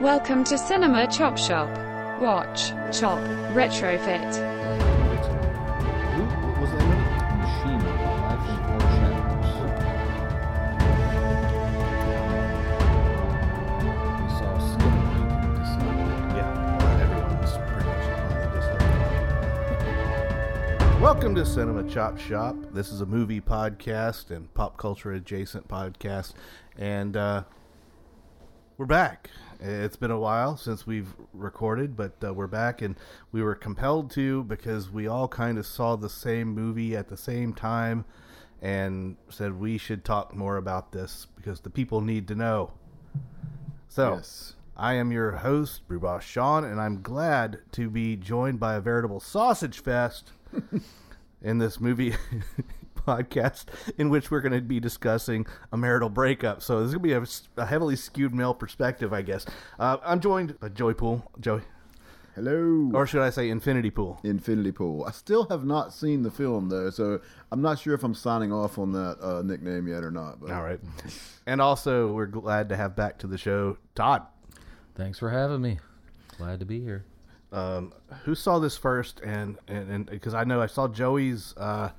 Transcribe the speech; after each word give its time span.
Welcome 0.00 0.44
to 0.44 0.56
Cinema 0.56 1.06
Chop 1.08 1.36
Shop. 1.36 1.68
Watch, 2.22 2.70
chop, 2.90 3.18
retrofit. 3.52 4.48
Welcome 20.98 21.34
to 21.34 21.44
Cinema 21.44 21.86
Chop 21.90 22.18
Shop. 22.18 22.56
This 22.72 22.90
is 22.90 23.02
a 23.02 23.06
movie 23.06 23.42
podcast 23.42 24.30
and 24.30 24.52
pop 24.54 24.78
culture 24.78 25.12
adjacent 25.12 25.68
podcast, 25.68 26.32
and 26.78 27.18
uh, 27.18 27.42
we're 28.80 28.86
back. 28.86 29.28
It's 29.60 29.96
been 29.96 30.10
a 30.10 30.18
while 30.18 30.56
since 30.56 30.86
we've 30.86 31.12
recorded, 31.34 31.98
but 31.98 32.14
uh, 32.24 32.32
we're 32.32 32.46
back, 32.46 32.80
and 32.80 32.96
we 33.30 33.42
were 33.42 33.54
compelled 33.54 34.10
to 34.12 34.42
because 34.44 34.88
we 34.88 35.06
all 35.06 35.28
kind 35.28 35.58
of 35.58 35.66
saw 35.66 35.96
the 35.96 36.08
same 36.08 36.48
movie 36.48 36.96
at 36.96 37.06
the 37.06 37.16
same 37.18 37.52
time, 37.52 38.06
and 38.62 39.18
said 39.28 39.60
we 39.60 39.76
should 39.76 40.02
talk 40.02 40.34
more 40.34 40.56
about 40.56 40.92
this 40.92 41.26
because 41.36 41.60
the 41.60 41.68
people 41.68 42.00
need 42.00 42.26
to 42.28 42.34
know. 42.34 42.72
So. 43.88 44.14
Yes. 44.14 44.54
I 44.78 44.94
am 44.94 45.12
your 45.12 45.32
host, 45.32 45.86
Brewboss 45.86 46.22
Sean, 46.22 46.64
and 46.64 46.80
I'm 46.80 47.02
glad 47.02 47.58
to 47.72 47.90
be 47.90 48.16
joined 48.16 48.58
by 48.58 48.76
a 48.76 48.80
veritable 48.80 49.20
sausage 49.20 49.82
fest 49.82 50.32
in 51.42 51.58
this 51.58 51.78
movie 51.78 52.14
podcast 53.06 53.66
in 53.98 54.10
which 54.10 54.30
we're 54.30 54.40
going 54.40 54.52
to 54.52 54.60
be 54.60 54.80
discussing 54.80 55.46
a 55.72 55.76
marital 55.76 56.08
breakup. 56.08 56.62
So 56.62 56.80
this 56.80 56.88
is 56.88 56.94
going 56.94 57.02
to 57.10 57.20
be 57.20 57.26
a, 57.58 57.62
a 57.62 57.66
heavily 57.66 57.96
skewed 57.96 58.34
male 58.34 58.54
perspective, 58.54 59.12
I 59.12 59.22
guess. 59.22 59.46
Uh, 59.78 59.98
I'm 60.04 60.20
joined 60.20 60.58
by 60.60 60.68
Joey 60.68 60.94
Pool. 60.94 61.30
Joey. 61.40 61.62
Hello. 62.36 62.90
Or 62.94 63.06
should 63.06 63.22
I 63.22 63.30
say 63.30 63.50
Infinity 63.50 63.90
Pool? 63.90 64.20
Infinity 64.22 64.72
Pool. 64.72 65.04
I 65.04 65.10
still 65.10 65.46
have 65.50 65.64
not 65.64 65.92
seen 65.92 66.22
the 66.22 66.30
film 66.30 66.68
though, 66.68 66.88
so 66.90 67.20
I'm 67.50 67.60
not 67.60 67.78
sure 67.78 67.92
if 67.92 68.04
I'm 68.04 68.14
signing 68.14 68.52
off 68.52 68.78
on 68.78 68.92
that 68.92 69.18
uh, 69.20 69.42
nickname 69.42 69.88
yet 69.88 70.04
or 70.04 70.10
not. 70.12 70.40
But 70.40 70.52
All 70.52 70.62
right. 70.62 70.80
And 71.46 71.60
also, 71.60 72.12
we're 72.12 72.26
glad 72.26 72.68
to 72.68 72.76
have 72.76 72.94
back 72.94 73.18
to 73.18 73.26
the 73.26 73.36
show 73.36 73.78
Todd. 73.96 74.22
Thanks 74.94 75.18
for 75.18 75.30
having 75.30 75.60
me. 75.60 75.80
Glad 76.38 76.60
to 76.60 76.66
be 76.66 76.80
here. 76.80 77.04
um, 77.52 77.92
who 78.24 78.34
saw 78.36 78.60
this 78.60 78.76
first 78.76 79.20
and 79.20 79.58
and 79.66 80.06
because 80.06 80.32
I 80.32 80.44
know 80.44 80.62
I 80.62 80.66
saw 80.66 80.86
Joey's 80.86 81.52
uh, 81.56 81.90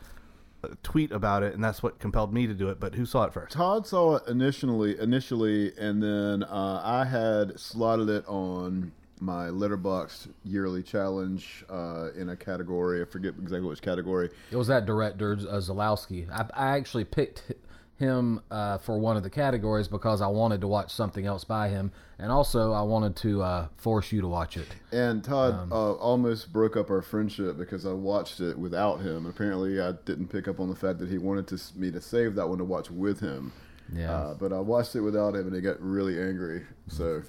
tweet 0.84 1.12
about 1.12 1.44
it 1.44 1.54
and 1.54 1.64
that's 1.64 1.81
what 1.81 2.00
compelled 2.00 2.34
me 2.34 2.48
to 2.48 2.54
do 2.54 2.70
it 2.70 2.80
but 2.80 2.95
who 2.95 3.06
saw 3.06 3.23
it 3.23 3.34
first 3.34 3.54
Todd 3.54 3.86
saw 3.88 4.16
it 4.17 4.28
initially, 4.28 5.00
initially, 5.00 5.76
and 5.78 6.02
then 6.02 6.44
uh, 6.44 6.81
I 6.84 7.06
had 7.06 7.59
slotted 7.59 8.09
it 8.09 8.23
on 8.28 8.92
my 9.20 9.48
Letterboxd 9.48 10.30
yearly 10.44 10.82
challenge 10.84 11.64
uh, 11.70 12.09
in 12.16 12.30
a 12.30 12.36
category. 12.36 13.02
I 13.02 13.06
forget 13.06 13.34
exactly 13.39 13.67
which 13.70 13.82
category. 13.82 14.30
It 14.52 14.56
was 14.56 14.67
that 14.67 14.86
director, 14.86 15.34
uh, 15.34 15.58
Zalowski. 15.58 16.28
I, 16.32 16.45
I 16.54 16.78
actually 16.78 17.04
picked 17.06 17.44
h- 17.50 17.58
him 18.02 18.42
uh, 18.52 18.78
for 18.80 18.98
one 19.00 19.16
of 19.16 19.24
the 19.24 19.30
categories 19.30 19.88
because 19.88 20.22
I 20.22 20.28
wanted 20.28 20.60
to 20.62 20.68
watch 20.68 20.92
something 20.92 21.26
else 21.26 21.46
by 21.46 21.70
him, 21.70 21.92
and 22.20 22.32
also 22.32 22.74
I 22.74 22.82
wanted 22.82 23.16
to 23.18 23.42
uh, 23.42 23.68
force 23.78 24.12
you 24.12 24.20
to 24.22 24.28
watch 24.28 24.58
it. 24.58 24.68
And 24.92 25.24
Todd 25.24 25.72
uh, 25.72 25.94
almost 25.94 26.52
broke 26.52 26.76
up 26.76 26.90
our 26.90 27.02
friendship 27.02 27.58
because 27.58 27.86
I 27.86 27.94
watched 27.94 28.42
it 28.42 28.58
without 28.60 29.00
him. 29.00 29.26
Apparently, 29.26 29.80
I 29.80 29.94
didn't 30.06 30.28
pick 30.28 30.50
up 30.50 30.60
on 30.60 30.68
the 30.68 30.76
fact 30.76 31.00
that 31.00 31.10
he 31.10 31.18
wanted 31.18 31.48
to, 31.48 31.60
me 31.80 31.92
to 31.92 32.02
save 32.02 32.36
that 32.36 32.48
one 32.50 32.58
to 32.58 32.66
watch 32.66 32.92
with 32.92 33.20
him. 33.22 33.54
Yeah. 33.94 34.12
Uh, 34.12 34.34
but 34.34 34.52
I 34.52 34.60
watched 34.60 34.96
it 34.96 35.02
without 35.02 35.36
him, 35.36 35.48
and 35.48 35.56
he 35.56 35.62
got 35.62 35.80
really 35.82 36.20
angry. 36.20 36.64
So 36.88 37.22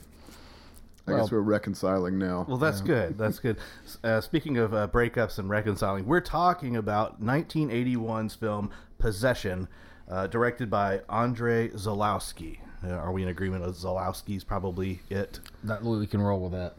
I 1.06 1.12
Well- 1.12 1.20
guess 1.20 1.32
we're 1.32 1.40
reconciling 1.40 2.18
now. 2.18 2.46
well 2.48 2.58
that's 2.58 2.80
good 2.80 3.18
that's 3.18 3.40
good 3.40 3.56
uh, 4.04 4.20
speaking 4.20 4.56
of 4.56 4.72
uh, 4.72 4.86
breakups 4.86 5.36
and 5.36 5.50
reconciling 5.50 6.06
we're 6.06 6.20
talking 6.20 6.76
about 6.76 7.20
1981's 7.20 8.36
film 8.36 8.70
Possession 8.98 9.66
uh, 10.12 10.26
directed 10.26 10.68
by 10.68 11.00
Andre 11.08 11.68
Zalowski 11.70 12.58
uh, 12.84 12.90
are 12.90 13.12
we 13.12 13.22
in 13.22 13.28
agreement 13.28 13.64
that 13.64 13.74
Zalowski's 13.74 14.44
probably 14.44 15.00
it 15.08 15.40
That 15.64 15.82
we 15.82 16.06
can 16.06 16.20
roll 16.20 16.40
with 16.40 16.52
that. 16.52 16.74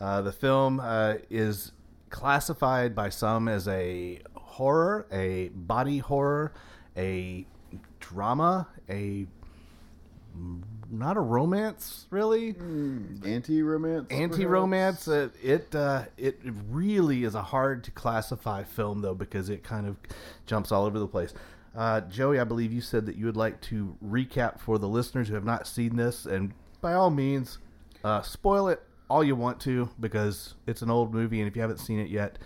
Uh, 0.00 0.22
the 0.22 0.32
film 0.32 0.78
uh, 0.80 1.14
is 1.30 1.72
classified 2.10 2.94
by 2.94 3.08
some 3.08 3.48
as 3.48 3.66
a 3.66 4.20
horror, 4.34 5.06
a 5.10 5.48
body 5.48 5.98
horror, 5.98 6.52
a 6.96 7.46
drama, 7.98 8.68
a 8.88 9.26
not 10.90 11.16
a 11.16 11.20
romance 11.20 12.06
really, 12.10 12.54
Anti-romance. 13.24 14.06
anti-romance. 14.10 15.08
Uh, 15.08 15.30
it 15.42 15.74
uh, 15.74 16.04
it 16.18 16.38
really 16.70 17.24
is 17.24 17.34
a 17.34 17.42
hard 17.42 17.82
to 17.84 17.90
classify 17.90 18.62
film 18.62 19.00
though 19.00 19.14
because 19.14 19.48
it 19.48 19.64
kind 19.64 19.86
of 19.88 19.96
jumps 20.44 20.70
all 20.70 20.84
over 20.84 20.98
the 20.98 21.08
place. 21.08 21.32
Uh, 21.76 22.00
Joey, 22.02 22.40
I 22.40 22.44
believe 22.44 22.72
you 22.72 22.80
said 22.80 23.04
that 23.06 23.16
you 23.16 23.26
would 23.26 23.36
like 23.36 23.60
to 23.62 23.96
recap 24.04 24.58
for 24.60 24.78
the 24.78 24.88
listeners 24.88 25.28
who 25.28 25.34
have 25.34 25.44
not 25.44 25.66
seen 25.66 25.96
this, 25.96 26.24
and 26.24 26.54
by 26.80 26.94
all 26.94 27.10
means, 27.10 27.58
uh, 28.02 28.22
spoil 28.22 28.68
it 28.68 28.80
all 29.08 29.22
you 29.22 29.36
want 29.36 29.60
to 29.60 29.88
because 30.00 30.54
it's 30.66 30.80
an 30.82 30.90
old 30.90 31.12
movie, 31.12 31.40
and 31.40 31.48
if 31.48 31.54
you 31.54 31.60
haven't 31.60 31.78
seen 31.78 31.98
it 31.98 32.08
yet, 32.08 32.38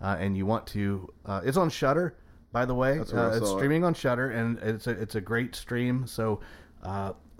uh, 0.00 0.16
and 0.18 0.36
you 0.36 0.46
want 0.46 0.66
to, 0.68 1.12
uh, 1.26 1.42
it's 1.44 1.58
on 1.58 1.68
Shudder, 1.68 2.16
by 2.52 2.64
the 2.64 2.74
way. 2.74 2.98
Uh, 2.98 3.02
it's 3.02 3.10
saw 3.10 3.32
it. 3.32 3.46
streaming 3.46 3.84
on 3.84 3.92
Shudder, 3.92 4.30
and 4.30 4.58
it's 4.60 4.86
a 4.86 4.90
it's 4.90 5.14
a 5.14 5.20
great 5.20 5.54
stream. 5.54 6.06
So. 6.06 6.40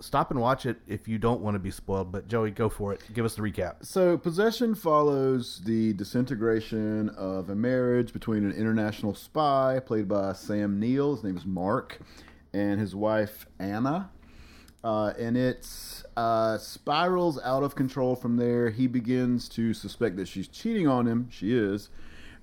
Stop 0.01 0.31
and 0.31 0.39
watch 0.39 0.65
it 0.65 0.77
if 0.87 1.07
you 1.07 1.17
don't 1.17 1.41
want 1.41 1.55
to 1.55 1.59
be 1.59 1.71
spoiled. 1.71 2.11
But 2.11 2.27
Joey, 2.27 2.51
go 2.51 2.69
for 2.69 2.93
it. 2.93 3.01
Give 3.13 3.25
us 3.25 3.35
the 3.35 3.41
recap. 3.41 3.85
So, 3.85 4.17
Possession 4.17 4.75
follows 4.75 5.61
the 5.63 5.93
disintegration 5.93 7.09
of 7.09 7.49
a 7.49 7.55
marriage 7.55 8.11
between 8.11 8.43
an 8.43 8.51
international 8.51 9.13
spy 9.13 9.79
played 9.85 10.07
by 10.07 10.33
Sam 10.33 10.79
Neill. 10.79 11.15
His 11.15 11.23
name 11.23 11.37
is 11.37 11.45
Mark, 11.45 11.99
and 12.53 12.79
his 12.79 12.95
wife 12.95 13.45
Anna. 13.59 14.09
Uh, 14.83 15.13
and 15.19 15.37
it 15.37 15.67
uh, 16.17 16.57
spirals 16.57 17.39
out 17.43 17.63
of 17.63 17.75
control 17.75 18.15
from 18.15 18.37
there. 18.37 18.71
He 18.71 18.87
begins 18.87 19.47
to 19.49 19.73
suspect 19.73 20.17
that 20.17 20.27
she's 20.27 20.47
cheating 20.47 20.87
on 20.87 21.07
him. 21.07 21.27
She 21.29 21.55
is. 21.55 21.89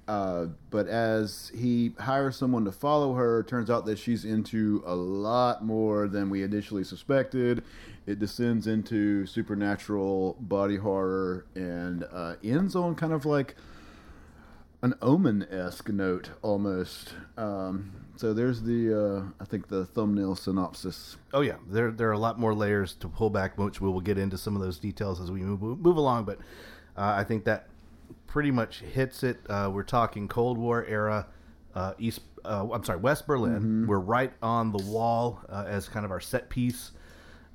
Uh, 0.09 0.47
but 0.71 0.89
as 0.89 1.53
he 1.55 1.93
hires 2.01 2.35
someone 2.35 2.65
to 2.65 2.73
follow 2.73 3.13
her, 3.13 3.43
turns 3.43 3.69
out 3.69 3.85
that 3.85 3.99
she's 3.99 4.25
into 4.25 4.83
a 4.87 4.95
lot 4.95 5.63
more 5.63 6.09
than 6.09 6.31
we 6.31 6.43
initially 6.43 6.83
suspected. 6.83 7.63
It 8.07 8.19
descends 8.19 8.67
into 8.67 9.27
supernatural 9.27 10.39
body 10.41 10.77
horror 10.77 11.45
and 11.55 12.07
uh, 12.11 12.37
ends 12.43 12.75
on 12.75 12.95
kind 12.95 13.13
of 13.13 13.27
like 13.27 13.55
an 14.81 14.95
omen 15.03 15.47
esque 15.51 15.91
note 15.91 16.31
almost. 16.41 17.13
Um, 17.37 17.93
so 18.17 18.33
there's 18.33 18.63
the, 18.63 18.95
uh, 18.99 19.23
I 19.39 19.45
think, 19.45 19.69
the 19.69 19.85
thumbnail 19.85 20.37
synopsis. 20.37 21.19
Oh 21.35 21.43
yeah, 21.43 21.57
there 21.69 21.91
there 21.91 22.09
are 22.09 22.13
a 22.13 22.19
lot 22.19 22.39
more 22.39 22.55
layers 22.55 22.95
to 22.95 23.09
pull 23.09 23.29
back, 23.29 23.59
which 23.59 23.83
we 23.83 23.91
will 23.91 24.01
get 24.01 24.17
into 24.17 24.39
some 24.39 24.57
of 24.57 24.63
those 24.63 24.79
details 24.79 25.21
as 25.21 25.31
we 25.31 25.41
move 25.41 25.61
move 25.61 25.99
along. 25.99 26.25
But 26.25 26.39
uh, 26.97 27.15
I 27.15 27.25
think 27.25 27.45
that 27.45 27.68
pretty 28.27 28.51
much 28.51 28.81
hits 28.81 29.23
it. 29.23 29.39
Uh, 29.49 29.71
we're 29.73 29.83
talking 29.83 30.29
Cold 30.29 30.59
War 30.59 30.85
era, 30.85 31.27
uh, 31.75 31.95
East. 31.99 32.21
Uh, 32.45 32.69
I'm 32.73 32.85
sorry, 32.85 32.99
West 33.01 33.27
Berlin. 33.27 33.87
We're 33.87 33.99
right 33.99 34.33
on 34.43 34.73
the 34.73 34.83
wall 34.85 35.41
uh, 35.49 35.65
as 35.67 35.89
kind 35.89 36.05
of 36.05 36.11
our 36.11 36.21
set 36.21 36.49
piece. 36.49 36.93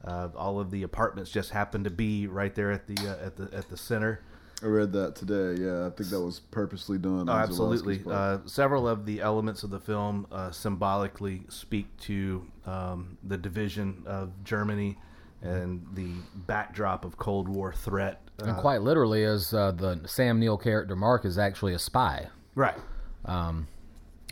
Uh, 0.04 0.30
all 0.36 0.60
of 0.60 0.70
the 0.72 0.84
apartments 0.84 1.32
just 1.32 1.52
happen 1.52 1.84
to 1.86 1.90
be 1.90 2.28
right 2.28 2.54
there 2.54 2.72
at 2.72 2.88
the 2.88 2.98
uh, 3.08 3.26
at 3.26 3.36
the 3.38 3.50
at 3.56 3.70
the 3.70 3.78
center. 3.78 4.22
I 4.62 4.68
read 4.68 4.94
that 4.94 5.16
today. 5.16 5.62
Yeah, 5.62 5.88
I 5.88 5.90
think 5.90 6.10
that 6.10 6.22
was 6.22 6.40
purposely 6.40 6.98
done. 6.98 7.30
Oh, 7.30 7.34
absolutely. 7.34 8.02
Uh, 8.10 8.40
several 8.46 8.88
of 8.88 9.06
the 9.06 9.20
elements 9.20 9.64
of 9.64 9.72
the 9.72 9.80
film 9.80 10.26
uh, 10.32 10.52
symbolically 10.52 11.44
speak 11.50 11.86
to 12.02 12.46
um, 12.66 13.18
the 13.24 13.38
division 13.38 14.04
of 14.06 14.32
Germany 14.46 14.98
and 15.44 15.86
the 15.94 16.12
backdrop 16.48 17.06
of 17.06 17.18
Cold 17.18 17.48
War 17.48 17.72
threat. 17.74 18.22
and 18.40 18.52
Uh, 18.52 18.62
quite 18.62 18.82
literally, 18.82 19.24
as 19.24 19.54
uh, 19.54 19.72
the 19.72 20.02
Sam 20.06 20.40
Neill 20.40 20.58
character 20.58 20.96
Mark 20.96 21.26
is 21.26 21.38
actually 21.38 21.74
a 21.74 21.80
spy, 21.80 22.30
right. 22.56 22.78
um, 23.26 23.68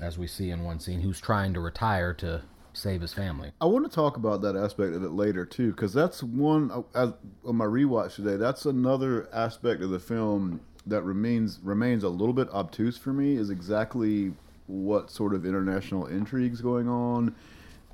as 0.01 0.17
we 0.17 0.25
see 0.25 0.49
in 0.49 0.63
one 0.63 0.79
scene, 0.79 1.01
who's 1.01 1.19
trying 1.19 1.53
to 1.53 1.59
retire 1.59 2.13
to 2.15 2.41
save 2.73 3.01
his 3.01 3.13
family. 3.13 3.51
I 3.59 3.65
want 3.65 3.89
to 3.89 3.93
talk 3.93 4.15
about 4.15 4.41
that 4.43 4.55
aspect 4.55 4.95
of 4.95 5.03
it 5.03 5.11
later 5.11 5.45
too, 5.45 5.71
because 5.71 5.93
that's 5.93 6.23
one 6.23 6.71
uh, 6.71 6.81
as, 6.95 7.13
on 7.45 7.57
my 7.57 7.65
rewatch 7.65 8.15
today. 8.15 8.37
That's 8.37 8.65
another 8.65 9.27
aspect 9.33 9.81
of 9.81 9.89
the 9.89 9.99
film 9.99 10.61
that 10.87 11.03
remains 11.03 11.59
remains 11.61 12.03
a 12.03 12.09
little 12.09 12.33
bit 12.33 12.49
obtuse 12.49 12.97
for 12.97 13.11
me. 13.13 13.35
Is 13.35 13.49
exactly 13.49 14.33
what 14.67 15.11
sort 15.11 15.35
of 15.35 15.45
international 15.45 16.05
intrigues 16.07 16.61
going 16.61 16.87
on, 16.87 17.35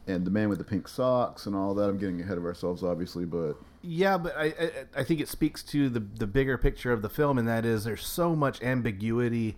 and 0.08 0.26
the 0.26 0.32
man 0.32 0.50
with 0.50 0.58
the 0.58 0.64
pink 0.64 0.88
socks 0.88 1.46
and 1.46 1.56
all 1.56 1.74
that. 1.76 1.90
I'm 1.90 1.98
getting 1.98 2.22
ahead 2.22 2.38
of 2.38 2.46
ourselves, 2.46 2.84
obviously, 2.84 3.26
but 3.26 3.54
Yeah, 3.82 4.18
but 4.18 4.36
I, 4.38 4.46
I 4.46 4.72
I 4.98 5.04
think 5.04 5.20
it 5.20 5.28
speaks 5.28 5.64
to 5.64 5.90
the 5.90 6.00
the 6.00 6.28
bigger 6.28 6.58
picture 6.58 6.92
of 6.92 7.02
the 7.02 7.10
film, 7.10 7.38
and 7.38 7.48
that 7.48 7.66
is 7.66 7.84
there's 7.84 8.06
so 8.06 8.36
much 8.36 8.62
ambiguity 8.62 9.58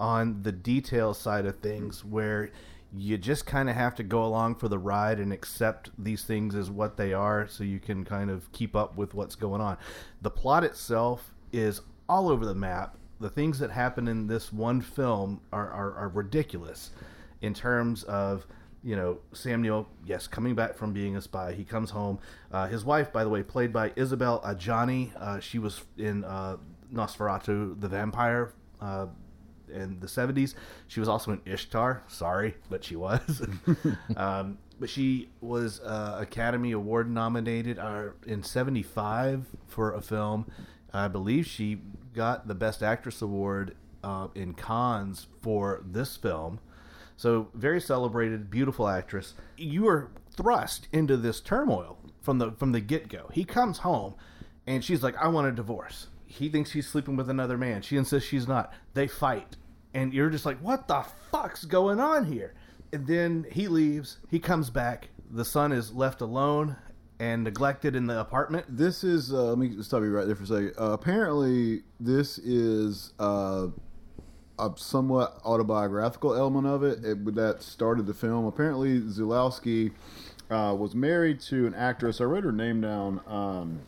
on 0.00 0.42
the 0.42 0.52
detail 0.52 1.12
side 1.12 1.44
of 1.44 1.58
things 1.58 2.02
mm. 2.02 2.10
where 2.10 2.50
you 2.96 3.18
just 3.18 3.44
kind 3.44 3.68
of 3.68 3.76
have 3.76 3.94
to 3.96 4.02
go 4.02 4.24
along 4.24 4.54
for 4.54 4.68
the 4.68 4.78
ride 4.78 5.18
and 5.18 5.32
accept 5.32 5.90
these 5.98 6.24
things 6.24 6.54
as 6.54 6.70
what 6.70 6.96
they 6.96 7.12
are 7.12 7.46
so 7.46 7.62
you 7.62 7.78
can 7.78 8.04
kind 8.04 8.30
of 8.30 8.50
keep 8.52 8.74
up 8.74 8.96
with 8.96 9.12
what's 9.12 9.34
going 9.34 9.60
on. 9.60 9.76
The 10.22 10.30
plot 10.30 10.64
itself 10.64 11.34
is 11.52 11.82
all 12.08 12.30
over 12.30 12.46
the 12.46 12.54
map. 12.54 12.96
The 13.20 13.28
things 13.28 13.58
that 13.58 13.70
happen 13.70 14.08
in 14.08 14.26
this 14.26 14.52
one 14.52 14.80
film 14.80 15.40
are, 15.52 15.68
are, 15.70 15.94
are 15.94 16.08
ridiculous 16.08 16.90
in 17.42 17.52
terms 17.52 18.04
of 18.04 18.46
you 18.82 18.96
know 18.96 19.18
Sam 19.32 19.62
Neill, 19.62 19.88
yes, 20.06 20.26
coming 20.26 20.54
back 20.54 20.76
from 20.76 20.92
being 20.92 21.16
a 21.16 21.20
spy. 21.20 21.52
He 21.52 21.64
comes 21.64 21.90
home. 21.90 22.18
Uh, 22.52 22.66
his 22.66 22.84
wife, 22.84 23.12
by 23.12 23.24
the 23.24 23.30
way, 23.30 23.42
played 23.42 23.72
by 23.72 23.92
Isabelle 23.96 24.40
Adjani. 24.42 25.10
Uh, 25.16 25.40
she 25.40 25.58
was 25.58 25.82
in 25.96 26.24
uh, 26.24 26.56
Nosferatu, 26.92 27.80
the 27.80 27.88
vampire. 27.88 28.52
Uh, 28.80 29.06
in 29.70 30.00
the 30.00 30.06
70s. 30.06 30.54
She 30.86 30.98
was 30.98 31.10
also 31.10 31.30
in 31.32 31.42
Ishtar. 31.44 32.02
Sorry, 32.08 32.54
but 32.70 32.82
she 32.82 32.96
was. 32.96 33.46
um, 34.16 34.56
but 34.80 34.88
she 34.88 35.28
was 35.42 35.80
uh, 35.80 36.16
Academy 36.18 36.72
Award 36.72 37.10
nominated 37.10 37.78
uh, 37.78 38.12
in 38.26 38.42
75 38.42 39.44
for 39.66 39.92
a 39.92 40.00
film. 40.00 40.50
I 40.90 41.08
believe 41.08 41.46
she 41.46 41.82
got 42.14 42.48
the 42.48 42.54
Best 42.54 42.82
Actress 42.82 43.20
Award 43.20 43.76
in 44.34 44.54
Cannes 44.54 45.26
for 45.42 45.82
this 45.84 46.16
film. 46.16 46.60
So, 47.18 47.48
very 47.52 47.80
celebrated, 47.80 48.48
beautiful 48.48 48.86
actress. 48.86 49.34
You 49.56 49.88
are 49.88 50.12
thrust 50.36 50.86
into 50.92 51.16
this 51.16 51.40
turmoil 51.40 51.98
from 52.22 52.38
the 52.38 52.52
from 52.52 52.70
the 52.70 52.80
get 52.80 53.08
go. 53.08 53.28
He 53.32 53.44
comes 53.44 53.78
home, 53.78 54.14
and 54.68 54.84
she's 54.84 55.02
like, 55.02 55.16
"I 55.16 55.26
want 55.26 55.48
a 55.48 55.52
divorce." 55.52 56.06
He 56.26 56.48
thinks 56.48 56.70
he's 56.70 56.86
sleeping 56.86 57.16
with 57.16 57.28
another 57.28 57.58
man. 57.58 57.82
She 57.82 57.96
insists 57.96 58.28
she's 58.28 58.46
not. 58.46 58.72
They 58.94 59.08
fight, 59.08 59.56
and 59.92 60.14
you're 60.14 60.30
just 60.30 60.46
like, 60.46 60.58
"What 60.60 60.86
the 60.86 61.04
fuck's 61.32 61.64
going 61.64 61.98
on 61.98 62.24
here?" 62.24 62.54
And 62.92 63.04
then 63.08 63.46
he 63.50 63.66
leaves. 63.66 64.18
He 64.30 64.38
comes 64.38 64.70
back. 64.70 65.08
The 65.28 65.44
son 65.44 65.72
is 65.72 65.92
left 65.92 66.20
alone 66.20 66.76
and 67.18 67.42
neglected 67.42 67.96
in 67.96 68.06
the 68.06 68.20
apartment. 68.20 68.66
This 68.68 69.02
is 69.02 69.32
uh, 69.32 69.46
let 69.46 69.58
me 69.58 69.82
stop 69.82 70.02
you 70.02 70.10
right 70.10 70.24
there 70.24 70.36
for 70.36 70.44
a 70.44 70.46
second. 70.46 70.74
Uh, 70.78 70.92
apparently, 70.92 71.82
this 71.98 72.38
is 72.38 73.12
uh, 73.18 73.66
a 74.58 74.72
somewhat 74.76 75.40
autobiographical 75.44 76.34
element 76.34 76.66
of 76.66 76.82
it, 76.82 77.04
it 77.04 77.34
that 77.34 77.62
started 77.62 78.06
the 78.06 78.14
film. 78.14 78.46
Apparently, 78.46 79.00
Zulowski 79.00 79.92
uh, 80.50 80.74
was 80.78 80.94
married 80.94 81.40
to 81.40 81.66
an 81.66 81.74
actress. 81.74 82.20
I 82.20 82.24
wrote 82.24 82.44
her 82.44 82.52
name 82.52 82.80
down. 82.80 83.20
Um, 83.26 83.80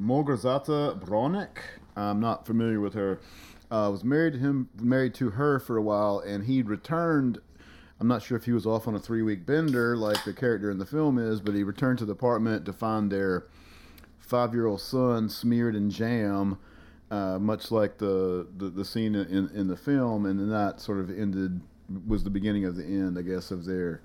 Małgorzata 0.00 0.98
Braunek. 0.98 1.58
I'm 1.96 2.20
not 2.20 2.46
familiar 2.46 2.80
with 2.80 2.94
her. 2.94 3.20
Uh, 3.70 3.88
was 3.90 4.02
married 4.02 4.32
to 4.32 4.38
him, 4.38 4.68
married 4.80 5.14
to 5.14 5.30
her 5.30 5.60
for 5.60 5.76
a 5.76 5.82
while, 5.82 6.18
and 6.18 6.44
he 6.44 6.62
returned. 6.62 7.38
I'm 8.00 8.08
not 8.08 8.22
sure 8.22 8.36
if 8.36 8.44
he 8.44 8.52
was 8.52 8.66
off 8.66 8.88
on 8.88 8.94
a 8.94 8.98
three 8.98 9.22
week 9.22 9.44
bender 9.44 9.96
like 9.96 10.24
the 10.24 10.32
character 10.32 10.70
in 10.70 10.78
the 10.78 10.86
film 10.86 11.18
is, 11.18 11.40
but 11.40 11.54
he 11.54 11.62
returned 11.62 11.98
to 11.98 12.06
the 12.06 12.12
apartment 12.12 12.64
to 12.64 12.72
find 12.72 13.12
their 13.12 13.44
five 14.18 14.54
year 14.54 14.66
old 14.66 14.80
son 14.80 15.28
smeared 15.28 15.76
in 15.76 15.90
jam, 15.90 16.58
uh, 17.10 17.38
much 17.38 17.70
like 17.70 17.98
the, 17.98 18.46
the, 18.56 18.70
the 18.70 18.84
scene 18.84 19.14
in, 19.14 19.48
in 19.54 19.66
the 19.68 19.76
film, 19.76 20.26
and 20.26 20.38
then 20.38 20.48
that 20.50 20.80
sort 20.80 20.98
of 21.00 21.10
ended 21.10 21.60
was 22.06 22.22
the 22.22 22.30
beginning 22.30 22.64
of 22.64 22.76
the 22.76 22.84
end, 22.84 23.18
I 23.18 23.22
guess, 23.22 23.50
of 23.50 23.64
their 23.64 24.02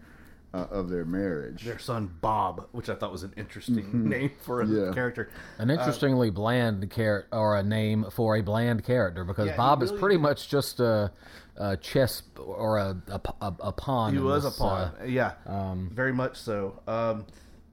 uh, 0.53 0.67
of 0.71 0.89
their 0.89 1.03
marriage. 1.05 1.63
Their 1.65 1.77
son 1.79 2.09
Bob, 2.21 2.67
which 2.71 2.87
I 2.89 2.95
thought 2.95 3.11
was 3.11 3.23
an 3.23 3.33
interesting 3.35 4.09
name 4.09 4.31
for 4.41 4.61
a 4.61 4.65
Yeah. 4.67 4.91
character. 4.93 5.29
An 5.59 5.69
interestingly 5.69 6.29
bland 6.29 6.89
character, 6.89 7.27
or 7.37 7.57
a 7.57 7.63
name 7.63 8.05
for 8.09 8.37
a 8.37 8.41
bland 8.41 8.83
character, 8.85 9.23
because 9.25 9.47
Yeah, 9.47 9.51
he 9.53 9.57
Bob 9.57 9.83
is 9.83 9.89
really- 9.91 9.99
pretty 10.01 10.17
much 10.17 10.47
just 10.49 10.79
a, 10.79 11.11
a 11.57 11.75
chess 11.77 12.23
or 12.39 12.77
a 12.77 12.97
a, 13.09 13.21
a, 13.41 13.53
a 13.59 13.71
pawn. 13.73 14.13
He 14.13 14.17
in 14.19 14.23
was 14.25 14.45
a 14.45 14.51
pawn. 14.51 14.93
uh, 14.99 15.03
yeah, 15.03 15.33
very 15.91 16.13
much 16.13 16.37
so. 16.37 16.81
Um, 16.87 17.25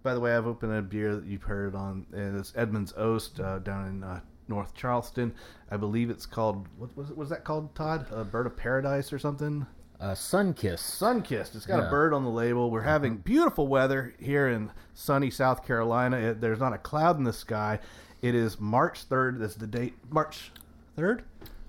by 0.02 0.12
the 0.14 0.20
way, 0.20 0.37
I've 0.37 0.49
opened 0.49 0.73
a 0.73 0.82
beer 0.82 1.14
that 1.14 1.25
you've 1.25 1.44
heard 1.44 1.76
on. 1.76 2.05
And 2.12 2.37
it's 2.37 2.52
Edmund's 2.56 2.93
Oast 2.96 3.38
uh, 3.38 3.61
down 3.61 3.87
in 3.88 4.02
uh, 4.02 4.20
North 4.53 4.75
Charleston. 4.75 5.33
I 5.71 5.79
believe 5.79 6.11
it's 6.11 6.27
called 6.27 6.67
what 6.77 6.95
was 6.97 7.09
it? 7.11 7.17
Was 7.17 7.31
that 7.31 7.43
called 7.45 7.75
Todd? 7.75 8.07
A 8.13 8.23
bird 8.25 8.47
of 8.47 8.57
paradise 8.57 9.13
or 9.13 9.19
something? 9.19 9.67
uh, 9.99 10.13
Sunkiss. 10.15 10.81
Sunkissed. 10.81 11.55
It's 11.55 11.65
got 11.65 11.87
a 11.87 11.89
bird 11.89 12.13
on 12.13 12.25
the 12.25 12.31
label. 12.31 12.71
We're 12.71 12.83
having 12.83 13.17
beautiful 13.19 13.69
weather 13.69 14.15
here 14.19 14.49
in 14.49 14.71
sunny 14.95 15.31
South 15.31 15.65
Carolina. 15.65 16.17
It, 16.19 16.41
there's 16.41 16.59
not 16.59 16.73
a 16.73 16.79
cloud 16.79 17.17
in 17.19 17.25
the 17.25 17.33
sky. 17.33 17.79
It 18.21 18.35
is 18.35 18.59
March 18.61 19.09
3rd. 19.09 19.39
That's 19.39 19.55
the 19.55 19.67
date. 19.69 19.95
March 20.11 20.51
3rd? 20.99 21.21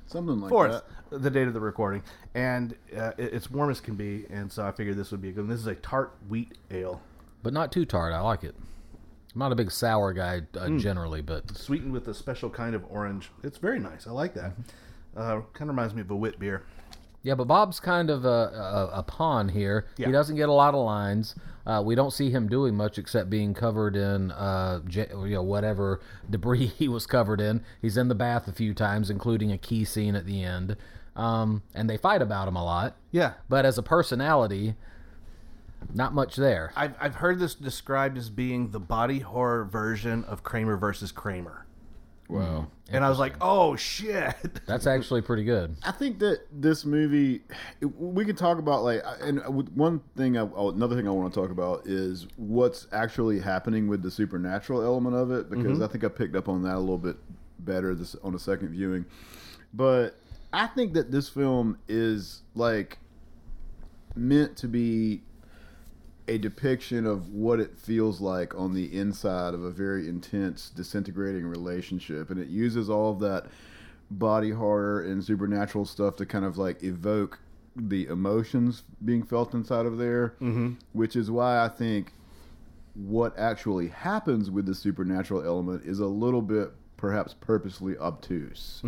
Something 0.08 0.42
like 0.42 0.50
Fourth, 0.50 0.84
that. 1.12 1.22
the 1.22 1.30
date 1.30 1.48
of 1.48 1.54
the 1.54 1.60
recording, 1.60 2.04
and 2.36 2.76
uh, 2.96 3.12
it, 3.18 3.34
it's 3.34 3.50
warm 3.50 3.70
as 3.72 3.80
can 3.80 3.96
be, 3.96 4.26
and 4.30 4.52
so 4.52 4.66
I 4.66 4.72
figured 4.72 4.98
this 4.98 5.12
would 5.12 5.22
be 5.22 5.30
a 5.30 5.32
good. 5.32 5.42
one. 5.42 5.50
This 5.50 5.62
is 5.62 5.68
a 5.68 5.76
tart 5.76 6.14
wheat 6.28 6.58
ale, 6.70 7.02
but 7.42 7.54
not 7.54 7.72
too 7.72 7.86
tart. 7.86 8.14
I 8.14 8.20
like 8.20 8.44
it. 8.44 8.54
I'm 9.36 9.40
not 9.40 9.52
a 9.52 9.56
big 9.56 9.72
sour 9.72 10.14
guy 10.14 10.42
uh, 10.56 10.68
Hmm. 10.68 10.78
generally, 10.78 11.22
but 11.22 11.56
sweetened 11.58 11.92
with 11.92 12.08
a 12.08 12.14
special 12.14 12.50
kind 12.50 12.76
of 12.76 12.84
orange. 12.90 13.32
It's 13.44 13.58
very 13.58 13.80
nice. 13.80 14.06
I 14.08 14.12
like 14.12 14.34
that. 14.36 14.54
Uh, 15.16 15.42
kind 15.54 15.70
of 15.70 15.76
reminds 15.76 15.94
me 15.94 16.02
of 16.02 16.12
a 16.12 16.16
wit 16.16 16.40
beer. 16.40 16.64
yeah. 17.24 17.36
But 17.36 17.46
Bob's 17.48 17.80
kind 17.80 18.10
of 18.10 18.26
a, 18.26 18.28
a, 18.94 19.00
a 19.00 19.04
pawn 19.04 19.50
here. 19.50 19.88
Yeah. 19.98 20.08
He 20.08 20.12
doesn't 20.12 20.36
get 20.36 20.50
a 20.50 20.54
lot 20.54 20.74
of 20.76 20.86
lines. 20.86 21.36
Uh, 21.66 21.82
we 21.86 21.96
don't 21.96 22.12
see 22.12 22.30
him 22.30 22.48
doing 22.50 22.76
much 22.76 22.98
except 22.98 23.30
being 23.30 23.54
covered 23.54 23.96
in 23.96 24.32
uh, 24.32 24.82
j- 24.86 25.08
you 25.12 25.30
know 25.36 25.44
whatever 25.44 26.02
debris 26.30 26.66
he 26.78 26.88
was 26.88 27.06
covered 27.08 27.40
in. 27.40 27.64
He's 27.82 27.96
in 27.98 28.08
the 28.10 28.16
bath 28.16 28.48
a 28.48 28.52
few 28.52 28.74
times, 28.74 29.10
including 29.10 29.52
a 29.52 29.58
key 29.58 29.86
scene 29.86 30.16
at 30.16 30.26
the 30.26 30.44
end. 30.44 30.76
Um, 31.16 31.62
and 31.74 31.90
they 31.90 31.96
fight 31.98 32.22
about 32.22 32.48
him 32.48 32.56
a 32.56 32.64
lot. 32.66 32.96
Yeah, 33.12 33.34
But 33.48 33.66
as 33.66 33.78
a 33.78 33.84
personality, 33.84 34.76
not 35.94 36.14
much 36.14 36.36
there. 36.36 36.72
I've 36.76 36.96
I've 37.00 37.16
heard 37.16 37.40
this 37.40 37.56
described 37.56 38.18
as 38.18 38.30
being 38.30 38.72
the 38.72 38.80
body 38.80 39.20
horror 39.20 39.66
version 39.66 40.24
of 40.26 40.44
Kramer 40.44 40.78
versus 40.78 41.12
Kramer, 41.12 41.66
Wow. 42.30 42.68
Hmm. 42.90 42.96
and 42.96 43.06
I 43.06 43.10
was 43.10 43.20
like, 43.20 43.36
oh 43.42 43.76
shit. 43.76 44.36
That's 44.66 44.88
actually 44.88 45.22
pretty 45.22 45.44
good. 45.44 45.76
I 45.84 45.92
think 45.92 46.20
that 46.20 46.42
this 46.52 46.86
movie, 46.86 47.42
it- 47.82 47.96
we 48.00 48.26
can 48.26 48.36
talk 48.36 48.58
about 48.58 48.84
like, 48.84 49.04
and 49.22 49.40
one 49.76 50.02
thing, 50.18 50.38
I, 50.38 50.42
oh, 50.42 50.72
another 50.72 50.96
thing 50.96 51.08
I 51.08 51.12
want 51.12 51.34
to 51.34 51.40
talk 51.40 51.52
about 51.52 51.86
is 51.86 52.28
what's 52.38 52.88
actually 52.92 53.40
happening 53.40 53.88
with 53.88 54.02
the 54.02 54.12
supernatural 54.12 54.82
element 54.82 55.16
of 55.16 55.32
it, 55.32 55.50
because 55.50 55.66
mm-hmm. 55.66 55.84
I 55.84 55.88
think 55.88 56.04
I 56.04 56.08
picked 56.08 56.36
up 56.36 56.50
on 56.50 56.64
that 56.64 56.76
a 56.76 56.80
little 56.80 56.98
bit 56.98 57.18
better 57.60 57.94
this 57.96 58.16
on 58.24 58.36
a 58.36 58.40
second 58.40 58.70
viewing. 58.70 59.06
But 59.74 60.16
I 60.52 60.68
think 60.68 60.94
that 60.94 61.12
this 61.12 61.30
film 61.30 61.78
is 61.88 62.42
like 62.56 63.00
meant 64.16 64.58
to 64.58 64.68
be 64.68 65.24
a 66.28 66.38
depiction 66.38 67.06
of 67.06 67.30
what 67.30 67.60
it 67.60 67.78
feels 67.78 68.22
like 68.22 68.56
on 68.56 68.74
the 68.74 68.98
inside 68.98 69.53
of 69.53 69.63
a 69.63 69.72
very 69.72 70.08
intense 70.08 70.70
disintegrating 70.70 71.46
relationship 71.46 72.30
and 72.30 72.39
it 72.39 72.48
uses 72.48 72.89
all 72.89 73.12
of 73.12 73.20
that 73.20 73.46
body 74.10 74.51
horror 74.51 75.01
and 75.01 75.24
supernatural 75.24 75.86
stuff 75.86 76.15
to 76.15 76.25
kind 76.25 76.46
of 76.46 76.58
like 76.58 76.82
evoke 76.84 77.39
the 77.75 78.06
emotions 78.06 78.84
being 79.03 79.24
felt 79.24 79.53
inside 79.53 79.86
of 79.86 79.98
there 79.98 80.36
mm-hmm. 80.39 80.74
which 80.94 81.15
is 81.15 81.30
why 81.30 81.63
i 81.63 81.68
think 81.68 82.13
what 82.94 83.38
actually 83.38 83.88
happens 83.88 84.51
with 84.51 84.65
the 84.65 84.75
supernatural 84.75 85.44
element 85.44 85.84
is 85.84 86.00
a 86.00 86.06
little 86.06 86.42
bit 86.42 86.72
perhaps 86.96 87.34
purposely 87.42 87.98
obtuse 87.98 88.80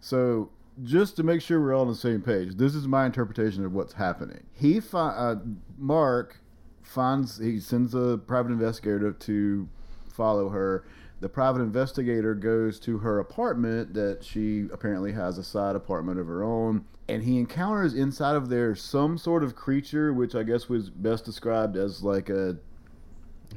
so 0.00 0.50
just 0.82 1.16
to 1.16 1.22
make 1.22 1.40
sure 1.40 1.60
we're 1.60 1.74
all 1.74 1.82
on 1.82 1.88
the 1.88 1.94
same 1.94 2.20
page, 2.20 2.56
this 2.56 2.74
is 2.74 2.86
my 2.86 3.06
interpretation 3.06 3.64
of 3.64 3.72
what's 3.72 3.94
happening. 3.94 4.44
He 4.52 4.78
fi- 4.80 5.14
uh, 5.16 5.36
Mark 5.78 6.38
finds 6.86 7.38
he 7.38 7.60
sends 7.60 7.94
a 7.94 8.18
private 8.26 8.52
investigator 8.52 9.12
to 9.12 9.68
follow 10.08 10.48
her. 10.48 10.84
The 11.20 11.28
private 11.28 11.60
investigator 11.62 12.34
goes 12.34 12.78
to 12.80 12.98
her 12.98 13.18
apartment 13.18 13.94
that 13.94 14.22
she 14.22 14.68
apparently 14.72 15.12
has 15.12 15.38
a 15.38 15.42
side 15.42 15.74
apartment 15.74 16.20
of 16.20 16.26
her 16.26 16.42
own, 16.44 16.84
and 17.08 17.22
he 17.22 17.38
encounters 17.38 17.94
inside 17.94 18.36
of 18.36 18.48
there 18.48 18.74
some 18.74 19.16
sort 19.16 19.42
of 19.42 19.56
creature, 19.56 20.12
which 20.12 20.34
I 20.34 20.42
guess 20.42 20.68
was 20.68 20.90
best 20.90 21.24
described 21.24 21.76
as 21.76 22.02
like 22.02 22.28
a 22.28 22.58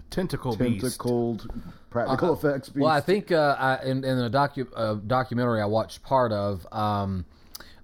Tentacle 0.09 0.55
beast. 0.55 0.81
tentacled 0.81 1.49
practical 1.89 2.33
effects 2.33 2.69
beast. 2.69 2.81
Well, 2.83 2.91
I 2.91 3.01
think 3.01 3.31
uh, 3.31 3.55
I, 3.59 3.83
in, 3.83 4.03
in 4.03 4.19
a 4.19 4.29
docu- 4.29 4.71
uh, 4.75 4.95
documentary 5.05 5.61
I 5.61 5.65
watched 5.65 6.03
part 6.03 6.31
of, 6.31 6.65
um, 6.71 7.25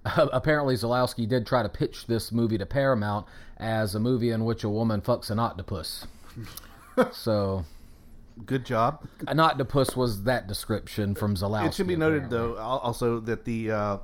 apparently 0.32 0.74
Zalowski 0.74 1.28
did 1.28 1.46
try 1.46 1.62
to 1.62 1.68
pitch 1.68 2.06
this 2.06 2.32
movie 2.32 2.58
to 2.58 2.66
Paramount 2.66 3.26
as 3.56 3.94
a 3.94 4.00
movie 4.00 4.30
in 4.30 4.44
which 4.44 4.64
a 4.64 4.68
woman 4.68 5.00
fucks 5.00 5.30
an 5.30 5.38
octopus. 5.38 6.06
so, 7.12 7.64
Good 8.44 8.66
job. 8.66 9.06
an 9.26 9.40
octopus 9.40 9.96
was 9.96 10.24
that 10.24 10.46
description 10.46 11.14
from 11.14 11.36
Zalowski. 11.36 11.66
It 11.68 11.74
should 11.74 11.86
be 11.86 11.96
noted, 11.96 12.24
apparently. 12.26 12.56
though, 12.56 12.60
also 12.60 13.20
that 13.20 13.44
the 13.44 13.70
uh, 13.70 13.98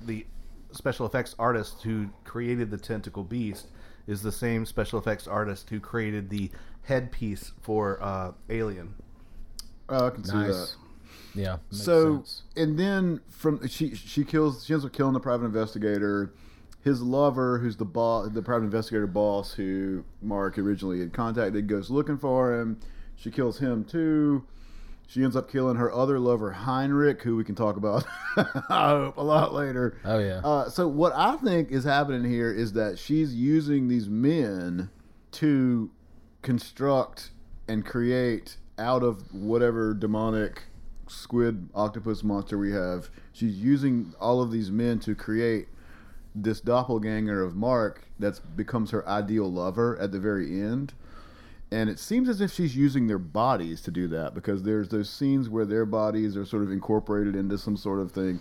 the 0.00 0.26
special 0.72 1.06
effects 1.06 1.34
artist 1.38 1.82
who 1.82 2.08
created 2.24 2.70
the 2.70 2.78
tentacle 2.78 3.24
beast 3.24 3.68
is 4.06 4.22
the 4.22 4.32
same 4.32 4.66
special 4.66 4.98
effects 4.98 5.26
artist 5.26 5.70
who 5.70 5.78
created 5.80 6.30
the 6.30 6.50
headpiece 6.82 7.52
for 7.60 8.02
uh, 8.02 8.32
Alien. 8.48 8.94
Oh, 9.88 10.06
I 10.06 10.10
can 10.10 10.24
see 10.24 10.32
that. 10.32 10.74
Yeah. 11.34 11.56
makes 11.70 11.84
so 11.84 12.16
sense. 12.16 12.42
and 12.56 12.78
then 12.78 13.20
from 13.28 13.66
she 13.68 13.94
she 13.94 14.24
kills 14.24 14.64
she 14.64 14.72
ends 14.72 14.84
up 14.84 14.92
killing 14.92 15.12
the 15.12 15.20
private 15.20 15.46
investigator 15.46 16.32
his 16.82 17.02
lover, 17.02 17.58
who's 17.58 17.76
the 17.76 17.84
boss, 17.84 18.30
the 18.30 18.42
private 18.42 18.64
investigator 18.64 19.06
boss, 19.06 19.52
who 19.52 20.04
Mark 20.22 20.58
originally 20.58 21.00
had 21.00 21.12
contacted, 21.12 21.68
goes 21.68 21.90
looking 21.90 22.16
for 22.16 22.58
him. 22.58 22.80
She 23.16 23.30
kills 23.30 23.58
him 23.58 23.84
too. 23.84 24.46
She 25.06 25.22
ends 25.24 25.34
up 25.34 25.50
killing 25.50 25.76
her 25.76 25.92
other 25.92 26.18
lover, 26.20 26.52
Heinrich, 26.52 27.22
who 27.22 27.36
we 27.36 27.42
can 27.44 27.56
talk 27.56 27.76
about, 27.76 28.04
I 28.36 28.90
hope, 28.90 29.16
a 29.16 29.22
lot 29.22 29.52
later. 29.52 29.98
Oh, 30.04 30.20
yeah. 30.20 30.38
Uh, 30.44 30.68
so 30.70 30.86
what 30.86 31.12
I 31.14 31.36
think 31.36 31.72
is 31.72 31.82
happening 31.82 32.30
here 32.30 32.52
is 32.52 32.74
that 32.74 32.96
she's 32.96 33.34
using 33.34 33.88
these 33.88 34.08
men 34.08 34.88
to 35.32 35.90
construct 36.42 37.32
and 37.66 37.84
create 37.84 38.56
out 38.78 39.02
of 39.02 39.34
whatever 39.34 39.94
demonic 39.94 40.62
squid 41.10 41.68
octopus 41.74 42.22
monster 42.22 42.56
we 42.56 42.72
have. 42.72 43.10
She's 43.32 43.56
using 43.56 44.14
all 44.20 44.40
of 44.40 44.50
these 44.50 44.70
men 44.70 45.00
to 45.00 45.14
create 45.14 45.68
this 46.34 46.60
doppelganger 46.60 47.42
of 47.42 47.56
Mark 47.56 48.04
that 48.18 48.56
becomes 48.56 48.90
her 48.90 49.06
ideal 49.08 49.50
lover 49.50 49.98
at 49.98 50.12
the 50.12 50.20
very 50.20 50.60
end. 50.60 50.94
And 51.72 51.88
it 51.88 51.98
seems 51.98 52.28
as 52.28 52.40
if 52.40 52.52
she's 52.52 52.76
using 52.76 53.06
their 53.06 53.18
bodies 53.18 53.80
to 53.82 53.90
do 53.90 54.08
that 54.08 54.34
because 54.34 54.62
there's 54.62 54.88
those 54.88 55.08
scenes 55.08 55.48
where 55.48 55.64
their 55.64 55.86
bodies 55.86 56.36
are 56.36 56.44
sort 56.44 56.62
of 56.62 56.72
incorporated 56.72 57.36
into 57.36 57.58
some 57.58 57.76
sort 57.76 58.00
of 58.00 58.12
thing. 58.12 58.40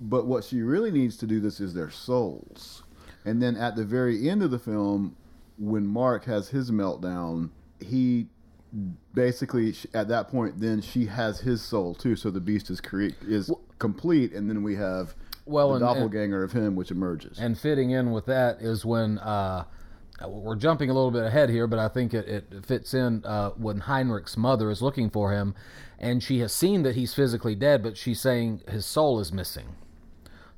But 0.00 0.26
what 0.26 0.44
she 0.44 0.62
really 0.62 0.90
needs 0.90 1.16
to 1.18 1.26
do 1.26 1.40
this 1.40 1.60
is 1.60 1.74
their 1.74 1.90
souls. 1.90 2.82
And 3.24 3.42
then 3.42 3.56
at 3.56 3.74
the 3.74 3.84
very 3.84 4.28
end 4.28 4.42
of 4.42 4.50
the 4.50 4.58
film, 4.58 5.16
when 5.58 5.86
Mark 5.86 6.24
has 6.26 6.48
his 6.48 6.70
meltdown, 6.70 7.50
he 7.80 8.26
basically 9.14 9.74
at 9.94 10.08
that 10.08 10.28
point 10.28 10.60
then 10.60 10.80
she 10.80 11.06
has 11.06 11.40
his 11.40 11.62
soul 11.62 11.94
too. 11.94 12.16
So 12.16 12.30
the 12.30 12.40
beast 12.40 12.70
is 12.70 12.80
cre- 12.80 13.08
is 13.26 13.50
complete, 13.78 14.32
and 14.32 14.48
then 14.48 14.62
we 14.62 14.76
have 14.76 15.14
Well, 15.44 15.68
the 15.70 15.76
and- 15.76 15.84
and- 15.84 15.94
doppelganger 15.94 16.42
of 16.42 16.52
him, 16.52 16.76
which 16.76 16.90
emerges. 16.90 17.38
And 17.38 17.58
fitting 17.58 17.90
in 17.90 18.12
with 18.12 18.26
that 18.26 18.60
is 18.60 18.84
when 18.84 19.18
uh, 19.18 19.64
we're 20.26 20.56
jumping 20.56 20.90
a 20.90 20.94
little 20.94 21.10
bit 21.10 21.24
ahead 21.24 21.50
here, 21.50 21.66
but 21.66 21.78
I 21.78 21.88
think 21.88 22.14
it, 22.14 22.26
it 22.28 22.64
fits 22.66 22.94
in 22.94 23.24
uh, 23.24 23.50
when 23.50 23.80
Heinrich's 23.80 24.36
mother 24.36 24.70
is 24.70 24.80
looking 24.82 25.10
for 25.10 25.32
him, 25.32 25.54
and 25.98 26.22
she 26.22 26.40
has 26.40 26.52
seen 26.52 26.82
that 26.84 26.94
he's 26.94 27.14
physically 27.14 27.54
dead, 27.54 27.82
but 27.82 27.96
she's 27.96 28.20
saying 28.20 28.62
his 28.68 28.86
soul 28.86 29.20
is 29.20 29.32
missing. 29.32 29.74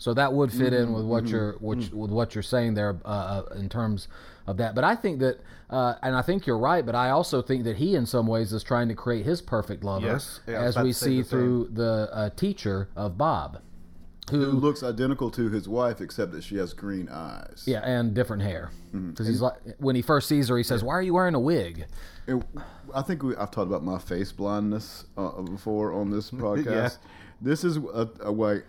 So 0.01 0.15
that 0.15 0.33
would 0.33 0.53
fit 0.53 0.73
in 0.73 0.93
with 0.93 1.05
what 1.05 1.27
you're 1.27 1.55
which, 1.55 1.91
with 1.91 2.13
what 2.13 2.37
you're 2.37 2.43
saying 2.43 2.75
there 2.75 3.01
uh, 3.05 3.43
uh, 3.51 3.55
in 3.57 3.69
terms 3.69 4.07
of 4.49 4.57
that. 4.57 4.75
But 4.75 4.83
I 4.85 4.97
think 4.97 5.21
that, 5.21 5.41
uh, 5.71 5.95
and 6.03 6.17
I 6.17 6.23
think 6.23 6.47
you're 6.47 6.59
right. 6.59 6.85
But 6.85 6.95
I 6.95 7.11
also 7.11 7.43
think 7.43 7.65
that 7.65 7.77
he, 7.77 7.95
in 7.95 8.07
some 8.07 8.27
ways, 8.27 8.53
is 8.53 8.63
trying 8.63 8.89
to 8.89 8.95
create 8.95 9.25
his 9.25 9.41
perfect 9.43 9.85
lover, 9.85 10.07
Yes. 10.07 10.41
Yeah, 10.49 10.63
as 10.63 10.77
we 10.79 10.93
see 10.93 11.19
the 11.23 11.29
through 11.29 11.69
the 11.73 12.09
uh, 12.13 12.31
teacher 12.31 12.89
of 12.97 13.19
Bob, 13.19 13.61
who 14.31 14.39
looks 14.47 14.83
identical 14.83 15.31
to 15.33 15.49
his 15.51 15.69
wife, 15.69 16.01
except 16.01 16.33
that 16.33 16.43
she 16.43 16.57
has 16.57 16.73
green 16.73 17.09
eyes. 17.09 17.65
Yeah, 17.67 17.81
and 17.81 18.15
different 18.15 18.43
hair. 18.43 18.71
Because 18.93 19.27
he's 19.27 19.43
like, 19.43 19.57
when 19.79 19.95
he 19.97 20.03
first 20.03 20.29
sees 20.29 20.49
her, 20.49 20.57
he 20.57 20.63
says, 20.65 20.83
"Why 20.83 20.95
are 20.95 21.03
you 21.03 21.13
wearing 21.15 21.35
a 21.35 21.41
wig?" 21.41 21.85
It, 22.27 22.43
I 22.95 23.03
think 23.03 23.23
we, 23.23 23.37
I've 23.37 23.51
talked 23.51 23.69
about 23.69 23.85
my 23.85 23.99
face 23.99 24.33
blindness 24.33 25.05
uh, 25.17 25.43
before 25.43 25.93
on 25.93 26.11
this 26.11 26.31
podcast. 26.47 26.99
This 27.41 27.65
is 27.65 27.77
a, 27.77 28.09
a 28.23 28.33
way. 28.33 28.63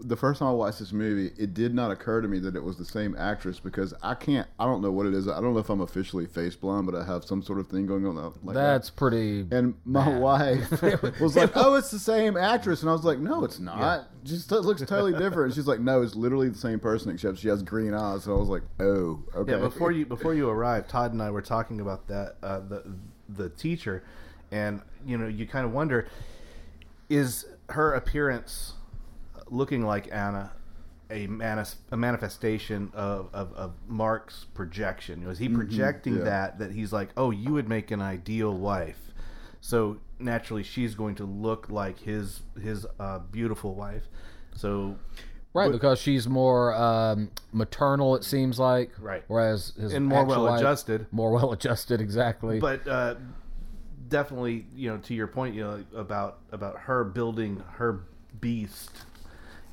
The 0.00 0.16
first 0.16 0.40
time 0.40 0.48
I 0.48 0.52
watched 0.52 0.78
this 0.80 0.92
movie, 0.92 1.32
it 1.38 1.54
did 1.54 1.74
not 1.74 1.90
occur 1.90 2.20
to 2.20 2.28
me 2.28 2.38
that 2.40 2.56
it 2.56 2.62
was 2.62 2.76
the 2.76 2.84
same 2.84 3.14
actress 3.16 3.60
because 3.60 3.94
I 4.02 4.14
can't. 4.14 4.48
I 4.58 4.64
don't 4.64 4.82
know 4.82 4.90
what 4.90 5.06
it 5.06 5.14
is. 5.14 5.28
I 5.28 5.40
don't 5.40 5.54
know 5.54 5.60
if 5.60 5.68
I'm 5.70 5.80
officially 5.80 6.26
face 6.26 6.56
blind, 6.56 6.86
but 6.86 6.94
I 6.94 7.04
have 7.04 7.24
some 7.24 7.42
sort 7.42 7.58
of 7.60 7.68
thing 7.68 7.86
going 7.86 8.06
on 8.06 8.16
like 8.16 8.32
that. 8.32 8.52
That's 8.54 8.90
pretty. 8.90 9.46
And 9.50 9.74
my 9.84 10.08
wife 10.18 10.82
was 11.20 11.36
like, 11.36 11.52
"Oh, 11.54 11.74
it's 11.74 11.90
the 11.90 11.98
same 11.98 12.36
actress," 12.36 12.80
and 12.82 12.90
I 12.90 12.92
was 12.92 13.04
like, 13.04 13.18
"No, 13.18 13.44
it's 13.44 13.60
not. 13.60 14.08
Just 14.24 14.50
it 14.50 14.60
looks 14.60 14.82
totally 14.82 15.12
different." 15.12 15.46
And 15.46 15.54
she's 15.54 15.66
like, 15.66 15.80
"No, 15.80 16.02
it's 16.02 16.14
literally 16.14 16.48
the 16.48 16.58
same 16.58 16.80
person 16.80 17.10
except 17.12 17.38
she 17.38 17.48
has 17.48 17.62
green 17.62 17.94
eyes." 17.94 18.26
And 18.26 18.34
I 18.34 18.38
was 18.38 18.48
like, 18.48 18.62
"Oh, 18.80 19.22
okay." 19.34 19.52
Yeah, 19.52 19.58
before 19.58 19.92
you 19.92 20.06
before 20.06 20.34
you 20.34 20.48
arrived, 20.48 20.88
Todd 20.88 21.12
and 21.12 21.22
I 21.22 21.30
were 21.30 21.42
talking 21.42 21.80
about 21.80 22.08
that 22.08 22.36
uh, 22.42 22.60
the 22.60 22.84
the 23.28 23.48
teacher, 23.50 24.02
and 24.50 24.82
you 25.06 25.16
know 25.16 25.28
you 25.28 25.46
kind 25.46 25.64
of 25.64 25.72
wonder, 25.72 26.08
is 27.08 27.46
her 27.70 27.94
appearance 27.94 28.74
looking 29.52 29.84
like 29.84 30.08
Anna 30.10 30.52
a 31.10 31.26
manis- 31.26 31.76
a 31.90 31.96
manifestation 31.96 32.90
of, 32.94 33.28
of, 33.32 33.52
of 33.52 33.72
Mark's 33.86 34.46
projection? 34.54 35.26
Was 35.26 35.38
he 35.38 35.48
projecting 35.48 36.18
yeah. 36.18 36.24
that 36.24 36.58
that 36.58 36.72
he's 36.72 36.92
like, 36.92 37.10
oh, 37.16 37.30
you 37.30 37.52
would 37.52 37.68
make 37.68 37.90
an 37.90 38.00
ideal 38.00 38.52
wife, 38.54 39.12
so 39.60 39.98
naturally 40.18 40.62
she's 40.62 40.94
going 40.94 41.14
to 41.16 41.24
look 41.24 41.68
like 41.68 42.00
his 42.00 42.40
his 42.60 42.86
uh, 42.98 43.20
beautiful 43.30 43.74
wife, 43.74 44.04
so. 44.56 44.96
Right, 45.54 45.70
because 45.70 45.98
she's 45.98 46.26
more 46.26 46.74
um, 46.74 47.30
maternal, 47.52 48.16
it 48.16 48.24
seems 48.24 48.58
like. 48.58 48.90
Right. 48.98 49.22
Whereas 49.28 49.74
his 49.78 49.92
And 49.92 50.06
more 50.06 50.24
well-adjusted. 50.24 51.08
More 51.10 51.30
well 51.30 51.52
adjusted, 51.52 52.00
exactly. 52.00 52.58
but 52.58 52.88
uh, 52.88 53.16
definitely, 54.08 54.66
you 54.74 54.90
know, 54.90 54.96
to 54.98 55.12
your 55.12 55.26
point, 55.26 55.54
you 55.54 55.62
know, 55.62 55.84
about 55.94 56.38
about 56.52 56.78
her 56.78 57.04
building 57.04 57.62
her 57.72 58.04
beast, 58.40 58.90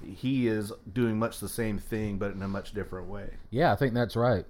he 0.04 0.48
is 0.48 0.72
doing 0.92 1.18
much 1.18 1.40
the 1.40 1.50
same 1.50 1.78
thing, 1.78 2.18
but 2.18 2.34
in 2.34 2.42
a 2.42 2.48
much 2.48 2.74
different 2.74 3.08
way. 3.08 3.30
yeah, 3.50 3.72
I 3.72 3.76
think 3.76 3.94
that's 3.94 4.16
right. 4.16 4.46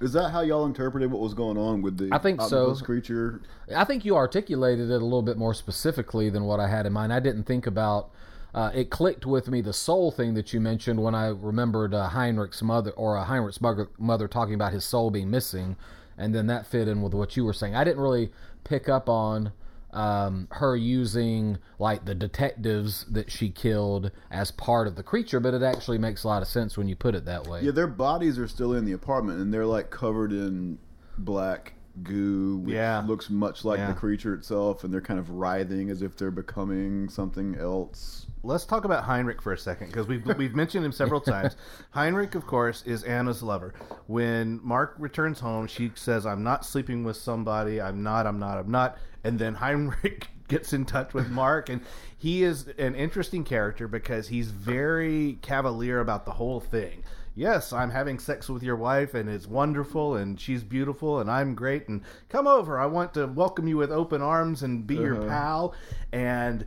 Is 0.00 0.12
that 0.14 0.30
how 0.30 0.40
y'all 0.40 0.66
interpreted 0.66 1.12
what 1.12 1.20
was 1.20 1.32
going 1.32 1.56
on 1.56 1.80
with 1.80 1.96
the 1.96 2.08
I 2.10 2.18
think 2.18 2.40
so. 2.42 2.74
creature? 2.74 3.40
I 3.74 3.84
think 3.84 4.04
you 4.04 4.16
articulated 4.16 4.90
it 4.90 4.94
a 5.00 5.04
little 5.04 5.22
bit 5.22 5.36
more 5.36 5.54
specifically 5.54 6.28
than 6.28 6.44
what 6.44 6.58
I 6.58 6.68
had 6.68 6.86
in 6.86 6.92
mind. 6.92 7.12
I 7.12 7.20
didn't 7.20 7.44
think 7.44 7.66
about. 7.66 8.10
Uh, 8.52 8.70
it 8.74 8.90
clicked 8.90 9.24
with 9.24 9.48
me 9.48 9.60
the 9.60 9.72
soul 9.72 10.10
thing 10.10 10.34
that 10.34 10.52
you 10.52 10.60
mentioned 10.60 11.02
when 11.02 11.14
I 11.14 11.28
remembered 11.28 11.94
uh, 11.94 12.08
Heinrich's 12.08 12.62
mother 12.62 12.90
or 12.90 13.16
uh, 13.16 13.24
Heinrich's 13.24 13.60
mother, 13.62 13.88
mother 13.96 14.28
talking 14.28 14.54
about 14.54 14.72
his 14.72 14.84
soul 14.84 15.10
being 15.10 15.30
missing, 15.30 15.76
and 16.18 16.34
then 16.34 16.48
that 16.48 16.66
fit 16.66 16.88
in 16.88 17.00
with 17.00 17.14
what 17.14 17.36
you 17.36 17.44
were 17.44 17.54
saying. 17.54 17.74
I 17.76 17.84
didn't 17.84 18.02
really 18.02 18.30
pick 18.64 18.88
up 18.88 19.08
on 19.08 19.52
um, 19.92 20.48
her 20.52 20.76
using 20.76 21.58
like 21.78 22.04
the 22.04 22.14
detectives 22.14 23.04
that 23.10 23.30
she 23.30 23.50
killed 23.50 24.10
as 24.30 24.50
part 24.50 24.86
of 24.86 24.96
the 24.96 25.02
creature, 25.02 25.40
but 25.40 25.54
it 25.54 25.62
actually 25.62 25.98
makes 25.98 26.24
a 26.24 26.28
lot 26.28 26.42
of 26.42 26.48
sense 26.48 26.76
when 26.78 26.88
you 26.88 26.96
put 26.96 27.14
it 27.14 27.24
that 27.26 27.46
way. 27.46 27.60
Yeah, 27.62 27.72
their 27.72 27.86
bodies 27.86 28.38
are 28.38 28.48
still 28.48 28.72
in 28.74 28.84
the 28.84 28.92
apartment, 28.92 29.40
and 29.40 29.52
they're 29.52 29.66
like 29.66 29.90
covered 29.90 30.32
in 30.32 30.78
black 31.18 31.74
goo, 32.02 32.56
which 32.64 32.74
Yeah. 32.74 33.04
looks 33.06 33.28
much 33.28 33.66
like 33.66 33.78
Yeah. 33.78 33.88
the 33.88 33.92
creature 33.94 34.32
itself, 34.32 34.82
and 34.82 34.92
they're 34.94 35.02
kind 35.02 35.20
of 35.20 35.28
writhing 35.28 35.90
as 35.90 36.00
if 36.00 36.16
they're 36.16 36.30
becoming 36.30 37.10
something 37.10 37.54
else. 37.56 38.26
Let's 38.44 38.64
talk 38.64 38.84
about 38.86 39.04
Heinrich 39.04 39.40
for 39.42 39.52
a 39.52 39.58
second 39.58 39.88
because 39.88 40.08
we've 40.08 40.24
we've 40.38 40.54
mentioned 40.54 40.84
him 40.86 40.90
several 40.92 41.20
times. 41.36 41.54
Heinrich, 41.90 42.34
of 42.34 42.46
course, 42.46 42.82
is 42.86 43.04
Anna's 43.04 43.42
lover. 43.42 43.74
When 44.06 44.58
Mark 44.64 44.94
returns 44.98 45.38
home, 45.40 45.66
she 45.66 45.92
says, 45.94 46.24
"I'm 46.26 46.42
not 46.42 46.64
sleeping 46.64 47.04
with 47.04 47.16
somebody. 47.16 47.80
I'm 47.80 48.02
not. 48.02 48.26
I'm 48.26 48.38
not. 48.38 48.58
I'm 48.58 48.70
not." 48.70 48.96
And 49.24 49.38
then 49.38 49.54
Heinrich 49.54 50.28
gets 50.48 50.72
in 50.72 50.84
touch 50.84 51.14
with 51.14 51.30
Mark, 51.30 51.68
and 51.68 51.80
he 52.16 52.42
is 52.42 52.68
an 52.78 52.94
interesting 52.94 53.44
character 53.44 53.88
because 53.88 54.28
he's 54.28 54.50
very 54.50 55.38
cavalier 55.42 56.00
about 56.00 56.26
the 56.26 56.32
whole 56.32 56.60
thing. 56.60 57.02
Yes, 57.34 57.72
I'm 57.72 57.90
having 57.90 58.18
sex 58.18 58.50
with 58.50 58.62
your 58.62 58.76
wife, 58.76 59.14
and 59.14 59.28
it's 59.28 59.46
wonderful, 59.46 60.16
and 60.16 60.38
she's 60.38 60.62
beautiful, 60.62 61.20
and 61.20 61.30
I'm 61.30 61.54
great, 61.54 61.88
and 61.88 62.02
come 62.28 62.46
over. 62.46 62.78
I 62.78 62.84
want 62.86 63.14
to 63.14 63.26
welcome 63.26 63.66
you 63.66 63.78
with 63.78 63.90
open 63.90 64.20
arms 64.20 64.62
and 64.62 64.86
be 64.86 64.96
your 64.96 65.16
pal. 65.16 65.74
And 66.12 66.66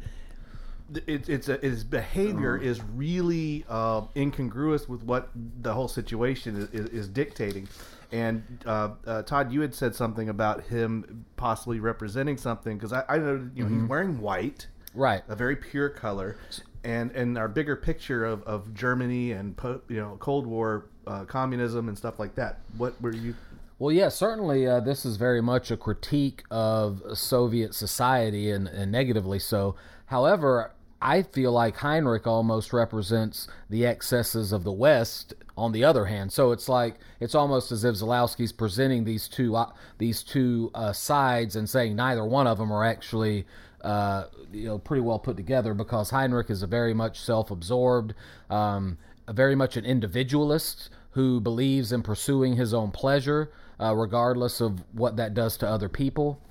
it, 1.05 1.29
it's 1.29 1.49
a, 1.49 1.57
his 1.57 1.83
behavior 1.83 2.57
is 2.57 2.81
really 2.83 3.65
uh, 3.69 4.01
incongruous 4.15 4.87
with 4.87 5.03
what 5.03 5.29
the 5.61 5.73
whole 5.73 5.87
situation 5.87 6.55
is, 6.55 6.69
is, 6.69 6.89
is 6.89 7.07
dictating. 7.07 7.67
And 8.11 8.63
uh, 8.65 8.89
uh, 9.05 9.21
Todd, 9.23 9.51
you 9.51 9.61
had 9.61 9.73
said 9.75 9.95
something 9.95 10.29
about 10.29 10.63
him 10.63 11.25
possibly 11.37 11.79
representing 11.79 12.37
something 12.37 12.77
because 12.77 12.93
I, 12.93 13.03
I 13.09 13.17
know 13.17 13.49
you 13.55 13.63
know 13.63 13.69
he's 13.79 13.89
wearing 13.89 14.19
white, 14.19 14.67
Right. 14.93 15.23
a 15.27 15.35
very 15.35 15.55
pure 15.55 15.89
color, 15.89 16.37
and 16.83 17.11
and 17.11 17.37
our 17.37 17.47
bigger 17.47 17.75
picture 17.75 18.25
of, 18.25 18.43
of 18.43 18.73
Germany 18.73 19.31
and 19.33 19.55
po- 19.57 19.81
you 19.89 19.97
know 19.97 20.17
Cold 20.19 20.47
War 20.47 20.87
uh, 21.07 21.25
communism 21.25 21.87
and 21.89 21.97
stuff 21.97 22.19
like 22.19 22.35
that. 22.35 22.59
What 22.77 22.99
were 23.01 23.13
you? 23.13 23.35
Well, 23.77 23.91
yeah, 23.91 24.07
certainly 24.07 24.65
uh, 24.65 24.79
this 24.79 25.05
is 25.05 25.17
very 25.17 25.41
much 25.41 25.69
a 25.69 25.75
critique 25.75 26.43
of 26.49 27.01
Soviet 27.13 27.75
society 27.75 28.49
and, 28.49 28.69
and 28.69 28.89
negatively 28.89 29.37
so. 29.37 29.75
However, 30.05 30.71
I 31.05 31.21
feel 31.21 31.51
like 31.51 31.77
Heinrich 31.77 32.25
almost 32.25 32.73
represents 32.73 33.47
the 33.69 33.85
excesses 33.85 34.51
of 34.51 34.63
the 34.63 34.71
West 34.71 35.35
on 35.55 35.71
the 35.71 35.83
other 35.83 36.05
hand. 36.05 36.31
So 36.31 36.51
it's 36.51 36.67
like 36.67 36.95
it's 37.19 37.35
almost 37.35 37.71
as 37.71 37.83
if 37.83 37.93
Zalowski's 37.93 38.51
presenting 38.51 39.03
these 39.03 39.27
two 39.27 39.55
uh, 39.55 39.71
these 39.99 40.23
two 40.23 40.71
uh, 40.73 40.93
sides 40.93 41.55
and 41.55 41.69
saying 41.69 41.95
neither 41.95 42.25
one 42.25 42.47
of 42.47 42.57
them 42.57 42.71
are 42.71 42.83
actually 42.83 43.45
uh, 43.81 44.23
you 44.51 44.65
know 44.65 44.79
pretty 44.79 45.01
well 45.01 45.19
put 45.19 45.37
together 45.37 45.75
because 45.75 46.09
Heinrich 46.09 46.49
is 46.49 46.63
a 46.63 46.67
very 46.67 46.95
much 46.95 47.19
self-absorbed, 47.19 48.15
um, 48.49 48.97
very 49.29 49.53
much 49.53 49.77
an 49.77 49.85
individualist 49.85 50.89
who 51.11 51.39
believes 51.39 51.91
in 51.91 52.01
pursuing 52.01 52.55
his 52.55 52.73
own 52.73 52.89
pleasure, 52.89 53.51
uh, 53.79 53.93
regardless 53.95 54.59
of 54.59 54.83
what 54.91 55.17
that 55.17 55.35
does 55.35 55.55
to 55.57 55.67
other 55.67 55.87
people. 55.87 56.41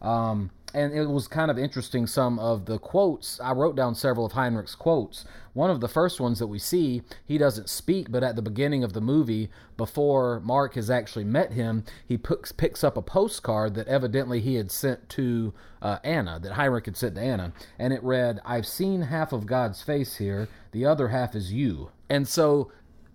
Um, 0.00 0.52
and 0.74 0.92
it 0.92 1.06
was 1.06 1.28
kind 1.28 1.50
of 1.50 1.58
interesting. 1.58 2.06
Some 2.06 2.38
of 2.38 2.66
the 2.66 2.78
quotes 2.78 3.40
I 3.40 3.52
wrote 3.52 3.76
down 3.76 3.94
several 3.94 4.26
of 4.26 4.32
Heinrich's 4.32 4.74
quotes. 4.74 5.24
One 5.52 5.70
of 5.70 5.80
the 5.80 5.88
first 5.88 6.20
ones 6.20 6.40
that 6.40 6.48
we 6.48 6.58
see, 6.58 7.02
he 7.24 7.38
doesn't 7.38 7.68
speak, 7.68 8.10
but 8.10 8.24
at 8.24 8.34
the 8.34 8.42
beginning 8.42 8.82
of 8.82 8.92
the 8.92 9.00
movie, 9.00 9.50
before 9.76 10.40
Mark 10.40 10.74
has 10.74 10.90
actually 10.90 11.24
met 11.24 11.52
him, 11.52 11.84
he 12.06 12.18
picks 12.18 12.50
picks 12.50 12.82
up 12.82 12.96
a 12.96 13.02
postcard 13.02 13.74
that 13.74 13.88
evidently 13.88 14.40
he 14.40 14.56
had 14.56 14.70
sent 14.70 15.08
to 15.10 15.54
uh, 15.80 15.98
Anna, 16.02 16.38
that 16.40 16.52
Heinrich 16.52 16.86
had 16.86 16.96
sent 16.96 17.14
to 17.14 17.20
Anna, 17.20 17.52
and 17.78 17.92
it 17.92 18.02
read, 18.02 18.40
"I've 18.44 18.66
seen 18.66 19.02
half 19.02 19.32
of 19.32 19.46
God's 19.46 19.82
face 19.82 20.16
here; 20.16 20.48
the 20.72 20.84
other 20.84 21.08
half 21.08 21.34
is 21.34 21.52
you." 21.52 21.90
And 22.10 22.26
so 22.26 22.70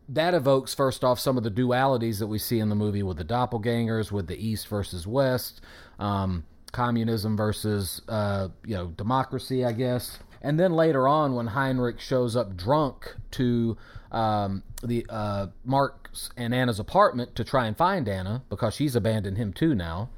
that 0.10 0.34
evokes 0.34 0.74
first 0.74 1.04
off 1.04 1.20
some 1.20 1.38
of 1.38 1.44
the 1.44 1.52
dualities 1.52 2.20
that 2.20 2.28
we 2.28 2.40
see 2.40 2.60
in 2.60 2.70
the 2.70 2.76
movie 2.76 3.04
with 3.04 3.18
the 3.18 3.26
doppelgangers, 3.26 4.12
with 4.12 4.28
the 4.28 4.44
East 4.44 4.68
versus 4.68 5.06
West, 5.06 5.62
um, 6.00 6.46
communism 6.70 7.36
versus 7.36 8.02
uh, 8.08 8.50
you 8.66 8.76
know 8.76 8.88
democracy, 8.88 9.66
I 9.66 9.72
guess. 9.72 10.20
And 10.42 10.60
then 10.60 10.74
later 10.74 11.08
on, 11.08 11.36
when 11.36 11.48
Heinrich 11.48 12.00
shows 12.00 12.36
up 12.36 12.56
drunk 12.56 13.16
to 13.32 13.78
um, 14.12 14.64
the 14.82 15.06
uh, 15.10 15.48
Mark's 15.66 16.30
and 16.38 16.54
Anna's 16.54 16.80
apartment 16.80 17.36
to 17.36 17.44
try 17.44 17.68
and 17.68 17.78
find 17.78 18.08
Anna 18.08 18.44
because 18.50 18.74
she's 18.74 18.96
abandoned 18.96 19.38
him 19.38 19.52
too 19.52 19.76
now, 19.76 20.10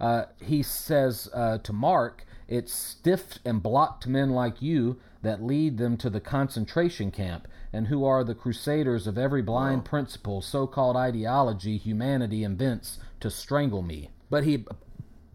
uh, 0.00 0.24
he 0.40 0.62
says 0.62 1.28
uh, 1.32 1.58
to 1.58 1.72
Mark, 1.72 2.24
"It's 2.48 2.72
stiff 2.72 3.38
and 3.44 3.62
blocked 3.62 4.06
men 4.06 4.30
like 4.30 4.60
you 4.60 4.98
that 5.22 5.42
lead 5.42 5.78
them 5.78 5.96
to 5.98 6.10
the 6.10 6.20
concentration 6.20 7.12
camp, 7.12 7.46
and 7.72 7.86
who 7.86 8.04
are 8.04 8.24
the 8.24 8.34
crusaders 8.34 9.06
of 9.06 9.16
every 9.16 9.42
blind 9.42 9.84
principle, 9.84 10.42
so-called 10.42 10.96
ideology 10.96 11.76
humanity 11.76 12.42
invents 12.42 12.98
to 13.20 13.30
strangle 13.30 13.82
me." 13.82 14.10
But 14.28 14.44
he 14.44 14.64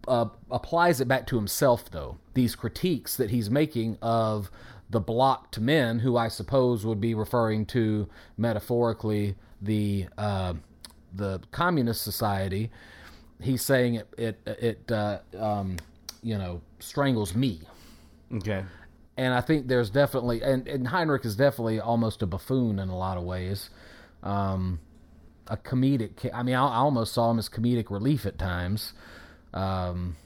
uh, 0.08 0.28
applies 0.50 1.00
it 1.00 1.08
back 1.08 1.26
to 1.28 1.36
himself, 1.36 1.90
though. 1.90 2.18
These 2.34 2.54
critiques 2.56 3.16
that 3.16 3.30
he's 3.30 3.50
making 3.50 3.98
of 4.02 4.50
the 4.90 5.00
blocked 5.00 5.60
men, 5.60 5.98
who 6.00 6.16
I 6.16 6.28
suppose 6.28 6.86
would 6.86 7.00
be 7.00 7.14
referring 7.14 7.66
to 7.66 8.08
metaphorically 8.36 9.36
the 9.60 10.06
uh, 10.16 10.54
the 11.14 11.40
communist 11.50 12.02
society. 12.02 12.70
He's 13.40 13.62
saying 13.62 13.96
it 13.96 14.08
it 14.18 14.40
it 14.46 14.92
uh, 14.92 15.18
um, 15.38 15.76
you 16.22 16.38
know 16.38 16.60
strangles 16.80 17.34
me, 17.34 17.60
Okay. 18.34 18.64
and 19.16 19.34
I 19.34 19.40
think 19.40 19.68
there's 19.68 19.90
definitely 19.90 20.42
and, 20.42 20.66
and 20.66 20.88
Heinrich 20.88 21.24
is 21.24 21.36
definitely 21.36 21.80
almost 21.80 22.22
a 22.22 22.26
buffoon 22.26 22.78
in 22.78 22.88
a 22.88 22.96
lot 22.96 23.16
of 23.18 23.24
ways. 23.24 23.70
Um, 24.22 24.80
a 25.46 25.56
comedic. 25.56 26.28
I 26.34 26.42
mean, 26.42 26.54
I, 26.54 26.66
I 26.66 26.76
almost 26.76 27.14
saw 27.14 27.30
him 27.30 27.38
as 27.38 27.48
comedic 27.48 27.90
relief 27.90 28.26
at 28.26 28.38
times. 28.38 28.92
Um, 29.54 30.16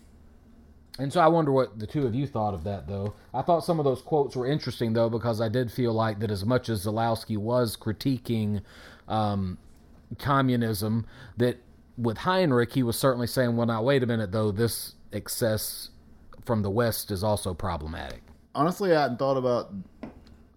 and 0.98 1.12
so 1.12 1.20
I 1.20 1.28
wonder 1.28 1.52
what 1.52 1.78
the 1.78 1.86
two 1.86 2.06
of 2.06 2.14
you 2.14 2.26
thought 2.26 2.54
of 2.54 2.64
that, 2.64 2.86
though. 2.86 3.14
I 3.32 3.42
thought 3.42 3.64
some 3.64 3.78
of 3.78 3.84
those 3.84 4.02
quotes 4.02 4.36
were 4.36 4.46
interesting, 4.46 4.92
though, 4.92 5.08
because 5.08 5.40
I 5.40 5.48
did 5.48 5.72
feel 5.72 5.92
like 5.92 6.18
that 6.20 6.30
as 6.30 6.44
much 6.44 6.68
as 6.68 6.84
Zalowski 6.84 7.38
was 7.38 7.76
critiquing 7.76 8.62
um, 9.08 9.56
communism, 10.18 11.06
that 11.38 11.58
with 11.96 12.18
Heinrich, 12.18 12.72
he 12.72 12.82
was 12.82 12.98
certainly 12.98 13.26
saying, 13.26 13.56
well, 13.56 13.66
now, 13.66 13.82
wait 13.82 14.02
a 14.02 14.06
minute, 14.06 14.32
though, 14.32 14.50
this 14.50 14.94
excess 15.12 15.88
from 16.44 16.62
the 16.62 16.70
West 16.70 17.10
is 17.10 17.24
also 17.24 17.54
problematic. 17.54 18.22
honestly, 18.54 18.94
I 18.94 19.02
hadn't 19.02 19.18
thought 19.18 19.36
about. 19.36 19.72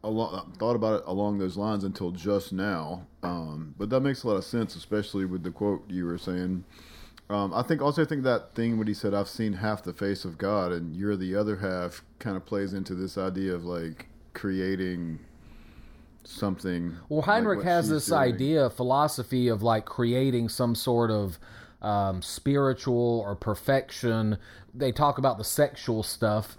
Thought 0.04 0.76
about 0.76 1.00
it 1.00 1.04
along 1.08 1.40
those 1.40 1.58
lines 1.58 1.84
until 1.84 2.12
just 2.12 2.54
now. 2.54 3.08
Um, 3.24 3.74
but 3.76 3.90
that 3.90 4.02
makes 4.02 4.22
a 4.22 4.28
lot 4.28 4.36
of 4.36 4.44
sense, 4.44 4.76
especially 4.76 5.26
with 5.26 5.42
the 5.42 5.50
quote 5.50 5.84
you 5.90 6.06
were 6.06 6.20
saying. 6.20 6.64
Um, 7.30 7.54
I 7.54 7.64
think 7.64 7.82
also 7.82 8.04
I 8.04 8.06
think 8.06 8.24
that 8.24 8.54
thing 8.54 8.78
when 8.78 8.88
he 8.88 8.94
said, 8.94 9.14
"I've 9.14 9.28
seen 9.28 9.54
half 9.54 9.84
the 9.84 9.94
face 9.94 10.26
of 10.26 10.38
God, 10.38 10.72
and 10.72 10.96
you're 10.96 11.16
the 11.16 11.36
other 11.36 11.58
half," 11.58 12.04
kind 12.20 12.38
of 12.38 12.46
plays 12.46 12.74
into 12.74 12.94
this 12.94 13.18
idea 13.18 13.54
of 13.54 13.66
like 13.66 14.08
creating 14.34 15.20
something. 16.24 16.96
Well, 17.10 17.22
Heinrich 17.22 17.58
what 17.60 17.66
has 17.66 17.90
this 17.90 18.08
doing. 18.08 18.20
idea, 18.20 18.70
philosophy 18.70 19.48
of 19.48 19.64
like 19.64 19.86
creating 19.86 20.50
some 20.50 20.76
sort 20.76 21.10
of 21.10 21.40
um, 21.82 22.22
spiritual 22.22 23.24
or 23.26 23.36
perfection. 23.36 24.38
They 24.74 24.92
talk 24.92 25.18
about 25.18 25.38
the 25.38 25.44
sexual 25.44 26.04
stuff. 26.04 26.58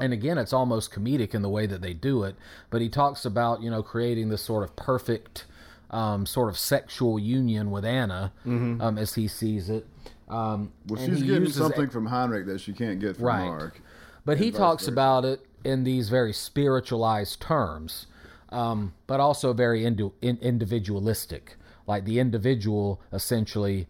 And 0.00 0.12
again, 0.12 0.38
it's 0.38 0.52
almost 0.52 0.92
comedic 0.92 1.34
in 1.34 1.42
the 1.42 1.48
way 1.48 1.66
that 1.66 1.82
they 1.82 1.92
do 1.92 2.22
it. 2.22 2.36
But 2.70 2.80
he 2.80 2.88
talks 2.88 3.24
about, 3.24 3.62
you 3.62 3.70
know, 3.70 3.82
creating 3.82 4.28
this 4.28 4.42
sort 4.42 4.62
of 4.62 4.76
perfect 4.76 5.44
um, 5.90 6.24
sort 6.26 6.48
of 6.50 6.58
sexual 6.58 7.18
union 7.18 7.70
with 7.70 7.84
Anna, 7.84 8.32
um, 8.80 8.96
as 8.98 9.14
he 9.14 9.26
sees 9.26 9.68
it. 9.70 9.86
Um, 10.28 10.72
Well, 10.86 10.98
she's 11.00 11.22
getting 11.22 11.42
uses 11.42 11.56
something 11.56 11.88
from 11.88 12.06
Heinrich 12.06 12.46
that 12.46 12.60
she 12.60 12.72
can't 12.72 13.00
get 13.00 13.16
from 13.16 13.24
Right. 13.26 13.44
Mark. 13.46 13.80
but 14.24 14.38
he 14.38 14.50
talks 14.50 14.82
versa. 14.84 14.92
about 14.92 15.24
it 15.24 15.46
in 15.64 15.84
these 15.84 16.08
very 16.10 16.32
spiritualized 16.32 17.40
terms, 17.40 18.06
um, 18.50 18.92
but 19.06 19.20
also 19.20 19.52
very 19.52 19.84
indi- 19.84 20.12
in- 20.20 20.38
individualistic. 20.38 21.56
Like 21.86 22.04
the 22.04 22.18
individual 22.18 23.00
essentially 23.12 23.88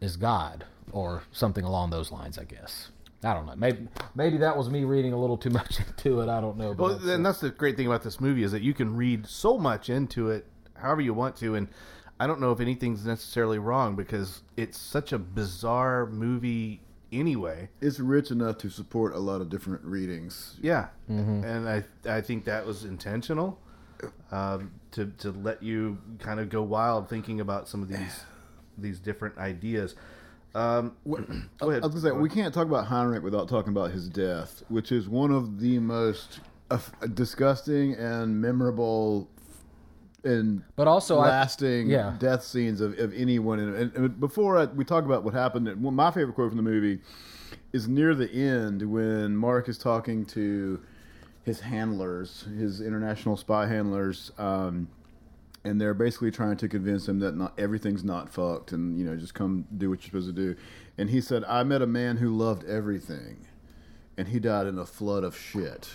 is 0.00 0.16
God, 0.16 0.64
or 0.92 1.22
something 1.32 1.64
along 1.64 1.90
those 1.90 2.12
lines, 2.12 2.38
I 2.38 2.44
guess. 2.44 2.90
I 3.24 3.32
don't 3.34 3.46
know. 3.46 3.56
Maybe 3.56 3.88
maybe 4.14 4.36
that 4.38 4.56
was 4.56 4.68
me 4.70 4.84
reading 4.84 5.12
a 5.12 5.18
little 5.20 5.36
too 5.38 5.50
much 5.60 5.80
into 5.80 6.20
it. 6.20 6.28
I 6.28 6.40
don't 6.40 6.56
know. 6.56 6.74
But 6.74 6.78
Well, 6.82 6.94
that's, 6.98 7.06
and 7.10 7.26
that's 7.26 7.40
the 7.40 7.50
great 7.50 7.76
thing 7.76 7.86
about 7.86 8.02
this 8.02 8.20
movie 8.20 8.42
is 8.44 8.52
that 8.52 8.62
you 8.62 8.74
can 8.74 8.94
read 8.96 9.26
so 9.26 9.58
much 9.58 9.88
into 9.90 10.30
it, 10.30 10.46
however 10.74 11.00
you 11.00 11.14
want 11.14 11.34
to, 11.36 11.54
and 11.56 11.68
I 12.20 12.26
don't 12.26 12.40
know 12.40 12.52
if 12.52 12.60
anything's 12.60 13.04
necessarily 13.04 13.58
wrong 13.58 13.96
because 13.96 14.42
it's 14.56 14.78
such 14.78 15.12
a 15.12 15.18
bizarre 15.18 16.06
movie 16.06 16.80
anyway. 17.12 17.68
It's 17.80 17.98
rich 17.98 18.30
enough 18.30 18.58
to 18.58 18.70
support 18.70 19.14
a 19.14 19.18
lot 19.18 19.40
of 19.40 19.48
different 19.48 19.84
readings. 19.84 20.56
Yeah, 20.62 20.88
and 21.44 21.68
I 21.68 21.84
I 22.08 22.20
think 22.20 22.44
that 22.44 22.66
was 22.66 22.84
intentional 22.84 23.58
um, 24.30 24.72
to 24.92 25.06
to 25.18 25.30
let 25.32 25.62
you 25.62 25.98
kind 26.18 26.40
of 26.40 26.48
go 26.48 26.62
wild 26.62 27.08
thinking 27.08 27.40
about 27.40 27.68
some 27.68 27.82
of 27.82 27.88
these 27.88 28.24
these 28.78 28.98
different 28.98 29.38
ideas. 29.38 29.94
Um, 30.54 30.96
go 31.58 31.70
ahead. 31.70 31.82
I 31.82 31.86
was 31.86 31.94
gonna 31.94 32.00
say 32.00 32.10
we 32.12 32.28
can't 32.28 32.54
talk 32.54 32.66
about 32.66 32.86
Heinrich 32.86 33.22
without 33.22 33.48
talking 33.48 33.72
about 33.72 33.90
his 33.90 34.08
death, 34.08 34.62
which 34.68 34.92
is 34.92 35.08
one 35.08 35.32
of 35.32 35.60
the 35.60 35.78
most 35.80 36.40
uh, 36.70 36.78
disgusting 37.12 37.94
and 37.94 38.40
memorable 38.40 39.28
and 40.24 40.62
But 40.76 40.88
also, 40.88 41.18
I- 41.18 41.28
lasting 41.28 41.88
yeah. 41.88 42.14
death 42.18 42.42
scenes 42.44 42.80
of, 42.80 42.98
of 42.98 43.12
anyone. 43.14 43.58
And, 43.58 43.92
and, 43.96 44.20
before 44.20 44.58
I, 44.58 44.64
we 44.66 44.84
talk 44.84 45.04
about 45.04 45.24
what 45.24 45.34
happened, 45.34 45.66
one- 45.82 45.94
my 45.94 46.10
favorite 46.10 46.34
quote 46.34 46.50
from 46.50 46.56
the 46.56 46.62
movie 46.62 47.00
is 47.72 47.88
near 47.88 48.14
the 48.14 48.30
end 48.30 48.82
when 48.82 49.36
Mark 49.36 49.68
is 49.68 49.78
talking 49.78 50.24
to 50.26 50.80
his 51.44 51.60
handlers, 51.60 52.46
his 52.58 52.80
international 52.80 53.36
spy 53.36 53.66
handlers. 53.66 54.32
Um, 54.38 54.88
and 55.64 55.80
they're 55.80 55.94
basically 55.94 56.30
trying 56.30 56.56
to 56.58 56.68
convince 56.68 57.08
him 57.08 57.20
that 57.20 57.36
not 57.36 57.58
everything's 57.58 58.04
not 58.04 58.28
fucked 58.28 58.72
and 58.72 58.98
you 58.98 59.04
know 59.04 59.16
just 59.16 59.32
come 59.34 59.64
do 59.78 59.88
what 59.88 60.00
you're 60.00 60.10
supposed 60.10 60.26
to 60.26 60.32
do 60.32 60.54
and 60.98 61.08
he 61.08 61.22
said 61.22 61.42
i 61.44 61.62
met 61.62 61.80
a 61.80 61.86
man 61.86 62.18
who 62.18 62.36
loved 62.36 62.64
everything 62.64 63.46
and 64.18 64.28
he 64.28 64.38
died 64.38 64.66
in 64.66 64.78
a 64.78 64.84
flood 64.84 65.24
of 65.24 65.34
shit 65.34 65.88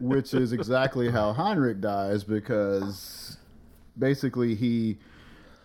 which 0.00 0.32
is 0.34 0.52
exactly 0.52 1.10
how 1.10 1.32
heinrich 1.32 1.80
dies 1.80 2.24
because 2.24 3.36
basically 3.98 4.54
he 4.54 4.98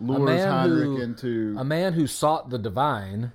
lures 0.00 0.42
heinrich 0.44 0.84
who 0.84 1.00
into 1.00 1.54
a 1.58 1.64
man 1.64 1.92
who 1.92 2.06
sought 2.06 2.50
the 2.50 2.58
divine, 2.58 3.32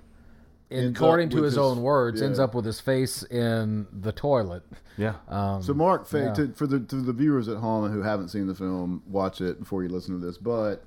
according 0.70 1.30
to 1.30 1.42
his, 1.42 1.54
his- 1.54 1.58
own 1.58 1.82
words, 1.82 2.20
ends 2.22 2.38
up 2.38 2.54
with 2.54 2.64
his 2.64 2.80
face 2.80 3.22
in 3.24 3.86
the 3.92 4.12
toilet. 4.12 4.62
yeah, 4.96 5.14
Um, 5.28 5.62
So 5.62 5.72
Mark, 5.74 6.06
fa- 6.06 6.18
yeah. 6.18 6.32
to, 6.34 6.52
for 6.52 6.66
the 6.66 6.80
to 6.80 6.96
the 6.96 7.12
viewers 7.12 7.48
at 7.48 7.56
home 7.56 7.90
who 7.90 8.02
haven't 8.02 8.28
seen 8.28 8.46
the 8.46 8.54
film, 8.54 9.02
watch 9.08 9.40
it 9.40 9.58
before 9.60 9.82
you 9.82 9.88
listen 9.88 10.18
to 10.20 10.24
this. 10.24 10.36
But 10.38 10.84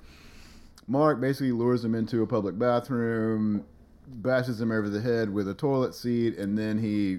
Mark 0.86 1.20
basically 1.20 1.52
lures 1.52 1.84
him 1.84 1.94
into 1.94 2.22
a 2.22 2.26
public 2.26 2.58
bathroom, 2.58 3.64
bashes 4.06 4.60
him 4.60 4.70
over 4.70 4.88
the 4.88 5.00
head 5.00 5.30
with 5.32 5.48
a 5.48 5.54
toilet 5.54 5.94
seat, 5.94 6.36
and 6.38 6.56
then 6.58 6.78
he, 6.78 7.18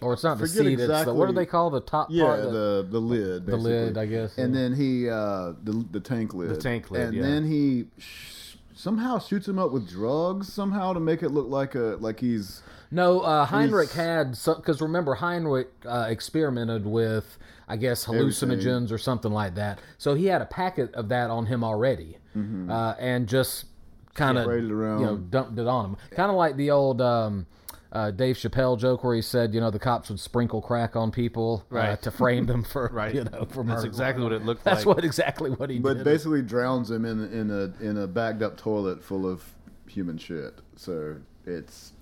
or 0.00 0.12
it's 0.14 0.24
not 0.24 0.38
the 0.38 0.46
seat. 0.48 0.80
It's 0.80 1.04
the, 1.04 1.12
what 1.14 1.26
do 1.26 1.32
they 1.34 1.46
call 1.46 1.70
the 1.70 1.80
top 1.80 2.08
yeah, 2.10 2.24
part? 2.24 2.42
the 2.44 2.86
the 2.90 2.98
lid, 3.00 3.46
the 3.46 3.56
lid, 3.56 3.98
I 3.98 4.06
guess. 4.06 4.36
and 4.38 4.54
yeah. 4.54 4.60
then 4.60 4.74
he 4.74 5.08
uh, 5.08 5.52
the 5.62 5.84
the 5.90 6.00
tank 6.00 6.34
lid, 6.34 6.50
The 6.50 6.56
tank 6.56 6.90
lid, 6.90 7.02
and 7.08 7.14
yeah. 7.14 7.22
then 7.22 7.46
he 7.46 7.86
sh- 7.98 8.56
somehow 8.74 9.18
shoots 9.18 9.46
him 9.46 9.58
up 9.58 9.70
with 9.72 9.88
drugs 9.88 10.52
somehow 10.52 10.92
to 10.94 11.00
make 11.00 11.22
it 11.22 11.28
look 11.30 11.48
like 11.48 11.74
a 11.74 11.96
like 12.00 12.20
he's 12.20 12.62
No, 12.90 13.20
uh, 13.20 13.44
Heinrich 13.44 13.90
He's- 13.90 13.96
had 14.46 14.56
because 14.56 14.80
remember 14.80 15.14
Heinrich 15.14 15.68
uh, 15.86 16.06
experimented 16.08 16.86
with 16.86 17.36
I 17.68 17.76
guess 17.76 18.04
hallucinogens 18.06 18.66
Everything. 18.66 18.92
or 18.94 18.98
something 18.98 19.30
like 19.32 19.54
that. 19.54 19.78
So 19.98 20.14
he 20.14 20.26
had 20.26 20.42
a 20.42 20.46
packet 20.46 20.92
of 20.94 21.08
that 21.10 21.30
on 21.30 21.46
him 21.46 21.62
already, 21.62 22.16
uh, 22.34 22.94
and 22.98 23.28
just 23.28 23.66
kind 24.14 24.36
of 24.38 24.46
you 24.50 24.62
know 25.06 25.16
dumped 25.18 25.56
it 25.58 25.68
on 25.68 25.90
him. 25.90 25.96
Kind 26.10 26.30
of 26.30 26.36
like 26.36 26.56
the 26.56 26.70
old 26.72 27.00
um, 27.00 27.46
uh, 27.92 28.10
Dave 28.10 28.36
Chappelle 28.36 28.78
joke 28.78 29.02
where 29.02 29.14
he 29.16 29.22
said 29.22 29.52
you 29.52 29.60
know 29.60 29.70
the 29.70 29.78
cops 29.78 30.08
would 30.10 30.20
sprinkle 30.20 30.62
crack 30.62 30.94
on 30.96 31.10
people 31.10 31.64
uh, 31.72 31.96
to 31.96 32.10
frame 32.10 32.46
them 32.46 32.62
for 32.62 32.88
Right. 32.92 33.14
you 33.14 33.24
know 33.24 33.46
for 33.50 33.64
that's 33.64 33.84
exactly 33.84 34.22
what 34.22 34.32
it 34.32 34.44
looked 34.44 34.64
That's 34.64 34.84
like. 34.86 34.96
That's 34.96 34.96
what 34.96 35.04
exactly 35.04 35.50
what 35.50 35.70
he 35.70 35.78
but 35.78 35.94
did. 35.94 35.98
But 35.98 36.04
basically 36.04 36.42
drowns 36.42 36.90
him 36.90 37.04
in 37.04 37.32
in 37.32 37.50
a 37.50 37.84
in 37.84 37.96
a 37.98 38.06
bagged 38.06 38.42
up 38.42 38.56
toilet 38.56 39.02
full 39.02 39.26
of 39.28 39.42
human 39.88 40.18
shit. 40.18 40.54
So 40.76 41.16
it's 41.46 41.92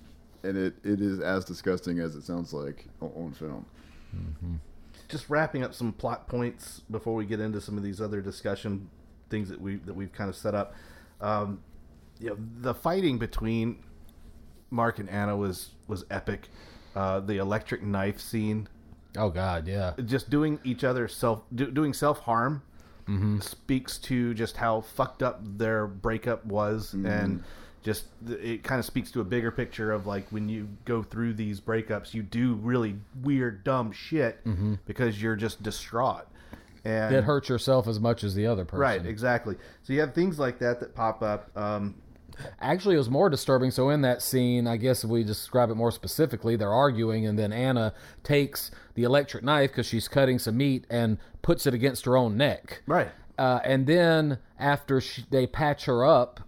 and 0.42 0.56
it, 0.56 0.74
it 0.84 1.00
is 1.00 1.20
as 1.20 1.44
disgusting 1.44 1.98
as 1.98 2.14
it 2.14 2.22
sounds 2.22 2.52
like 2.52 2.86
on, 3.00 3.10
on 3.16 3.32
film. 3.32 3.66
just 5.08 5.28
wrapping 5.28 5.64
up 5.64 5.74
some 5.74 5.92
plot 5.92 6.28
points 6.28 6.82
before 6.90 7.14
we 7.14 7.24
get 7.24 7.40
into 7.40 7.60
some 7.60 7.76
of 7.76 7.82
these 7.82 8.00
other 8.00 8.20
discussion 8.20 8.88
things 9.30 9.48
that 9.48 9.60
we 9.60 9.76
that 9.76 9.94
we've 9.94 10.12
kind 10.12 10.28
of 10.30 10.36
set 10.36 10.54
up. 10.54 10.74
Um, 11.20 11.60
you 12.20 12.30
know, 12.30 12.36
the 12.60 12.74
fighting 12.74 13.18
between 13.18 13.78
Mark 14.70 14.98
and 14.98 15.08
Anna 15.08 15.36
was 15.36 15.70
was 15.86 16.04
epic. 16.10 16.48
Uh, 16.94 17.20
the 17.20 17.36
electric 17.36 17.82
knife 17.82 18.20
scene, 18.20 18.68
Oh 19.16 19.30
God, 19.30 19.68
yeah. 19.68 19.92
just 20.04 20.30
doing 20.30 20.58
each 20.64 20.84
other 20.84 21.06
self 21.08 21.42
do, 21.54 21.70
doing 21.70 21.92
self 21.92 22.20
harm, 22.20 22.62
mm-hmm. 23.08 23.40
speaks 23.40 23.98
to 23.98 24.34
just 24.34 24.56
how 24.56 24.80
fucked 24.80 25.22
up 25.22 25.40
their 25.42 25.86
breakup 25.86 26.44
was, 26.44 26.94
and 26.94 27.42
just 27.82 28.06
it 28.28 28.62
kind 28.64 28.78
of 28.78 28.84
speaks 28.84 29.10
to 29.12 29.20
a 29.20 29.24
bigger 29.24 29.50
picture 29.50 29.92
of 29.92 30.06
like 30.06 30.26
when 30.30 30.48
you 30.48 30.68
go 30.84 31.02
through 31.02 31.34
these 31.34 31.60
breakups, 31.60 32.12
you 32.12 32.22
do 32.22 32.54
really 32.54 32.96
weird, 33.22 33.64
dumb 33.64 33.92
shit 33.92 34.38
because 34.86 35.20
you're 35.22 35.36
just 35.36 35.62
distraught. 35.62 36.26
And 36.84 37.14
It 37.14 37.24
hurts 37.24 37.48
yourself 37.48 37.86
as 37.88 37.98
much 38.00 38.24
as 38.24 38.34
the 38.34 38.46
other 38.46 38.64
person. 38.64 38.80
Right, 38.80 39.04
exactly. 39.04 39.56
So 39.82 39.92
you 39.92 40.00
have 40.00 40.14
things 40.14 40.38
like 40.38 40.58
that 40.60 40.80
that 40.80 40.94
pop 40.94 41.22
up. 41.22 41.50
Um, 41.56 41.94
Actually, 42.60 42.94
it 42.94 42.98
was 42.98 43.10
more 43.10 43.28
disturbing. 43.30 43.70
So 43.70 43.90
in 43.90 44.02
that 44.02 44.22
scene, 44.22 44.66
I 44.66 44.76
guess 44.76 45.04
if 45.04 45.10
we 45.10 45.24
describe 45.24 45.70
it 45.70 45.74
more 45.76 45.90
specifically, 45.90 46.56
they're 46.56 46.72
arguing, 46.72 47.26
and 47.26 47.38
then 47.38 47.52
Anna 47.52 47.92
takes 48.22 48.70
the 48.94 49.02
electric 49.04 49.44
knife 49.44 49.70
because 49.70 49.86
she's 49.86 50.08
cutting 50.08 50.38
some 50.38 50.56
meat 50.56 50.86
and 50.90 51.18
puts 51.42 51.66
it 51.66 51.74
against 51.74 52.04
her 52.04 52.16
own 52.16 52.36
neck. 52.36 52.82
right. 52.86 53.10
Uh, 53.38 53.60
and 53.62 53.86
then 53.86 54.38
after 54.58 55.00
she, 55.00 55.24
they 55.30 55.46
patch 55.46 55.84
her 55.84 56.04
up, 56.04 56.40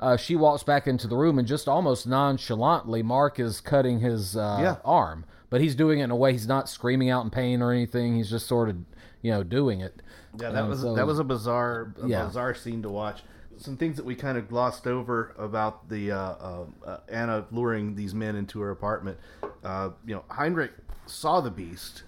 uh, 0.00 0.18
she 0.18 0.36
walks 0.36 0.62
back 0.62 0.86
into 0.86 1.06
the 1.08 1.16
room 1.16 1.38
and 1.38 1.48
just 1.48 1.66
almost 1.66 2.06
nonchalantly, 2.06 3.02
Mark 3.02 3.40
is 3.40 3.60
cutting 3.62 4.00
his 4.00 4.36
uh, 4.36 4.58
Yeah. 4.60 4.76
arm, 4.84 5.24
but 5.48 5.62
he's 5.62 5.74
doing 5.74 6.00
it 6.00 6.04
in 6.04 6.10
a 6.10 6.16
way 6.16 6.32
he's 6.32 6.46
not 6.46 6.68
screaming 6.68 7.08
out 7.08 7.24
in 7.24 7.30
pain 7.30 7.62
or 7.62 7.72
anything. 7.72 8.16
He's 8.16 8.28
just 8.28 8.46
sort 8.46 8.68
of, 8.68 8.76
you 9.22 9.30
know, 9.30 9.42
doing 9.42 9.80
it. 9.80 10.02
Yeah, 10.38 10.50
that 10.50 10.60
And 10.60 10.68
was 10.68 10.80
so- 10.82 10.94
that 10.94 11.06
was 11.06 11.18
a 11.18 11.24
bizarre, 11.24 11.94
a 12.02 12.06
Yeah. 12.06 12.26
bizarre 12.26 12.54
scene 12.54 12.82
to 12.82 12.90
watch. 12.90 13.22
Some 13.60 13.76
things 13.76 13.96
that 13.96 14.06
we 14.06 14.14
kind 14.14 14.38
of 14.38 14.48
glossed 14.48 14.86
over 14.86 15.34
about 15.38 15.88
the 15.90 16.12
uh, 16.12 16.16
uh, 16.18 16.64
uh, 16.84 16.96
Anna 17.08 17.44
luring 17.50 17.94
these 17.94 18.14
men 18.14 18.34
into 18.34 18.60
her 18.60 18.70
apartment. 18.70 19.18
Uh, 19.62 19.90
you 20.06 20.14
know, 20.14 20.24
Heinrich 20.30 20.72
saw 21.04 21.42
the 21.42 21.50
beast, 21.50 22.04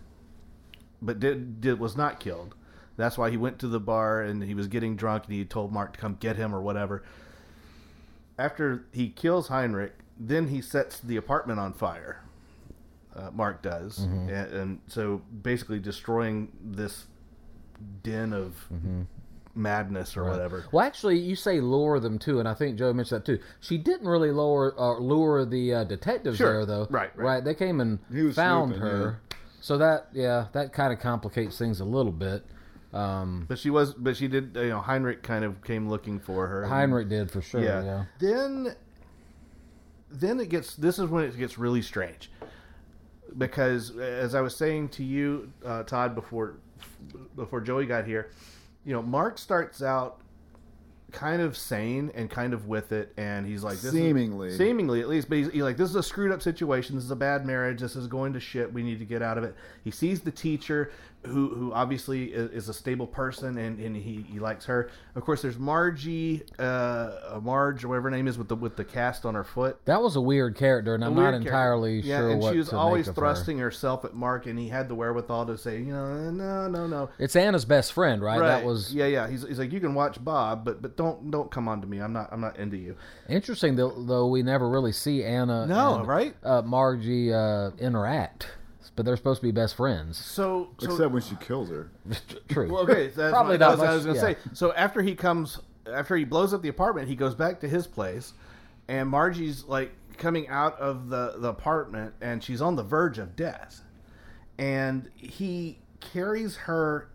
but 1.03 1.21
did, 1.21 1.61
did 1.61 1.79
was 1.79 1.95
not 1.95 2.19
killed. 2.21 2.55
That's 2.97 3.19
why 3.19 3.31
he 3.31 3.37
went 3.37 3.59
to 3.59 3.69
the 3.69 3.81
bar 3.81 4.23
and 4.23 4.43
he 4.43 4.55
was 4.55 4.67
getting 4.67 4.97
drunk 4.97 5.25
and 5.27 5.35
he 5.35 5.45
told 5.45 5.73
Mark 5.73 5.93
to 5.93 5.99
come 5.99 6.17
get 6.19 6.37
him 6.37 6.55
or 6.55 6.63
whatever. 6.63 7.03
After 8.39 8.87
he 8.93 9.11
kills 9.11 9.49
Heinrich, 9.49 9.93
then 10.19 10.49
he 10.49 10.63
sets 10.63 11.01
the 11.01 11.17
apartment 11.17 11.61
on 11.61 11.75
fire. 11.75 12.23
Uh, 13.15 13.31
Mark 13.31 13.61
does, 13.61 13.99
and, 13.99 14.31
and 14.31 14.81
so 14.87 15.21
basically 15.43 15.79
destroying 15.79 16.51
this 16.65 17.05
den 18.03 18.33
of 18.33 18.55
madness 19.55 20.17
or 20.17 20.25
whatever. 20.25 20.65
Well, 20.73 20.85
actually, 20.87 21.19
you 21.19 21.37
say 21.37 21.61
lure 21.61 22.01
them 22.01 22.19
too, 22.19 22.39
and 22.39 22.49
I 22.49 22.55
think 22.55 22.79
Joe 22.79 22.93
mentioned 22.93 23.21
that 23.21 23.27
too. 23.27 23.39
She 23.61 23.79
didn't 23.79 24.09
really 24.09 24.31
lure 24.31 24.75
uh, 24.79 24.99
lure 24.99 25.45
the 25.45 25.75
uh, 25.75 25.85
detectives 25.85 26.39
Sure. 26.39 26.53
there, 26.53 26.67
though. 26.67 26.87
Right, 26.91 27.11
right. 27.17 27.45
They 27.45 27.55
came 27.55 27.81
and 27.81 27.99
found 28.35 28.73
snooping, 28.73 28.81
her. 28.89 29.21
So 29.61 29.79
that, 29.79 30.09
yeah, 30.13 30.47
that 30.53 30.73
kind 30.73 30.93
of 30.93 30.99
complicates 31.01 31.57
things 31.59 31.81
a 31.81 31.85
little 31.85 32.11
bit. 32.13 32.45
Um, 32.93 33.47
But 33.49 33.59
she 33.59 33.71
was, 33.71 33.95
but 33.95 34.17
she 34.17 34.29
did. 34.29 34.57
You 34.57 34.69
know, 34.71 34.81
Heinrich 34.81 35.23
kind 35.23 35.45
of 35.45 35.63
came 35.63 35.89
looking 35.89 36.19
for 36.19 36.47
her. 36.49 36.67
Heinrich 36.67 37.09
did 37.09 37.31
for 37.31 37.41
sure. 37.41 37.63
yeah. 37.63 37.83
Yeah. 37.85 38.05
Then, 38.19 38.75
then 40.11 40.41
it 40.41 40.49
gets. 40.49 40.77
This 40.77 40.99
is 40.99 41.07
when 41.07 41.25
it 41.25 41.37
gets 41.39 41.57
really 41.59 41.81
strange, 41.83 42.31
because 43.39 43.97
as 43.99 44.35
I 44.35 44.41
was 44.41 44.55
saying 44.57 44.91
to 44.91 45.05
you, 45.05 45.53
uh, 45.65 45.85
Todd, 45.85 46.15
before 46.15 46.57
before 47.37 47.61
Joey 47.61 47.87
got 47.87 48.05
here, 48.05 48.31
you 48.85 48.93
know, 48.93 49.03
Mark 49.03 49.39
starts 49.39 49.83
out 49.83 50.19
kind 51.13 51.43
of 51.43 51.57
sane 51.59 52.11
and 52.15 52.31
kind 52.31 52.55
of 52.55 52.67
with 52.67 52.91
it, 52.93 53.13
and 53.19 53.47
he's 53.47 53.63
like, 53.63 53.75
this 53.75 53.87
is- 53.87 53.93
Seemingly. 53.93 54.51
seemingly 54.57 55.01
at 55.03 55.09
least, 55.09 55.29
but 55.29 55.37
he's, 55.39 55.51
he's 55.53 55.63
like, 55.63 55.77
this 55.77 55.91
is 55.91 55.97
a 55.97 56.03
screwed 56.03 56.33
up 56.33 56.41
situation. 56.43 56.95
This 56.97 57.05
is 57.05 57.11
a 57.11 57.17
bad 57.17 57.45
marriage. 57.45 57.81
This 57.81 57.97
is 57.97 58.07
going 58.07 58.33
to 58.33 58.41
shit. 58.41 58.73
We 58.73 58.83
need 58.83 58.99
to 58.99 59.05
get 59.05 59.21
out 59.21 59.37
of 59.37 59.45
it. 59.45 59.55
He 59.85 59.91
sees 59.91 60.23
the 60.23 60.31
teacher, 60.31 60.91
who 61.25 61.55
who 61.55 61.73
obviously 61.73 62.33
is, 62.33 62.51
is 62.51 62.69
a 62.69 62.75
stable 62.75 63.07
person, 63.07 63.57
and, 63.59 63.79
and 63.79 63.95
he, 63.97 64.25
he 64.31 64.39
likes 64.41 64.65
her. 64.67 64.91
Of 65.15 65.23
course, 65.25 65.43
there's 65.43 65.59
Margie, 65.59 66.43
uh, 66.59 67.39
Marge, 67.43 67.85
or 67.85 67.89
whatever 67.89 68.11
her 68.11 68.17
name 68.17 68.27
is, 68.29 68.37
with 68.39 68.49
the 68.49 68.57
with 68.57 68.77
the 68.77 68.85
cast 68.85 69.25
on 69.25 69.35
her 69.35 69.45
foot. 69.45 69.79
That 69.85 70.03
was 70.03 70.17
a 70.17 70.21
weird 70.21 70.57
character, 70.57 70.95
and 70.95 71.05
I'm 71.05 71.15
Weird 71.15 71.25
not 71.25 71.31
character. 71.43 71.49
entirely 71.49 72.01
yeah, 72.01 72.19
sure 72.19 72.31
and 72.31 72.41
what 72.41 72.53
she 72.53 72.59
was 72.59 72.73
always 72.73 73.07
her. 73.07 73.13
thrusting 73.13 73.59
herself 73.59 74.05
at 74.05 74.15
Mark, 74.15 74.47
and 74.47 74.59
he 74.59 74.69
had 74.69 74.89
the 74.89 74.95
wherewithal 74.95 75.47
to 75.47 75.57
say, 75.59 75.79
you 75.79 75.93
know, 75.93 76.31
no, 76.31 76.69
no, 76.69 76.87
no. 76.87 77.11
It's 77.19 77.37
Anna's 77.37 77.65
best 77.65 77.93
friend, 77.93 78.21
right? 78.23 78.41
Right. 78.41 78.47
That 78.49 78.65
was 78.65 78.95
yeah, 78.95 79.07
yeah. 79.07 79.29
He's, 79.29 79.47
he's 79.47 79.59
like, 79.59 79.73
you 79.73 79.81
can 79.81 79.95
watch 79.95 80.23
Bob, 80.25 80.65
but 80.65 80.83
but 80.83 80.97
don't 80.97 81.31
don't 81.31 81.51
come 81.51 81.69
on 81.69 81.81
to 81.83 81.87
me. 81.87 81.99
I'm 82.01 82.13
not 82.13 82.29
I'm 82.33 82.41
not 82.41 82.59
into 82.59 82.77
you. 82.77 82.97
interesting. 83.29 83.77
Though, 83.77 83.91
though 83.97 84.27
we 84.27 84.43
never 84.43 84.69
really 84.69 84.93
see 84.93 85.23
Anna 85.25 85.67
No, 85.67 85.99
and, 86.01 86.09
right? 86.09 86.35
uh, 86.43 86.63
Margie 86.63 87.33
uh, 87.33 87.71
interact, 87.79 88.49
but 88.95 89.07
they're 89.07 89.17
supposed 89.17 89.41
to 89.41 89.47
be 89.47 89.53
best 89.53 89.75
friends. 89.77 90.19
So, 90.19 90.71
so 90.79 90.93
Except 90.93 91.13
when 91.13 91.23
she 91.23 91.37
kills 91.37 91.71
her. 91.71 91.91
True. 92.49 92.71
Well, 92.71 92.83
okay, 92.83 93.11
so 93.11 93.23
that's 93.23 93.33
Probably 93.33 93.53
what, 93.53 93.61
not 93.61 93.69
that's 93.71 93.81
what 93.81 93.89
I 93.89 93.95
was 93.95 94.05
going 94.05 94.17
to 94.17 94.29
yeah. 94.29 94.35
say. 94.35 94.51
So 94.53 94.73
after 94.75 95.03
he 95.03 95.15
comes, 95.15 95.61
after 95.91 96.17
he 96.17 96.25
blows 96.25 96.53
up 96.53 96.63
the 96.63 96.69
apartment, 96.69 97.09
he 97.09 97.17
goes 97.17 97.35
back 97.35 97.61
to 97.61 97.69
his 97.69 97.87
place, 97.87 98.35
and 98.89 99.09
Margie's 99.09 99.65
like 99.65 99.93
coming 100.19 100.49
out 100.49 100.79
of 100.79 101.09
the 101.09 101.35
the 101.39 101.49
apartment, 101.49 102.15
and 102.21 102.43
she's 102.43 102.61
on 102.61 102.77
the 102.77 102.83
verge 102.83 103.19
of 103.19 103.35
death, 103.35 103.83
and 104.59 105.09
he 105.17 105.79
carries 106.01 106.57
her 106.57 107.09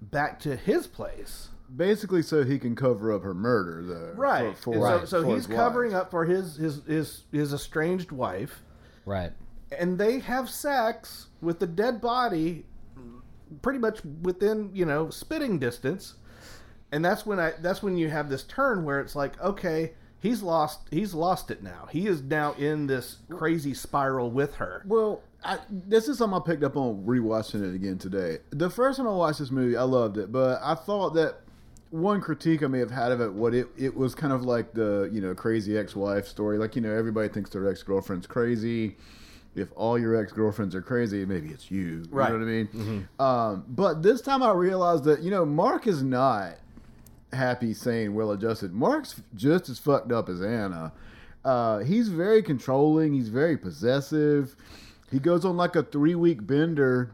back 0.00 0.38
to 0.40 0.54
his 0.56 0.86
place. 0.86 1.48
Basically, 1.74 2.22
so 2.22 2.44
he 2.44 2.58
can 2.58 2.74
cover 2.74 3.12
up 3.12 3.22
her 3.22 3.34
murder, 3.34 3.82
though. 3.84 4.12
Right. 4.16 4.56
For, 4.56 4.74
for, 4.74 5.00
so 5.00 5.04
so 5.04 5.22
for 5.22 5.34
he's 5.34 5.46
covering 5.46 5.92
wife. 5.92 6.02
up 6.02 6.10
for 6.10 6.24
his 6.24 6.56
his 6.56 6.82
his 6.86 7.24
his 7.32 7.52
estranged 7.52 8.12
wife. 8.12 8.62
Right. 9.04 9.32
And 9.76 9.98
they 9.98 10.18
have 10.20 10.48
sex 10.48 11.26
with 11.40 11.58
the 11.58 11.66
dead 11.66 12.00
body 12.00 12.64
pretty 13.62 13.78
much 13.78 14.00
within 14.22 14.70
you 14.74 14.84
know 14.84 15.10
spitting 15.10 15.58
distance 15.58 16.14
and 16.92 17.04
that's 17.04 17.24
when 17.24 17.38
i 17.38 17.52
that's 17.60 17.82
when 17.82 17.96
you 17.96 18.08
have 18.08 18.28
this 18.28 18.44
turn 18.44 18.84
where 18.84 19.00
it's 19.00 19.16
like 19.16 19.40
okay 19.40 19.92
he's 20.20 20.42
lost 20.42 20.80
he's 20.90 21.14
lost 21.14 21.50
it 21.50 21.62
now 21.62 21.86
he 21.90 22.06
is 22.06 22.22
now 22.22 22.52
in 22.54 22.86
this 22.86 23.18
crazy 23.30 23.72
spiral 23.74 24.30
with 24.30 24.54
her 24.56 24.82
Well, 24.86 25.22
I, 25.44 25.58
this 25.70 26.08
is 26.08 26.18
something 26.18 26.40
I 26.40 26.44
picked 26.44 26.64
up 26.64 26.76
on 26.76 27.04
rewatching 27.06 27.62
it 27.62 27.74
again 27.74 27.96
today. 27.98 28.38
The 28.50 28.68
first 28.68 28.96
time 28.96 29.06
I 29.06 29.12
watched 29.12 29.38
this 29.38 29.52
movie, 29.52 29.76
I 29.76 29.84
loved 29.84 30.18
it, 30.18 30.32
but 30.32 30.60
I 30.62 30.74
thought 30.74 31.14
that 31.14 31.42
one 31.90 32.20
critique 32.20 32.62
I 32.62 32.66
may 32.66 32.80
have 32.80 32.90
had 32.90 33.12
of 33.12 33.20
it, 33.20 33.32
what 33.32 33.54
it 33.54 33.68
it 33.76 33.96
was 33.96 34.14
kind 34.14 34.32
of 34.32 34.42
like 34.42 34.72
the 34.74 35.08
you 35.12 35.20
know 35.20 35.34
crazy 35.34 35.78
ex-wife 35.78 36.26
story. 36.26 36.58
Like 36.58 36.76
you 36.76 36.82
know 36.82 36.92
everybody 36.92 37.28
thinks 37.28 37.50
their 37.50 37.68
ex-girlfriend's 37.70 38.26
crazy. 38.26 38.96
If 39.58 39.68
all 39.76 39.98
your 39.98 40.16
ex-girlfriends 40.16 40.74
are 40.74 40.82
crazy, 40.82 41.24
maybe 41.24 41.48
it's 41.48 41.70
you. 41.70 42.04
Right. 42.10 42.30
You 42.30 42.38
know 42.38 42.44
what 42.44 42.50
I 42.50 42.54
mean? 42.54 43.08
Um, 43.18 43.64
but 43.68 44.02
this 44.02 44.20
time 44.20 44.42
I 44.42 44.52
realized 44.52 45.04
that 45.04 45.20
you 45.20 45.30
know 45.30 45.44
Mark 45.44 45.86
is 45.86 46.02
not 46.02 46.54
happy, 47.32 47.74
sane, 47.74 48.14
well-adjusted. 48.14 48.72
Mark's 48.72 49.20
just 49.34 49.68
as 49.68 49.78
fucked 49.78 50.12
up 50.12 50.28
as 50.28 50.40
Anna. 50.40 50.92
Uh, 51.44 51.78
he's 51.78 52.08
very 52.08 52.42
controlling. 52.42 53.12
He's 53.12 53.28
very 53.28 53.56
possessive. 53.56 54.56
He 55.10 55.18
goes 55.18 55.44
on 55.44 55.56
like 55.56 55.76
a 55.76 55.82
three-week 55.82 56.46
bender, 56.46 57.10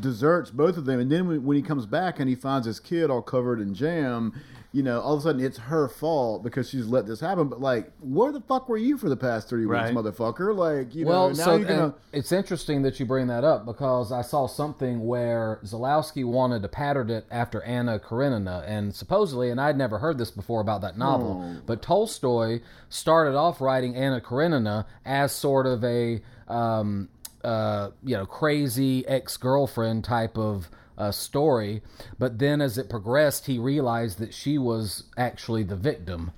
deserts 0.00 0.50
both 0.50 0.76
of 0.76 0.84
them, 0.84 1.00
and 1.00 1.10
then 1.10 1.28
when, 1.28 1.44
when 1.44 1.56
he 1.56 1.62
comes 1.62 1.86
back 1.86 2.20
and 2.20 2.28
he 2.28 2.34
finds 2.34 2.66
his 2.66 2.80
kid 2.80 3.10
all 3.10 3.22
covered 3.22 3.60
in 3.60 3.74
jam, 3.74 4.32
you 4.74 4.82
know, 4.82 5.00
all 5.02 5.12
of 5.14 5.20
a 5.20 5.22
sudden 5.22 5.44
it's 5.44 5.58
her 5.58 5.86
fault 5.86 6.42
because 6.42 6.66
she's 6.70 6.86
let 6.86 7.06
this 7.06 7.20
happen. 7.20 7.48
But 7.48 7.60
like, 7.60 7.92
where 8.00 8.32
the 8.32 8.40
fuck 8.40 8.70
were 8.70 8.78
you 8.78 8.96
for 8.96 9.10
the 9.10 9.16
past 9.16 9.46
three 9.48 9.66
Right. 9.66 9.94
weeks, 9.94 9.96
motherfucker? 10.08 10.56
Like, 10.56 10.94
you 10.94 11.04
know, 11.04 11.10
Well, 11.10 11.28
now 11.28 11.34
so 11.34 11.56
you're 11.56 11.68
gonna. 11.68 11.94
it's 12.12 12.32
interesting 12.32 12.80
that 12.82 12.98
you 12.98 13.04
bring 13.04 13.26
that 13.26 13.44
up 13.44 13.66
because 13.66 14.12
I 14.12 14.22
saw 14.22 14.46
something 14.46 15.06
where 15.06 15.60
Zalowski 15.64 16.24
wanted 16.24 16.62
to 16.62 16.68
pattern 16.68 17.10
it 17.10 17.26
after 17.30 17.62
Anna 17.64 17.98
Karenina, 17.98 18.64
and 18.66 18.94
supposedly, 18.94 19.50
and 19.50 19.60
I'd 19.60 19.76
never 19.76 19.98
heard 19.98 20.16
this 20.16 20.30
before 20.30 20.62
about 20.62 20.80
that 20.80 20.96
novel, 20.96 21.42
Oh. 21.44 21.60
but 21.66 21.82
Tolstoy 21.82 22.60
started 22.88 23.36
off 23.36 23.60
writing 23.60 23.94
Anna 23.94 24.22
Karenina 24.22 24.86
as 25.04 25.32
sort 25.32 25.66
of 25.66 25.84
a 25.84 26.22
um, 26.48 27.08
uh, 27.44 27.90
you 28.02 28.16
know 28.16 28.26
crazy 28.26 29.06
ex 29.06 29.36
girlfriend 29.36 30.04
type 30.04 30.36
of. 30.36 30.68
Uh, 30.98 31.10
story, 31.10 31.80
but 32.18 32.38
then 32.38 32.60
as 32.60 32.76
it 32.76 32.90
progressed, 32.90 33.46
he 33.46 33.58
realized 33.58 34.18
that 34.18 34.32
she 34.32 34.58
was 34.58 35.04
actually 35.16 35.62
the 35.62 35.74
victim, 35.74 36.32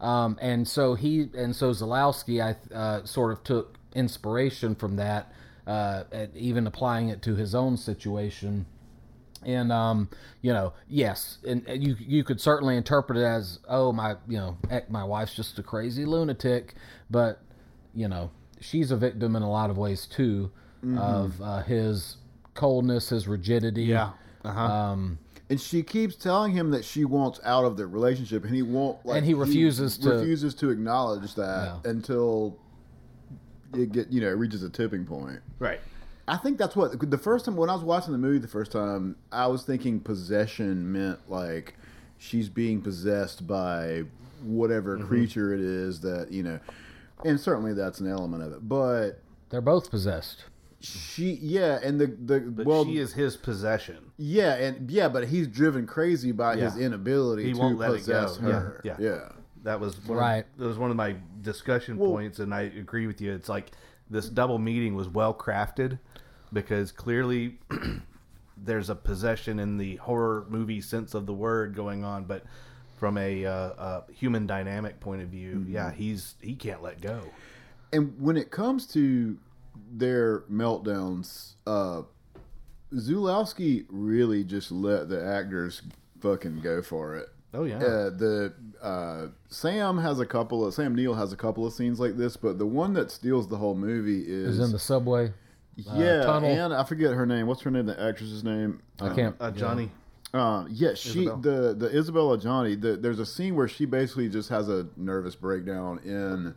um, 0.00 0.36
and 0.42 0.66
so 0.66 0.94
he 0.94 1.28
and 1.32 1.54
so 1.54 1.70
Zalowski, 1.70 2.42
I 2.42 2.74
uh, 2.74 3.04
sort 3.04 3.32
of 3.32 3.44
took 3.44 3.78
inspiration 3.94 4.74
from 4.74 4.96
that, 4.96 5.32
uh, 5.66 6.04
even 6.34 6.66
applying 6.66 7.08
it 7.08 7.22
to 7.22 7.36
his 7.36 7.54
own 7.54 7.76
situation. 7.76 8.66
And 9.44 9.72
um, 9.72 10.10
you 10.42 10.52
know, 10.52 10.74
yes, 10.88 11.38
and 11.46 11.64
you 11.68 11.96
you 11.98 12.24
could 12.24 12.40
certainly 12.40 12.76
interpret 12.76 13.18
it 13.18 13.24
as, 13.24 13.58
oh 13.68 13.92
my, 13.92 14.16
you 14.28 14.36
know, 14.36 14.58
my 14.88 15.04
wife's 15.04 15.34
just 15.34 15.58
a 15.58 15.62
crazy 15.62 16.04
lunatic, 16.04 16.74
but 17.10 17.40
you 17.94 18.08
know, 18.08 18.30
she's 18.60 18.90
a 18.90 18.96
victim 18.96 19.34
in 19.36 19.42
a 19.42 19.50
lot 19.50 19.70
of 19.70 19.78
ways 19.78 20.06
too 20.06 20.50
of 20.96 21.40
uh, 21.42 21.62
his 21.62 22.16
coldness, 22.54 23.08
his 23.10 23.28
rigidity. 23.28 23.84
Yeah. 23.84 24.10
Uh-huh. 24.44 24.60
Um, 24.60 25.18
And 25.50 25.60
she 25.60 25.82
keeps 25.82 26.14
telling 26.16 26.52
him 26.52 26.70
that 26.70 26.84
she 26.84 27.04
wants 27.04 27.40
out 27.44 27.64
of 27.64 27.76
the 27.76 27.86
relationship, 27.86 28.44
and 28.44 28.54
he 28.54 28.62
won't. 28.62 29.04
Like, 29.04 29.18
And 29.18 29.26
he 29.26 29.34
refuses 29.34 29.98
to- 29.98 30.10
refuses 30.10 30.54
to 30.56 30.70
acknowledge 30.70 31.34
that 31.34 31.80
Yeah. 31.84 31.90
until 31.90 32.56
it 33.74 33.92
get 33.92 34.10
you 34.10 34.20
know 34.20 34.28
it 34.28 34.32
reaches 34.38 34.62
a 34.62 34.70
tipping 34.70 35.04
point. 35.04 35.40
right. 35.58 35.80
I 36.28 36.36
think 36.36 36.58
that's 36.58 36.76
what 36.76 37.10
the 37.10 37.18
first 37.18 37.44
time 37.46 37.56
when 37.56 37.68
I 37.68 37.74
was 37.74 37.82
watching 37.82 38.12
the 38.12 38.18
movie 38.18 38.38
the 38.38 38.46
first 38.46 38.70
time, 38.70 39.16
I 39.32 39.48
was 39.48 39.64
thinking 39.64 39.98
possession 39.98 40.92
meant 40.92 41.18
like 41.28 41.74
she's 42.18 42.48
being 42.48 42.80
possessed 42.80 43.46
by 43.48 44.04
whatever 44.44 44.96
Mm-hmm. 44.96 45.08
creature 45.08 45.52
it 45.52 45.60
is 45.60 46.00
that 46.00 46.30
you 46.30 46.42
know, 46.44 46.60
and 47.24 47.38
certainly 47.40 47.74
that's 47.74 48.00
an 48.00 48.08
element 48.08 48.42
of 48.42 48.52
it. 48.52 48.68
But 48.68 49.20
they're 49.50 49.60
both 49.60 49.90
possessed. 49.90 50.44
she, 50.80 51.38
yeah, 51.42 51.78
and 51.82 52.00
the 52.00 52.06
the 52.06 52.40
But 52.40 52.66
well, 52.66 52.84
she 52.84 52.98
is 52.98 53.12
his 53.12 53.36
possession. 53.36 54.12
yeah, 54.16 54.54
and 54.54 54.90
yeah, 54.90 55.08
but 55.08 55.28
he's 55.28 55.46
driven 55.48 55.86
crazy 55.86 56.32
by 56.32 56.56
his 56.56 56.76
inability 56.76 57.44
He 57.44 57.52
to 57.52 57.58
won't 57.58 57.78
let 57.78 57.90
it 57.90 57.98
possess 57.98 58.36
go. 58.38 58.48
Yeah, 58.48 58.54
her. 58.60 58.80
yeah. 58.84 58.96
yeah. 58.98 59.28
That 59.62 59.78
was 59.80 59.96
one 60.06 60.16
Right. 60.18 60.46
Of, 60.54 60.58
that 60.58 60.64
was 60.66 60.78
one 60.78 60.90
of 60.90 60.96
my 60.96 61.16
discussion 61.42 61.98
Well- 61.98 62.10
points, 62.12 62.38
and 62.38 62.54
I 62.54 62.62
agree 62.62 63.06
with 63.06 63.20
you. 63.20 63.32
It's 63.32 63.48
like 63.48 63.72
this 64.08 64.28
double 64.28 64.58
meeting 64.58 64.94
was 64.94 65.08
well 65.08 65.34
crafted 65.34 65.98
because 66.52 66.90
clearly 66.92 67.58
there's 68.56 68.90
a 68.90 68.94
possession 68.94 69.58
in 69.58 69.76
the 69.76 69.96
horror 69.96 70.46
movie 70.48 70.80
sense 70.80 71.14
of 71.14 71.26
the 71.26 71.32
word 71.34 71.74
going 71.74 72.04
on, 72.04 72.24
but 72.24 72.44
from 73.00 73.18
a 73.18 73.44
uh, 73.46 73.50
uh, 73.50 74.02
human 74.12 74.46
dynamic 74.46 75.00
point 75.00 75.22
of 75.22 75.28
view, 75.28 75.54
Mm-hmm. 75.56 75.72
yeah, 75.72 75.90
he's 75.90 76.36
he 76.40 76.54
can't 76.54 76.82
let 76.82 77.00
go. 77.00 77.22
And 77.92 78.14
when 78.20 78.36
it 78.36 78.52
comes 78.52 78.86
to 78.92 79.36
their 79.92 80.40
meltdowns, 80.42 81.54
uh, 81.66 82.02
Zulowski 82.94 83.86
really 83.88 84.44
just 84.44 84.70
let 84.70 85.08
the 85.08 85.24
actors 85.24 85.82
fucking 86.20 86.60
go 86.60 86.82
for 86.82 87.16
it. 87.16 87.28
Oh 87.52 87.64
yeah, 87.64 87.76
Uh, 87.78 88.10
the 88.10 88.54
uh, 88.80 89.26
Sam 89.48 89.98
has 89.98 90.20
a 90.20 90.26
couple 90.26 90.64
of 90.64 90.72
Sam 90.74 90.94
Neill 90.94 91.14
has 91.14 91.32
a 91.32 91.36
couple 91.36 91.66
of 91.66 91.72
scenes 91.72 91.98
like 91.98 92.16
this, 92.16 92.36
but 92.36 92.58
the 92.58 92.66
one 92.66 92.92
that 92.94 93.10
steals 93.10 93.48
the 93.48 93.56
whole 93.56 93.74
movie 93.74 94.22
is 94.22 94.58
Is 94.58 94.66
in 94.66 94.72
the 94.72 94.78
subway. 94.78 95.32
yeah, 95.76 96.22
tunnel. 96.22 96.50
and 96.50 96.72
I 96.74 96.84
forget 96.84 97.12
her 97.14 97.26
name. 97.26 97.46
What's 97.48 97.62
her 97.62 97.70
name? 97.70 97.86
The 97.86 98.00
actress's 98.00 98.44
name? 98.44 98.82
I 99.00 99.14
can't. 99.14 99.34
uh, 99.40 99.50
Johnny. 99.50 99.90
Uh, 100.32 100.64
yeah, 100.70 100.94
she 100.94 101.22
Isabel. 101.22 101.36
the 101.38 101.74
the 101.74 101.86
Isabella 101.98 102.38
Johnny. 102.38 102.74
The, 102.76 102.96
there's 102.96 103.18
a 103.18 103.26
scene 103.26 103.56
where 103.56 103.66
she 103.68 103.84
basically 103.84 104.28
just 104.28 104.48
has 104.50 104.68
a 104.68 104.86
nervous 104.96 105.34
breakdown 105.34 105.98
in 106.04 106.54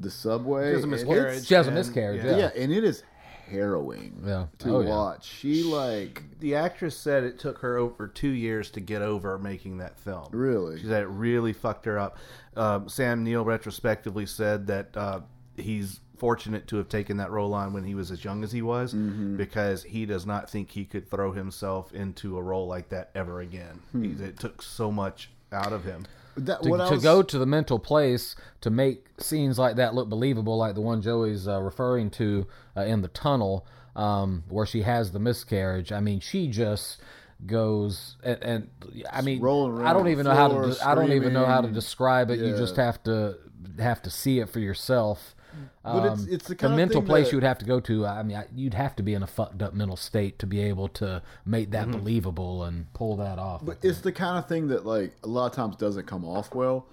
the 0.00 0.10
subway. 0.10 0.70
She 0.70 0.74
has 0.74 0.80
a 0.80 0.82
and- 0.84 0.90
miscarriage. 0.90 1.46
She 1.46 1.54
has 1.54 1.66
a 1.66 1.70
miscarriage, 1.70 2.24
Yeah. 2.24 2.36
Yeah. 2.38 2.50
and 2.56 2.72
it 2.72 2.82
is 2.84 3.02
harrowing. 3.46 4.22
Yeah. 4.26 4.46
to 4.60 4.76
Oh, 4.76 4.80
yeah. 4.80 4.88
watch. 4.88 5.26
She 5.26 5.62
like 5.64 6.22
The 6.40 6.54
actress 6.54 6.96
said 6.96 7.24
it 7.24 7.38
took 7.38 7.58
her 7.58 7.76
over 7.76 8.08
two 8.08 8.30
years 8.30 8.70
to 8.72 8.80
get 8.80 9.02
over 9.02 9.38
making 9.38 9.78
that 9.78 9.98
film. 9.98 10.28
Really? 10.30 10.80
She 10.80 10.86
said 10.86 11.02
it 11.02 11.08
really 11.08 11.52
fucked 11.52 11.84
her 11.84 11.98
up. 11.98 12.16
Um, 12.56 12.88
Sam 12.88 13.22
Neill 13.22 13.44
retrospectively 13.44 14.24
said 14.26 14.66
that 14.68 14.96
uh, 14.96 15.20
he's 15.56 16.00
fortunate 16.16 16.66
to 16.68 16.76
have 16.76 16.88
taken 16.88 17.16
that 17.18 17.30
role 17.30 17.54
on 17.54 17.72
when 17.72 17.84
he 17.84 17.94
was 17.94 18.10
as 18.10 18.24
young 18.24 18.42
as 18.44 18.52
he 18.52 18.62
was 18.62 18.94
Mm-hmm. 18.94 19.36
because 19.36 19.82
he 19.82 20.06
does 20.06 20.24
not 20.26 20.48
think 20.48 20.70
he 20.70 20.84
could 20.84 21.10
throw 21.10 21.32
himself 21.32 21.92
into 21.92 22.36
a 22.38 22.42
role 22.42 22.66
like 22.66 22.88
that 22.90 23.10
ever 23.14 23.40
again. 23.40 23.80
Hmm. 23.92 24.04
He- 24.04 24.24
It 24.24 24.38
took 24.38 24.62
so 24.62 24.90
much 24.92 25.30
out 25.52 25.72
of 25.72 25.84
him. 25.84 26.06
that. 26.36 26.62
to, 26.62 26.68
what 26.70 26.80
I 26.80 26.88
to 26.90 26.98
go 26.98 27.22
to 27.22 27.38
the 27.38 27.46
mental 27.46 27.78
place 27.78 28.34
to 28.60 28.70
make 28.70 29.06
scenes 29.18 29.58
like 29.58 29.76
that 29.76 29.94
look 29.94 30.08
believable, 30.08 30.56
like 30.56 30.74
the 30.74 30.80
one 30.80 31.00
Joey's 31.02 31.46
uh, 31.48 31.60
referring 31.60 32.10
to 32.12 32.46
uh, 32.76 32.82
in 32.82 33.02
the 33.02 33.08
tunnel, 33.08 33.66
um, 33.96 34.42
where 34.48 34.66
she 34.66 34.82
has 34.82 35.12
the 35.12 35.20
miscarriage. 35.20 35.92
I 35.92 36.00
mean, 36.00 36.18
she 36.20 36.48
just 36.48 37.00
goes 37.46 38.16
and, 38.22 38.42
and 38.42 38.70
I 39.12 39.20
mean, 39.22 39.38
I 39.44 39.92
don't 39.92 40.08
even 40.08 40.24
know 40.24 40.34
how 40.34 40.48
to. 40.48 40.70
de- 40.72 40.86
I 40.88 40.94
don't 40.94 41.12
even 41.12 41.32
know 41.32 41.44
how 41.46 41.60
to 41.60 41.68
describe 41.68 42.30
it. 42.30 42.38
You 42.38 42.56
just 42.56 42.76
have 42.76 43.02
to 43.04 43.36
have 43.78 44.02
to 44.02 44.10
see 44.10 44.38
it 44.40 44.48
for 44.48 44.60
yourself. 44.60 45.34
But 45.82 46.04
it's- 46.04 46.20
Um, 46.20 46.26
it's 46.30 46.48
the 46.48 46.54
kind 46.54 46.72
of 46.72 46.76
mental 46.78 47.02
place 47.02 47.26
that- 47.26 47.32
you'd 47.34 47.42
have 47.42 47.58
to 47.58 47.64
go 47.64 47.80
to. 47.80 48.06
I 48.06 48.22
mean, 48.22 48.36
I, 48.36 48.46
you'd 48.54 48.74
have 48.74 48.96
to 48.96 49.02
be 49.02 49.14
in 49.14 49.22
a 49.22 49.26
fucked 49.26 49.62
up 49.62 49.74
mental 49.74 49.96
state 49.96 50.38
to 50.38 50.46
be 50.46 50.60
able 50.60 50.88
to 50.88 51.22
make 51.44 51.70
that 51.72 51.90
believable 51.90 52.64
and 52.64 52.92
pull 52.94 53.16
that 53.16 53.38
off. 53.38 53.64
But 53.64 53.78
it's 53.82 54.00
the 54.00 54.12
kind 54.12 54.38
of 54.38 54.46
thing 54.48 54.68
that 54.68 54.86
like 54.86 55.12
a 55.22 55.28
lot 55.28 55.46
of 55.46 55.52
times 55.52 55.76
doesn't 55.76 56.06
come 56.06 56.24
off 56.24 56.54
well. 56.54 56.86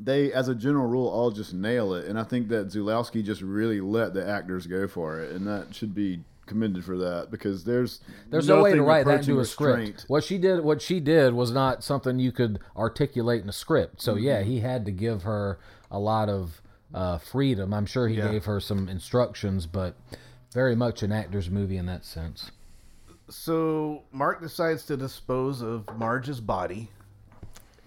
They, 0.00 0.32
as 0.32 0.48
a 0.48 0.54
general 0.54 0.86
rule, 0.86 1.06
all 1.06 1.30
just 1.30 1.54
nail 1.54 1.94
it, 1.94 2.06
and 2.08 2.18
I 2.18 2.24
think 2.24 2.48
that 2.48 2.68
Zulowski 2.68 3.22
just 3.22 3.40
really 3.42 3.80
let 3.80 4.14
the 4.14 4.26
actors 4.28 4.66
go 4.66 4.88
for 4.88 5.20
it, 5.20 5.30
and 5.32 5.46
that 5.46 5.74
should 5.74 5.94
be 5.94 6.24
commended 6.46 6.84
for 6.84 6.96
that 6.98 7.30
because 7.30 7.62
there's 7.62 8.00
There's 8.28 8.48
no 8.48 8.62
way 8.64 8.72
to 8.72 8.82
write 8.82 9.06
that 9.06 9.20
into 9.20 9.38
a 9.40 9.44
script. 9.44 10.04
What 10.08 10.24
she 10.24 10.38
did, 10.38 10.64
what 10.64 10.82
she 10.82 10.98
did, 10.98 11.34
was 11.34 11.52
not 11.52 11.84
something 11.84 12.18
you 12.18 12.32
could 12.32 12.58
articulate 12.76 13.42
in 13.44 13.48
a 13.48 13.52
script. 13.52 14.02
So 14.02 14.16
yeah, 14.16 14.42
he 14.42 14.58
had 14.60 14.84
to 14.86 14.90
give 14.90 15.22
her 15.22 15.60
a 15.88 16.00
lot 16.00 16.28
of 16.28 16.60
uh, 16.94 17.18
freedom. 17.18 17.72
I'm 17.74 17.86
sure 17.86 18.08
he 18.08 18.16
Yeah. 18.16 18.30
gave 18.30 18.44
her 18.44 18.60
some 18.60 18.88
instructions, 18.88 19.66
but 19.66 19.94
very 20.52 20.74
much 20.76 21.02
an 21.02 21.12
actor's 21.12 21.48
movie 21.50 21.76
in 21.76 21.86
that 21.86 22.04
sense. 22.04 22.50
So 23.28 24.02
Mark 24.12 24.40
decides 24.42 24.84
to 24.86 24.96
dispose 24.96 25.62
of 25.62 25.86
Marge's 25.96 26.40
body, 26.40 26.90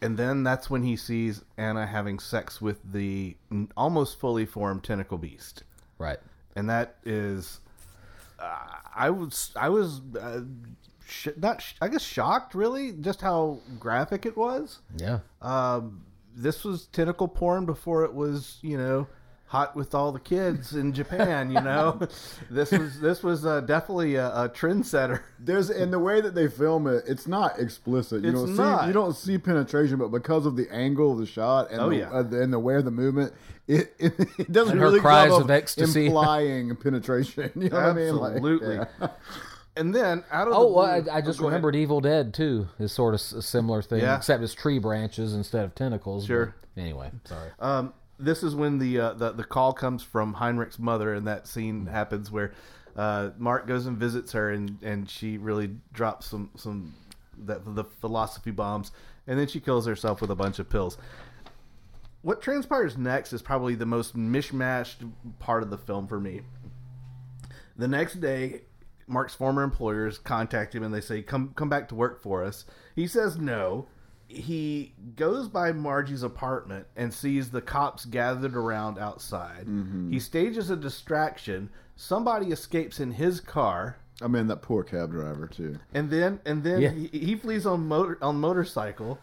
and 0.02 0.18
then 0.18 0.44
that's 0.44 0.70
when 0.70 0.84
he 0.84 0.96
sees 0.96 1.44
Anna 1.58 1.86
having 1.86 2.20
sex 2.20 2.62
with 2.62 2.80
the 2.92 3.36
almost 3.78 4.20
fully 4.20 4.46
formed 4.46 4.84
tentacle 4.84 5.18
beast, 5.18 5.64
Right. 6.00 6.20
and 6.56 6.70
that 6.70 6.96
is, 7.06 7.60
uh, 8.40 8.58
I 8.96 9.10
was 9.12 9.52
I 9.56 9.70
was 9.70 10.02
uh, 10.20 10.42
sh- 11.06 11.28
not 11.38 11.62
sh- 11.62 11.76
I 11.82 11.90
guess 11.90 12.02
shocked 12.02 12.56
really 12.56 12.94
just 12.94 13.22
how 13.22 13.60
graphic 13.80 14.26
it 14.26 14.36
was. 14.36 14.80
Yeah. 14.98 15.20
Um, 15.44 16.06
this 16.36 16.64
was 16.64 16.88
tentacle 16.88 17.28
porn 17.28 17.66
before 17.66 18.04
it 18.04 18.14
was 18.14 18.58
you 18.62 18.78
know 18.78 19.08
hot 19.48 19.76
with 19.76 19.94
all 19.94 20.12
the 20.12 20.20
kids 20.20 20.74
in 20.76 20.92
Japan. 20.92 21.52
You 21.52 21.62
know, 21.62 22.00
this 22.50 22.72
was 22.72 23.00
this 23.00 23.24
was 23.24 23.46
uh, 23.46 23.62
definitely 23.62 24.16
a, 24.16 24.28
a 24.30 24.50
trendsetter. 24.50 25.22
There's 25.40 25.70
in 25.70 25.92
the 25.92 26.00
way 26.00 26.20
that 26.20 26.34
they 26.36 26.48
film 26.48 26.88
it, 26.88 27.04
it's 27.08 27.28
not 27.28 27.60
explicit. 27.60 28.24
You 28.24 28.32
It's 28.32 28.40
don't 28.42 28.56
not. 28.56 28.82
see 28.82 28.88
you 28.88 28.94
don't 28.94 29.16
see 29.16 29.38
penetration, 29.38 29.98
but 29.98 30.10
because 30.10 30.46
of 30.46 30.56
the 30.56 30.68
angle 30.74 31.12
of 31.14 31.20
the 31.20 31.26
shot 31.28 31.72
and 31.72 31.80
Oh, 31.80 31.90
the, 31.90 31.98
yeah. 31.98 32.10
uh, 32.12 32.24
the- 32.24 32.42
and 32.42 32.52
the 32.52 32.60
way 32.60 32.76
of 32.76 32.86
the 32.86 32.92
movement, 32.92 33.34
it 33.68 33.94
it, 34.00 34.14
it 34.40 34.52
doesn't 34.52 34.72
And 34.74 34.80
her 34.82 34.88
really 34.88 35.00
cries 35.00 35.30
job 35.30 35.44
of 35.44 35.52
ecstasy. 35.52 36.08
implying 36.08 36.76
penetration. 36.76 37.52
You 37.56 37.70
know 37.70 37.78
what 37.78 37.86
I 37.86 37.94
mean? 37.94 38.16
Like, 38.16 38.34
Absolutely. 38.34 38.76
yeah. 38.76 39.08
And 39.78 39.94
then 39.94 40.24
out 40.32 40.48
of 40.48 40.54
Oh, 40.56 40.62
the 40.62 40.74
well, 40.74 40.86
I, 40.86 41.18
I 41.18 41.22
just 41.22 41.40
ahead. 41.40 41.48
remembered 41.48 41.76
Evil 41.76 42.00
Dead 42.02 42.34
too 42.34 42.68
is 42.80 42.92
sort 42.92 43.14
of 43.14 43.20
a 43.38 43.42
similar 43.42 43.82
thing, 43.82 44.00
Yeah. 44.02 44.16
except 44.18 44.42
it's 44.44 44.54
tree 44.54 44.80
branches 44.80 45.34
instead 45.34 45.66
of 45.66 45.76
tentacles. 45.76 46.26
Sure. 46.26 46.56
Anyway, 46.78 47.12
sorry. 47.26 47.50
Um, 47.60 47.94
this 48.18 48.42
is 48.44 48.56
when 48.56 48.80
the, 48.80 49.00
uh, 49.00 49.14
the 49.14 49.32
the 49.34 49.44
call 49.44 49.74
comes 49.74 50.02
from 50.02 50.34
Heinrich's 50.36 50.80
mother, 50.80 51.14
and 51.14 51.28
that 51.28 51.48
scene 51.48 51.88
happens 51.88 52.32
where 52.32 52.54
uh, 52.96 53.32
Mark 53.38 53.68
goes 53.68 53.86
and 53.86 53.98
visits 53.98 54.32
her, 54.32 54.52
and, 54.52 54.78
and 54.82 55.10
she 55.10 55.38
really 55.38 55.72
drops 55.92 56.28
some 56.28 56.50
some 56.56 56.94
that 57.46 57.76
the 57.76 57.84
philosophy 57.84 58.52
bombs, 58.52 58.94
and 59.28 59.38
then 59.38 59.48
she 59.48 59.60
kills 59.60 59.86
herself 59.86 60.22
with 60.22 60.32
a 60.32 60.36
bunch 60.36 60.60
of 60.60 60.70
pills. 60.70 60.98
What 62.22 62.42
transpires 62.42 62.98
next 62.98 63.34
is 63.34 63.42
probably 63.42 63.76
the 63.76 63.86
most 63.86 64.16
mishmashed 64.16 65.12
part 65.40 65.62
of 65.62 65.70
the 65.70 65.78
film 65.78 66.08
for 66.08 66.20
me. 66.20 66.42
The 67.78 67.88
next 67.90 68.22
day, 68.22 68.62
Mark's 69.08 69.36
former 69.36 69.64
employers 69.64 70.18
contact 70.18 70.74
him 70.74 70.84
and 70.84 70.94
they 70.94 71.02
say, 71.02 71.22
"Come, 71.22 71.54
come 71.56 71.70
back 71.70 71.88
to 71.90 71.96
work 71.96 72.22
for 72.22 72.44
us." 72.44 72.66
He 72.96 73.08
says 73.08 73.38
no. 73.38 73.88
He 74.28 74.94
goes 75.16 75.48
by 75.48 75.72
Margie's 75.72 76.24
apartment 76.24 76.88
and 76.96 77.14
sees 77.14 77.52
the 77.52 77.62
cops 77.62 78.06
gathered 78.06 78.56
around 78.56 78.98
outside. 78.98 79.68
He 80.10 80.20
stages 80.20 80.72
a 80.72 80.76
distraction. 80.76 81.70
Somebody 81.96 82.48
escapes 82.48 83.00
in 83.00 83.12
his 83.12 83.40
car, 83.40 83.98
I 84.22 84.28
mean 84.28 84.48
that 84.48 84.62
poor 84.64 84.84
cab 84.84 85.12
driver 85.12 85.46
too. 85.48 85.78
and 85.94 86.10
then 86.10 86.40
and 86.46 86.64
then 86.64 86.82
Yeah. 86.82 86.90
he, 86.90 87.08
he 87.08 87.36
flees 87.36 87.66
on 87.68 87.88
motor 87.88 88.18
on 88.22 88.40
motorcycle 88.40 89.20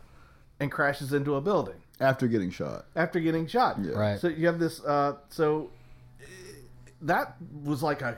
and 0.60 0.70
crashes 0.70 1.12
into 1.12 1.34
a 1.34 1.40
building 1.40 1.82
After 2.00 2.28
getting 2.28 2.50
shot, 2.50 2.86
after 2.94 3.18
getting 3.18 3.46
shot. 3.48 3.78
Yeah. 3.82 3.92
Right. 3.98 4.20
So 4.20 4.28
you 4.28 4.46
have 4.46 4.60
this. 4.60 4.80
Uh, 4.84 5.16
so 5.30 5.70
that 7.02 7.36
was 7.64 7.82
like 7.82 8.00
a 8.02 8.16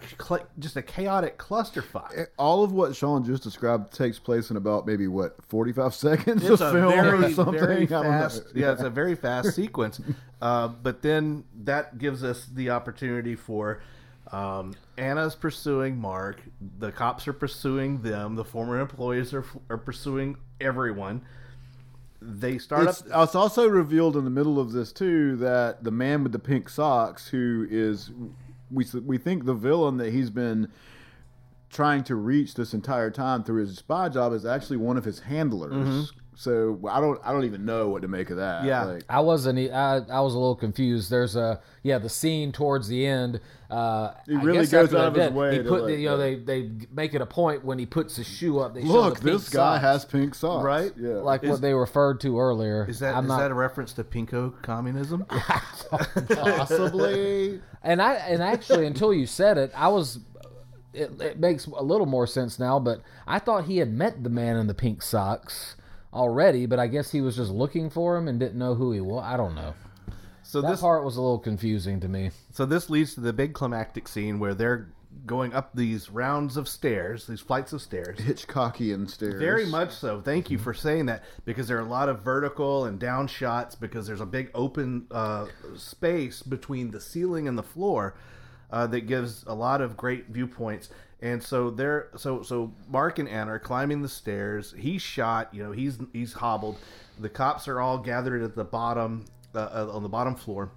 just 0.58 0.76
a 0.76 0.82
chaotic 0.82 1.38
clusterfuck. 1.38 2.26
all 2.38 2.62
of 2.62 2.72
what 2.72 2.94
Sean 2.94 3.24
just 3.24 3.42
described 3.42 3.92
takes 3.92 4.18
place 4.18 4.50
in 4.50 4.56
about 4.56 4.86
maybe 4.86 5.08
what 5.08 5.36
forty 5.46 5.72
five 5.72 5.94
seconds 6.06 6.42
It's 6.44 6.60
of 6.60 6.68
a 6.68 6.72
film 6.72 6.92
or 7.24 7.32
something. 7.32 7.54
very 7.58 7.82
I 7.82 7.86
don't 7.86 8.04
know. 8.04 8.10
fast. 8.10 8.42
Yeah, 8.54 8.72
it's 8.72 8.82
a 8.82 8.90
very 8.90 9.14
fast 9.14 9.54
sequence. 9.56 10.00
Uh, 10.42 10.68
but 10.68 11.02
then 11.02 11.44
that 11.64 11.98
gives 11.98 12.22
us 12.22 12.46
the 12.52 12.70
opportunity 12.70 13.34
for 13.36 13.80
um, 14.32 14.74
Anna's 14.98 15.34
pursuing 15.34 15.96
Mark. 15.98 16.42
The 16.78 16.92
cops 16.92 17.26
are 17.28 17.32
pursuing 17.32 18.02
them. 18.02 18.34
The 18.36 18.44
former 18.44 18.78
employees 18.80 19.32
are 19.32 19.44
are 19.70 19.78
pursuing 19.78 20.36
everyone. 20.60 21.22
they 22.20 22.56
start 22.58 22.88
It's, 22.88 23.02
up. 23.10 23.24
it's 23.24 23.34
also 23.34 23.68
revealed 23.68 24.16
in 24.16 24.24
the 24.24 24.30
middle 24.30 24.58
of 24.58 24.72
this 24.72 24.92
too 24.92 25.36
that 25.36 25.84
the 25.84 25.90
man 25.90 26.22
with 26.22 26.32
the 26.32 26.38
pink 26.38 26.68
socks, 26.68 27.28
who 27.28 27.66
is 27.70 28.10
we 28.70 28.84
we 29.04 29.18
think 29.18 29.44
the 29.44 29.54
villain 29.54 29.96
that 29.98 30.12
he's 30.12 30.30
been 30.30 30.68
trying 31.70 32.04
to 32.04 32.14
reach 32.14 32.54
this 32.54 32.72
entire 32.72 33.10
time 33.10 33.42
through 33.42 33.60
his 33.60 33.76
spy 33.76 34.08
job, 34.08 34.32
is 34.32 34.46
actually 34.46 34.76
one 34.76 34.96
of 34.96 35.04
his 35.04 35.20
handlers. 35.20 35.72
Mm-hmm. 35.72 36.18
So 36.36 36.80
I 36.90 37.00
don't 37.00 37.20
I 37.24 37.32
don't 37.32 37.44
even 37.44 37.64
know 37.64 37.88
what 37.88 38.02
to 38.02 38.08
make 38.08 38.30
of 38.30 38.38
that. 38.38 38.64
Yeah. 38.64 38.84
Like, 38.84 39.04
I 39.08 39.20
wasn't. 39.20 39.58
e- 39.58 39.70
I 39.70 39.98
I 39.98 40.20
was 40.20 40.34
a 40.34 40.38
little 40.38 40.56
confused. 40.56 41.10
There's 41.10 41.36
a 41.36 41.60
yeah 41.82 41.98
the 41.98 42.08
scene 42.08 42.50
towards 42.50 42.88
the 42.88 43.06
end. 43.06 43.40
Uh, 43.70 44.12
He 44.26 44.34
I 44.34 44.42
really 44.42 44.58
guess 44.60 44.70
goes 44.70 44.94
out 44.94 45.08
of 45.08 45.14
his 45.14 45.22
event, 45.22 45.34
way 45.34 45.56
He 45.56 45.62
put 45.62 45.86
the, 45.86 45.92
like, 45.92 45.98
you 45.98 46.08
know 46.08 46.16
they 46.16 46.34
they 46.36 46.70
make 46.92 47.14
it 47.14 47.20
a 47.20 47.26
point 47.26 47.64
when 47.64 47.78
he 47.78 47.86
puts 47.86 48.16
his 48.16 48.26
shoe 48.26 48.58
up. 48.58 48.74
They 48.74 48.82
look, 48.82 49.20
the 49.20 49.32
this 49.32 49.48
guy 49.48 49.76
socks, 49.76 49.82
has 49.82 50.04
pink 50.04 50.34
socks. 50.34 50.64
Right? 50.64 50.92
Yeah. 50.96 51.14
like 51.14 51.44
Is- 51.44 51.50
what 51.50 51.60
they 51.60 51.72
referred 51.72 52.20
to 52.22 52.38
earlier. 52.38 52.86
Is 52.88 52.98
that 52.98 53.14
I'm 53.14 53.24
is 53.24 53.28
not, 53.28 53.38
that 53.38 53.50
a 53.50 53.54
reference 53.54 53.92
to 53.94 54.04
pinko 54.04 54.60
communism? 54.62 55.24
possibly. 56.28 57.60
And 57.82 58.00
I 58.02 58.14
and 58.14 58.42
actually 58.42 58.86
until 58.86 59.12
you 59.12 59.26
said 59.26 59.58
it, 59.58 59.70
I 59.76 59.88
was. 59.88 60.18
It, 60.92 61.20
it 61.20 61.40
makes 61.40 61.66
a 61.66 61.82
little 61.82 62.06
more 62.06 62.24
sense 62.24 62.60
now, 62.60 62.78
but 62.78 63.00
I 63.26 63.40
thought 63.40 63.64
he 63.64 63.78
had 63.78 63.92
met 63.92 64.22
the 64.22 64.30
man 64.30 64.56
in 64.56 64.68
the 64.68 64.74
pink 64.74 65.02
socks 65.02 65.74
already, 66.14 66.66
but 66.66 66.78
I 66.78 66.86
guess 66.86 67.10
he 67.10 67.20
was 67.20 67.36
just 67.36 67.50
looking 67.50 67.90
for 67.90 68.16
him 68.16 68.28
and 68.28 68.38
didn't 68.38 68.58
know 68.58 68.74
who 68.74 68.92
he 68.92 69.00
was. 69.00 69.24
I 69.26 69.36
don't 69.36 69.54
know. 69.54 69.74
so 70.42 70.60
That 70.60 70.70
this 70.70 70.80
part 70.80 71.04
was 71.04 71.16
a 71.16 71.20
little 71.20 71.38
confusing 71.38 72.00
to 72.00 72.08
me. 72.08 72.30
so 72.52 72.64
this 72.64 72.88
leads 72.88 73.14
to 73.14 73.20
the 73.20 73.32
big 73.32 73.52
climactic 73.54 74.08
scene 74.08 74.38
where 74.38 74.54
they're 74.54 74.88
going 75.26 75.52
up 75.54 75.70
these 75.74 76.10
rounds 76.10 76.56
of 76.56 76.68
stairs, 76.68 77.26
these 77.26 77.40
flights 77.40 77.72
of 77.72 77.80
stairs. 77.80 78.18
Hitchcockian 78.18 79.08
stairs. 79.08 79.40
Very 79.40 79.64
much 79.64 79.92
so. 79.92 80.20
Thank 80.20 80.50
you 80.50 80.58
for 80.58 80.74
saying 80.74 81.06
that 81.06 81.22
because 81.44 81.68
there 81.68 81.76
are 81.78 81.86
a 81.86 81.88
lot 81.88 82.08
of 82.08 82.22
vertical 82.22 82.86
and 82.86 82.98
down 82.98 83.26
shots 83.28 83.74
because 83.74 84.06
there's 84.06 84.20
a 84.20 84.26
big 84.26 84.50
open 84.54 85.06
uh, 85.10 85.46
space 85.76 86.42
between 86.42 86.90
the 86.90 87.00
ceiling 87.00 87.46
and 87.48 87.56
the 87.56 87.62
floor 87.62 88.16
uh, 88.70 88.86
that 88.88 89.02
gives 89.06 89.44
a 89.46 89.54
lot 89.54 89.80
of 89.80 89.96
great 89.96 90.26
viewpoints. 90.28 90.90
And 91.24 91.42
so 91.42 91.70
they're 91.70 92.10
so 92.16 92.42
so 92.42 92.70
Mark 92.86 93.18
and 93.18 93.26
Anna 93.28 93.52
are 93.52 93.58
climbing 93.58 94.02
the 94.02 94.10
stairs. 94.10 94.74
He's 94.76 95.00
shot. 95.00 95.48
You 95.54 95.62
know 95.62 95.72
he's 95.72 95.98
he's 96.12 96.34
hobbled. 96.34 96.76
The 97.18 97.30
cops 97.30 97.66
are 97.66 97.80
all 97.80 97.96
gathered 97.96 98.42
at 98.42 98.54
the 98.54 98.64
bottom 98.64 99.24
uh, 99.54 99.58
uh, 99.58 99.90
on 99.90 100.02
the 100.02 100.08
bottom 100.10 100.34
floor. 100.34 100.70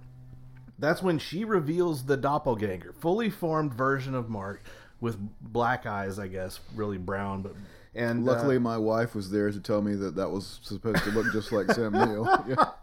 That's 0.78 1.02
when 1.02 1.18
she 1.18 1.44
reveals 1.44 2.06
the 2.06 2.16
doppelganger, 2.16 2.94
fully 2.98 3.28
formed 3.28 3.74
version 3.74 4.14
of 4.14 4.30
Mark 4.30 4.62
with 5.00 5.18
black 5.42 5.84
eyes, 5.84 6.18
I 6.18 6.28
guess, 6.28 6.60
really 6.74 6.98
brown, 6.98 7.42
but 7.42 7.54
and 7.94 8.26
uh, 8.26 8.32
Luckily, 8.32 8.58
my 8.58 8.78
wife 8.78 9.14
was 9.14 9.30
there 9.30 9.50
to 9.50 9.60
tell 9.60 9.82
me 9.82 9.96
that 9.96 10.16
that 10.16 10.30
was 10.30 10.60
supposed 10.62 11.02
to 11.04 11.10
look 11.10 11.32
just 11.32 11.52
like 11.52 11.70
Sam 11.72 11.92
Neill. 11.92 12.26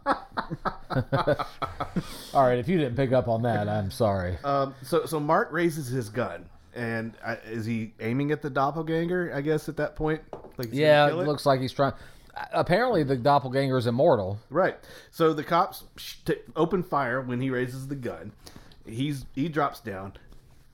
Yeah. 0.94 1.44
All 2.32 2.46
right, 2.46 2.58
if 2.58 2.68
you 2.68 2.78
didn't 2.78 2.94
pick 2.96 3.12
up 3.12 3.26
on 3.26 3.42
that, 3.42 3.68
I'm 3.68 3.90
sorry. 3.90 4.38
Um, 4.44 4.74
so 4.82 5.04
so 5.04 5.18
Mark 5.18 5.50
raises 5.50 5.88
his 5.88 6.08
gun, 6.08 6.48
and 6.76 7.14
uh, 7.24 7.36
is 7.46 7.66
he 7.66 7.92
aiming 8.00 8.30
at 8.30 8.42
the 8.42 8.50
doppelganger? 8.50 9.32
I 9.34 9.40
guess 9.40 9.68
at 9.68 9.76
that 9.78 9.96
point, 9.96 10.20
like 10.58 10.68
he's 10.70 10.78
yeah, 10.78 11.08
it 11.08 11.14
looks 11.14 11.46
like 11.46 11.60
he's 11.60 11.72
trying. 11.72 11.94
Apparently, 12.52 13.02
the 13.02 13.16
doppelganger 13.16 13.78
is 13.78 13.86
immortal. 13.86 14.38
right. 14.50 14.76
So 15.10 15.32
the 15.32 15.42
cops 15.42 15.84
t- 16.24 16.36
open 16.54 16.82
fire 16.82 17.22
when 17.22 17.40
he 17.40 17.48
raises 17.50 17.88
the 17.88 17.94
gun. 17.96 18.32
He's 18.84 19.24
he 19.34 19.48
drops 19.48 19.80
down. 19.80 20.12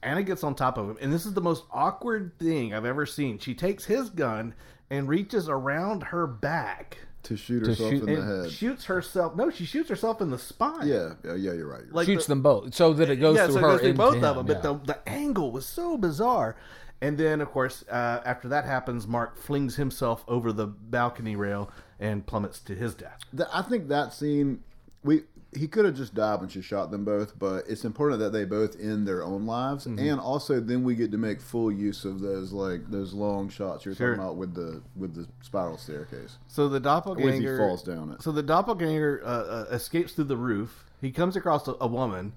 Anna 0.03 0.25
gets 0.25 0.43
on 0.43 0.57
top 0.57 0.77
of 0.77 0.91
him, 0.91 0.99
and 1.01 1.13
this 1.13 1.25
is 1.25 1.35
the 1.35 1.41
most 1.41 1.63
awkward 1.71 2.33
thing 2.39 2.75
I've 2.75 2.85
ever 2.85 3.07
seen. 3.07 3.39
She 3.39 3.55
takes 3.55 3.85
his 3.85 4.11
gun 4.11 4.55
and 4.91 5.09
reaches 5.09 5.49
around 5.49 6.03
her 6.03 6.27
back 6.27 6.99
to 7.25 7.37
shoot 7.37 7.67
herself 7.67 7.91
shoot- 7.91 8.09
in 8.09 8.15
the 8.15 8.43
head. 8.43 8.51
shoots 8.51 8.85
herself. 8.87 9.37
No, 9.37 9.51
she 9.51 9.65
shoots 9.65 9.89
herself 9.89 10.21
in 10.21 10.31
the 10.31 10.39
spine. 10.39 10.87
yeah, 10.87 11.15
yeah, 11.25 11.35
yeah, 11.35 11.53
you're 11.53 11.69
right. 11.69 11.85
You're 11.85 11.95
Like 11.95 12.07
Shoots 12.07 12.27
the- 12.27 12.33
them 12.33 12.43
both, 12.43 12.75
so 12.75 12.93
that 12.95 13.09
it 13.11 13.17
goes 13.17 13.37
yeah, 13.37 13.47
through 13.47 13.55
so 13.55 13.61
her 13.61 13.67
goes 13.73 13.81
through 13.81 13.95
both 13.95 14.15
him, 14.17 14.25
of 14.25 14.37
them. 14.37 14.47
But 14.47 14.57
yeah. 14.57 14.63
the, 14.63 14.75
the 14.95 15.09
angle 15.09 15.51
was 15.53 15.67
so 15.67 15.97
bizarre. 15.97 16.57
And 17.01 17.19
then, 17.19 17.41
of 17.41 17.51
course, 17.51 17.85
uh, 17.91 18.21
after 18.25 18.49
that 18.49 18.65
happens, 18.65 19.09
Mark 19.09 19.37
flings 19.37 19.75
himself 19.75 20.25
over 20.29 20.53
the 20.53 20.67
balcony 20.69 21.35
rail 21.35 21.69
and 21.99 22.25
plummets 22.25 22.61
to 22.61 22.75
his 22.77 22.95
death. 22.95 23.19
Th- 23.37 23.49
I 23.53 23.63
think 23.63 23.89
that 23.89 24.13
scene, 24.13 24.63
we 25.03 25.23
he 25.55 25.69
could 25.69 25.85
have 25.85 25.95
just 25.95 26.15
died 26.15 26.41
when 26.41 26.49
she 26.49 26.63
shot 26.63 26.91
them 26.91 27.05
both, 27.05 27.39
but 27.39 27.65
it's 27.69 27.85
important 27.85 28.21
that 28.21 28.31
they 28.31 28.45
both 28.45 28.81
end 28.81 29.07
their 29.07 29.23
own 29.23 29.45
lives, 29.47 29.87
Mm-hmm. 29.87 29.99
and 29.99 30.21
also 30.21 30.61
then 30.61 30.83
we 30.85 30.95
get 30.95 31.11
to 31.13 31.19
make 31.19 31.41
full 31.41 31.71
use 31.71 32.05
of 32.05 32.21
those 32.21 32.53
like 32.53 32.91
those 32.91 33.13
long 33.13 33.49
shots 33.51 33.85
you're 33.85 33.95
Sure. 33.95 34.17
talking 34.17 34.23
about 34.23 34.37
with 34.37 34.55
the 34.55 34.81
with 34.97 35.15
the 35.15 35.27
spiral 35.43 35.77
staircase. 35.77 36.39
So 36.49 36.69
the 36.69 36.81
doppelganger 36.81 37.31
When 37.33 37.43
he 37.43 37.57
falls 37.59 37.83
down 37.83 38.13
it. 38.13 38.23
So 38.23 38.33
the 38.33 38.43
doppelganger 38.43 39.21
uh, 39.25 39.29
uh, 39.29 39.67
escapes 39.73 40.13
through 40.13 40.25
the 40.25 40.37
roof. 40.37 40.85
He 41.01 41.11
comes 41.11 41.37
across 41.37 41.67
a, 41.69 41.75
a 41.81 41.87
woman, 41.87 42.33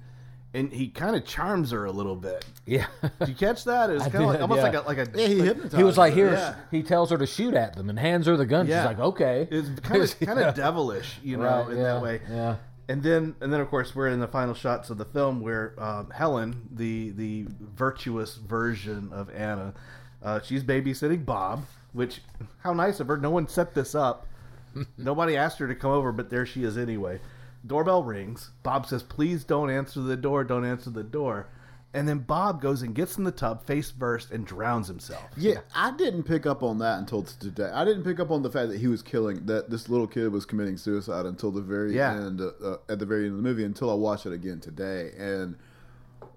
and 0.54 0.71
he 0.73 0.88
kind 0.89 1.15
of 1.15 1.23
charms 1.25 1.71
her 1.71 1.86
a 1.86 1.91
little 1.91 2.15
bit. 2.15 2.43
yeah. 2.65 2.88
Did 3.19 3.30
you 3.30 3.36
catch 3.36 3.63
that? 3.65 3.89
It 3.89 3.93
was 3.93 4.04
kind 4.08 4.23
of 4.23 4.30
like 4.32 4.41
almost 4.41 4.58
yeah. 4.60 4.63
like 4.63 4.73
a 4.75 4.82
like 4.88 4.97
a 4.97 5.19
Yeah, 5.21 5.28
he 5.28 5.36
like- 5.36 5.45
hypnotized. 5.47 5.78
he 5.78 5.84
was 5.84 5.97
like, 5.97 6.13
her. 6.13 6.19
"Here." 6.19 6.34
Yeah. 6.34 6.56
He 6.71 6.82
tells 6.84 7.12
her 7.12 7.17
to 7.17 7.28
shoot 7.28 7.54
at 7.54 7.75
them 7.75 7.89
and 7.89 7.97
hands 7.99 8.25
her 8.28 8.36
the 8.36 8.45
gun. 8.45 8.67
Yeah. 8.67 8.82
She's 8.82 8.97
like, 8.97 8.99
"Okay." 8.99 9.47
It's 9.51 9.80
kind 9.82 10.01
of 10.01 10.19
kind 10.28 10.39
of 10.39 10.56
devilish, 10.56 11.19
you 11.23 11.38
know, 11.38 11.43
Right, 11.43 11.69
in 11.71 11.78
yeah, 11.78 11.84
that 11.84 12.01
way. 12.01 12.21
yeah. 12.30 12.56
And 12.88 13.02
then, 13.02 13.36
and 13.41 13.52
then, 13.52 13.62
of 13.62 13.69
course, 13.69 13.95
we're 13.95 14.10
in 14.10 14.19
the 14.19 14.28
final 14.28 14.54
shots 14.54 14.89
of 14.89 14.98
the 14.98 15.06
film 15.06 15.41
where 15.41 15.74
um, 15.78 16.12
Helen, 16.12 16.67
the 16.71 17.12
the 17.12 17.45
virtuous 17.60 18.36
version 18.36 19.10
of 19.12 19.30
Anna, 19.32 19.74
uh, 20.21 20.39
she's 20.41 20.63
babysitting 20.63 21.26
Bob. 21.26 21.65
Which, 21.93 22.21
how 22.60 22.74
nice 22.74 23.00
of 23.00 23.08
her! 23.08 23.17
No 23.17 23.32
one 23.32 23.48
set 23.48 23.74
this 23.74 23.95
up. 23.95 24.28
Nobody 24.98 25.36
asked 25.36 25.58
her 25.60 25.67
to 25.67 25.76
come 25.76 25.91
over, 25.91 26.12
but 26.12 26.30
there 26.30 26.45
she 26.45 26.63
is 26.63 26.78
anyway. 26.78 27.19
Doorbell 27.65 28.04
rings. 28.04 28.52
Bob 28.62 28.86
says, 28.86 29.02
"Please 29.02 29.43
don't 29.43 29.71
answer 29.71 30.02
the 30.02 30.17
door. 30.17 30.43
Don't 30.43 30.65
answer 30.65 30.91
the 30.91 31.04
door." 31.04 31.48
And 31.96 32.08
then 32.08 32.20
Bob 32.20 32.62
goes 32.62 32.82
and 32.82 32.94
gets 32.94 33.18
in 33.18 33.24
the 33.24 33.32
tub, 33.32 33.66
face 33.66 33.90
first, 33.90 34.32
and 34.32 34.46
drowns 34.46 34.88
himself. 34.88 35.24
Yeah, 35.38 35.62
I 35.74 35.92
didn't 35.92 36.24
pick 36.24 36.46
up 36.46 36.62
on 36.62 36.78
that 36.80 37.00
until 37.00 37.24
today. 37.24 37.72
I 37.74 37.86
didn't 37.86 38.04
pick 38.04 38.20
up 38.20 38.32
on 38.32 38.42
the 38.44 38.52
fact 38.52 38.70
that 38.70 38.80
he 38.80 38.88
was 38.88 39.02
killing 39.02 39.46
that 39.46 39.70
this 39.70 39.88
little 39.88 40.06
kid 40.08 40.28
was 40.32 40.46
committing 40.46 40.76
suicide 40.78 41.26
until 41.26 41.52
the 41.52 41.62
very 41.62 41.96
Yeah. 41.96 42.14
end. 42.16 42.42
Uh, 42.42 42.52
uh, 42.64 42.78
at 42.90 43.00
the 43.00 43.06
very 43.06 43.24
end 43.28 43.32
of 43.32 43.38
the 43.38 43.44
movie, 43.44 43.64
until 43.64 43.90
I 43.90 43.94
watched 43.94 44.26
it 44.26 44.34
again 44.34 44.60
today, 44.60 45.12
and 45.18 45.56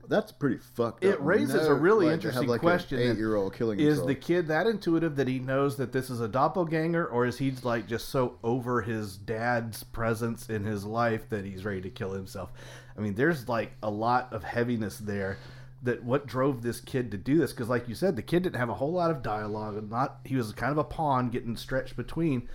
that's 0.06 0.30
pretty 0.32 0.58
fucked 0.58 1.04
up. 1.04 1.10
it 1.12 1.20
raises 1.20 1.54
No, 1.66 1.72
a 1.72 1.74
really 1.74 2.06
like, 2.06 2.14
interesting 2.14 2.48
like, 2.48 2.60
question. 2.60 2.98
Eight 3.00 3.16
year 3.18 3.34
old 3.34 3.52
killing 3.52 3.78
Is 3.78 3.86
himself. 3.86 4.06
the 4.06 4.14
kid 4.14 4.46
that 4.46 4.66
intuitive 4.66 5.16
that 5.16 5.28
he 5.28 5.38
knows 5.38 5.76
that 5.76 5.92
this 5.92 6.08
is 6.08 6.20
a 6.20 6.28
doppelganger, 6.28 7.04
or 7.04 7.26
is 7.26 7.36
he 7.38 7.52
like 7.62 7.86
just 7.88 8.08
so 8.08 8.38
over 8.42 8.80
his 8.82 9.16
dad's 9.18 9.82
presence 9.82 10.48
in 10.48 10.64
his 10.64 10.84
life 10.84 11.28
that 11.30 11.44
he's 11.44 11.64
ready 11.64 11.80
to 11.82 11.90
kill 11.90 12.12
himself? 12.12 12.52
I 12.98 13.00
mean, 13.00 13.14
there's 13.14 13.48
like 13.48 13.72
a 13.82 13.90
lot 13.90 14.32
of 14.32 14.42
heaviness 14.44 14.98
there. 14.98 15.38
That 15.84 16.02
what 16.02 16.26
drove 16.26 16.62
this 16.62 16.80
kid 16.80 17.12
to 17.12 17.16
do 17.16 17.38
this? 17.38 17.52
Because, 17.52 17.68
like 17.68 17.88
you 17.88 17.94
said, 17.94 18.16
the 18.16 18.22
kid 18.22 18.42
didn't 18.42 18.56
have 18.56 18.68
a 18.68 18.74
whole 18.74 18.90
lot 18.92 19.12
of 19.12 19.22
dialogue. 19.22 19.76
and 19.76 19.88
Not 19.88 20.18
he 20.24 20.34
was 20.34 20.52
kind 20.52 20.72
of 20.72 20.78
a 20.78 20.82
pawn 20.82 21.30
getting 21.30 21.56
stretched 21.56 21.96
between. 21.96 22.48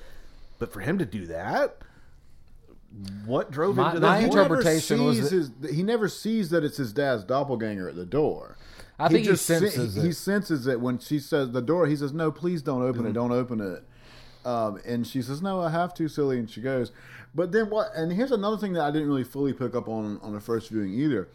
But 0.59 0.73
for 0.73 0.81
him 0.81 0.97
to 0.97 1.05
do 1.05 1.25
that, 1.27 1.77
what 3.25 3.49
drove 3.49 3.75
My- 3.77 3.89
him 3.91 3.95
to 3.95 4.01
my 4.01 4.15
that? 4.15 4.19
he 4.19 4.25
interpretation 4.25 5.03
was 5.05 5.29
that- 5.29 5.35
his, 5.35 5.75
he 5.75 5.83
never 5.83 6.07
sees 6.09 6.49
that 6.49 6.63
it's 6.65 6.77
his 6.77 6.91
dad's 6.93 7.23
doppelganger 7.23 7.87
at 7.89 7.95
the 7.95 8.05
door. 8.05 8.57
I 8.99 9.07
think 9.07 9.19
he 9.21 9.25
just 9.31 9.45
sen- 9.45 9.61
senses 9.61 9.95
he, 9.95 10.01
it. 10.01 10.05
he 10.05 10.11
senses 10.11 10.67
it 10.67 10.79
when 10.79 10.99
she 10.99 11.17
says 11.19 11.51
the 11.51 11.61
door. 11.61 11.87
He 11.87 11.95
says, 11.95 12.13
"No, 12.13 12.31
please 12.31 12.61
don't 12.61 12.83
open 12.83 13.01
Mm-hmm. 13.01 13.09
it. 13.09 13.13
Don't 13.13 13.31
open 13.31 13.59
it." 13.61 13.83
Um, 14.45 14.79
and 14.85 15.07
she 15.07 15.21
says, 15.21 15.41
"No, 15.41 15.61
I 15.61 15.69
have 15.71 15.93
to, 15.95 16.07
silly." 16.07 16.37
And 16.37 16.49
she 16.49 16.61
goes. 16.61 16.91
But 17.35 17.51
then 17.51 17.69
what? 17.69 17.93
And 17.95 18.11
here's 18.11 18.31
another 18.31 18.57
thing 18.57 18.73
that 18.73 18.83
I 18.83 18.91
didn't 18.91 19.07
really 19.07 19.23
fully 19.23 19.53
pick 19.53 19.75
up 19.75 19.87
on 19.87 20.19
on 20.21 20.33
the 20.33 20.39
first 20.39 20.69
viewing 20.69 20.93
either. 20.93 21.29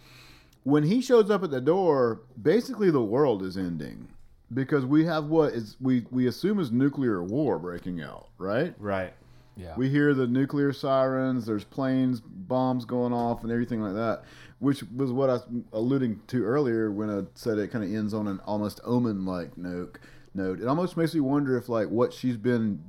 When 0.64 0.84
he 0.84 1.00
shows 1.00 1.30
up 1.30 1.42
at 1.42 1.50
the 1.50 1.60
door, 1.60 2.20
basically 2.40 2.90
the 2.90 3.02
world 3.02 3.42
is 3.42 3.56
ending 3.56 4.08
because 4.52 4.84
we 4.84 5.04
have 5.04 5.26
what 5.26 5.52
is 5.52 5.76
we 5.80 6.06
we 6.10 6.26
assume 6.26 6.58
is 6.60 6.70
nuclear 6.70 7.22
war 7.22 7.58
breaking 7.58 8.00
out, 8.00 8.28
right? 8.38 8.74
right. 8.78 9.12
Yeah. 9.56 9.74
We 9.76 9.88
hear 9.88 10.14
the 10.14 10.26
nuclear 10.26 10.72
sirens. 10.72 11.46
There's 11.46 11.64
planes, 11.64 12.20
bombs 12.20 12.84
going 12.84 13.12
off, 13.12 13.42
and 13.42 13.50
everything 13.50 13.82
like 13.82 13.94
that. 13.94 14.22
Which 14.60 14.84
was 14.94 15.10
what 15.12 15.30
I 15.30 15.34
was 15.34 15.46
alluding 15.72 16.20
to 16.28 16.44
earlier 16.44 16.92
when 16.92 17.10
I 17.10 17.24
said 17.34 17.58
it 17.58 17.72
kind 17.72 17.84
of 17.84 17.92
ends 17.92 18.14
on 18.14 18.28
an 18.28 18.40
almost 18.46 18.80
omen-like 18.84 19.58
note. 19.58 19.98
Note. 20.34 20.60
It 20.60 20.68
almost 20.68 20.96
makes 20.96 21.14
me 21.14 21.20
wonder 21.20 21.56
if 21.56 21.68
like 21.68 21.88
what 21.88 22.12
she's 22.12 22.36
been 22.36 22.82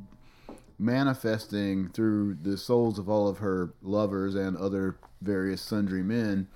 manifesting 0.80 1.90
through 1.90 2.38
the 2.42 2.58
souls 2.58 2.98
of 2.98 3.10
all 3.10 3.28
of 3.28 3.40
her 3.40 3.74
lovers 3.82 4.34
and 4.34 4.56
other 4.56 4.98
various 5.22 5.62
sundry 5.62 6.02
men 6.02 6.48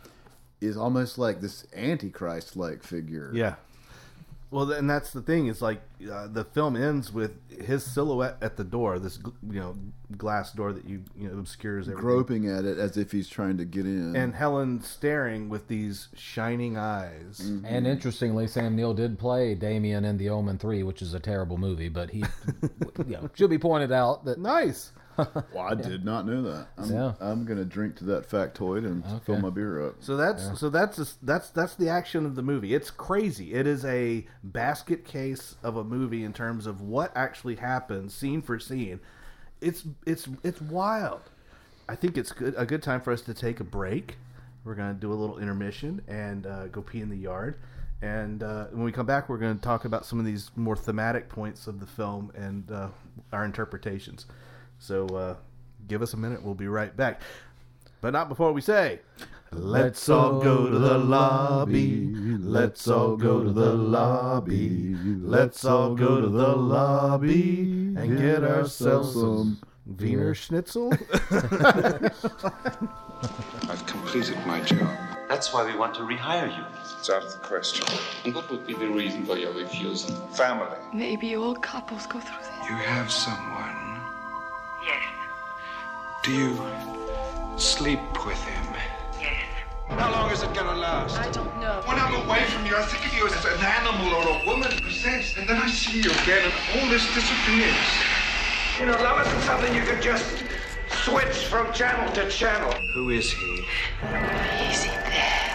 is 0.62 0.78
almost 0.78 1.18
like 1.18 1.42
this 1.42 1.68
antichrist-like 1.76 2.84
figure. 2.84 3.32
Yeah. 3.34 3.56
Well, 4.54 4.72
and 4.72 4.88
that's 4.88 5.12
the 5.12 5.22
thing 5.24 5.48
is 5.48 5.64
like 5.64 5.82
uh, 6.12 6.28
the 6.28 6.46
film 6.46 6.76
ends 6.76 7.12
with 7.12 7.32
his 7.60 7.84
silhouette 7.84 8.38
at 8.40 8.56
the 8.56 8.64
door, 8.64 9.00
this 9.00 9.18
you 9.50 9.60
know 9.60 9.76
glass 10.16 10.52
door 10.52 10.72
that 10.74 10.86
you 10.86 11.04
you 11.18 11.28
know 11.28 11.40
obscures 11.40 11.88
everything, 11.88 12.02
groping 12.08 12.48
at 12.48 12.64
it 12.64 12.78
as 12.78 12.96
if 12.96 13.12
he's 13.12 13.28
trying 13.28 13.58
to 13.58 13.66
get 13.66 13.86
in. 13.86 14.16
and 14.16 14.36
Helen 14.36 14.82
staring 14.84 15.50
with 15.50 15.68
these 15.68 16.10
shining 16.16 16.78
eyes. 16.78 17.40
And 17.66 17.88
interestingly, 17.88 18.46
Sam 18.48 18.76
Neill 18.76 18.94
did 18.94 19.18
play 19.18 19.56
Damien 19.56 20.06
in 20.06 20.18
The 20.18 20.30
Omen 20.30 20.60
3, 20.60 20.84
which 20.84 21.02
is 21.02 21.16
a 21.16 21.20
terrible 21.20 21.58
movie, 21.58 21.90
but 21.90 22.12
he, 22.12 22.20
you 23.08 23.14
know, 23.16 23.30
should 23.34 23.50
be 23.50 23.58
pointed 23.58 23.92
out 23.92 24.24
that 24.26 24.40
Nice. 24.40 24.92
Well, 25.18 25.68
I 25.68 25.76
did 25.90 26.04
not 26.06 26.26
know 26.26 26.42
that. 26.44 26.68
I'm, 26.78 26.92
Yeah. 26.92 27.14
I'm 27.20 27.46
going 27.46 27.58
to 27.60 27.66
drink 27.66 27.96
to 27.98 28.06
that 28.06 28.30
factoid 28.30 28.86
and 28.86 29.04
fill 29.24 29.40
my 29.40 29.50
beer 29.50 29.86
up. 29.88 29.96
So 30.00 30.18
that's 30.18 30.60
so 30.60 30.70
that's 30.70 31.18
that's 31.22 31.50
that's 31.50 31.76
the 31.76 31.90
action 31.90 32.26
of 32.26 32.36
the 32.36 32.42
movie. 32.42 32.74
It's 32.74 32.90
crazy. 32.90 33.54
It 33.54 33.68
is 33.68 33.86
a 33.86 34.26
basket 34.44 35.06
case 35.06 35.56
of 35.64 35.78
a 35.78 35.84
movie 35.84 36.24
in 36.24 36.34
terms 36.34 36.66
of 36.68 36.82
what 36.82 37.12
actually 37.16 37.56
happens 37.56 38.14
scene 38.14 38.42
for 38.42 38.60
scene. 38.60 39.00
It's 39.62 39.86
it's 40.06 40.28
it's 40.44 40.62
wild. 40.62 41.22
I 41.88 41.96
think 41.96 42.18
it's 42.18 42.32
good 42.32 42.56
a 42.58 42.66
good 42.66 42.84
time 42.84 43.02
for 43.02 43.12
us 43.12 43.22
to 43.24 43.34
take 43.34 43.60
a 43.60 43.64
break. 43.66 44.18
We're 44.64 44.76
gonna 44.76 44.94
do 44.94 45.12
a 45.12 45.16
little 45.16 45.40
intermission 45.40 46.02
and 46.08 46.48
uh, 46.48 46.68
go 46.68 46.82
pee 46.82 47.02
in 47.02 47.10
the 47.10 47.18
yard. 47.18 47.58
And 48.02 48.44
uh, 48.44 48.66
when 48.66 48.84
we 48.84 48.92
come 48.92 49.06
back, 49.06 49.30
we're 49.30 49.38
going 49.38 49.56
to 49.56 49.62
talk 49.62 49.86
about 49.86 50.06
some 50.06 50.20
of 50.20 50.26
these 50.26 50.52
more 50.58 50.76
thematic 50.76 51.30
points 51.30 51.68
of 51.68 51.80
the 51.80 51.86
film 51.86 52.34
and 52.36 52.70
uh, 52.70 52.90
our 53.32 53.46
interpretations. 53.46 54.26
So 54.84 55.08
uh, 55.08 55.36
give 55.88 56.02
us 56.02 56.14
a 56.14 56.18
minute. 56.18 56.44
We'll 56.44 56.56
be 56.56 56.68
right 56.68 56.94
back. 56.96 57.22
But 58.02 58.12
not 58.12 58.28
before 58.28 58.52
we 58.52 58.60
say, 58.60 59.00
let's 59.54 60.10
all 60.10 60.42
go 60.42 60.70
to 60.70 60.78
the 60.78 60.98
lobby. 60.98 62.12
Let's 62.14 62.86
all 62.90 63.16
go 63.16 63.46
to 63.46 63.52
the 63.54 63.74
lobby. 63.74 64.94
Let's 65.22 65.64
all 65.64 65.96
go 65.96 66.20
to 66.20 66.28
the 66.28 66.54
lobby 66.54 67.62
and 67.96 68.18
get 68.18 68.44
ourselves 68.44 69.14
some 69.14 69.62
Wiener 69.86 70.36
Schnitzel. 70.36 70.92
I've 73.72 73.86
completed 73.88 74.36
my 74.46 74.60
job. 74.66 74.90
That's 75.30 75.54
why 75.54 75.66
we 75.66 75.78
want 75.78 75.96
to 75.96 76.02
rehire 76.02 76.54
you. 76.54 76.66
It's 77.00 77.10
out 77.10 77.24
of 77.24 77.32
the 77.32 77.38
question. 77.38 77.88
And 78.26 78.36
what 78.36 78.52
would 78.52 78.68
be 78.68 78.74
the 78.74 78.90
reason 78.90 79.26
for 79.26 79.38
your 79.38 79.54
refusal? 79.54 80.14
Family. 80.34 80.76
Maybe 80.94 81.38
all 81.38 81.56
couples 81.56 82.06
go 82.06 82.20
through 82.20 82.38
this. 82.38 82.70
You 82.70 82.76
have 82.76 83.10
someone. 83.10 83.83
Yes, 84.86 85.04
Do 86.24 86.32
you 86.32 86.60
sleep 87.58 88.00
with 88.26 88.42
him? 88.44 88.66
yes. 89.20 89.44
How 89.88 90.12
long 90.12 90.32
is 90.32 90.44
it 90.44 90.54
gonna 90.54 90.76
last? 90.76 91.18
I 91.18 91.30
don't 91.32 91.58
know. 91.62 91.82
When 91.86 91.98
I'm 92.00 92.16
away 92.26 92.44
from 92.46 92.66
you, 92.66 92.76
I 92.76 92.82
think 92.84 93.06
of 93.06 93.14
you 93.18 93.26
as 93.28 93.46
an 93.46 93.64
animal 93.64 94.14
or 94.14 94.28
a 94.42 94.46
woman 94.46 94.72
possessed, 94.82 95.38
and 95.38 95.48
then 95.48 95.58
I 95.58 95.68
see 95.68 96.02
you 96.02 96.12
again, 96.24 96.44
and 96.44 96.54
all 96.82 96.90
this 96.90 97.06
disappears. 97.14 97.76
You 98.80 98.88
know, 98.88 98.98
love 99.04 99.26
isn't 99.26 99.42
something 99.42 99.74
you 99.74 99.84
can 99.84 100.02
just 100.02 100.44
switch 101.06 101.46
from 101.48 101.72
channel 101.74 102.12
to 102.14 102.30
channel. 102.30 102.74
Who 102.96 103.10
is 103.12 103.32
he? 103.32 103.66
Uh, 104.04 104.70
is 104.72 104.84
it 104.86 104.92
there? 105.06 105.54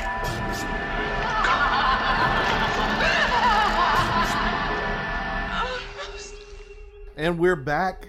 and 7.16 7.38
we're 7.38 7.56
back. 7.56 8.08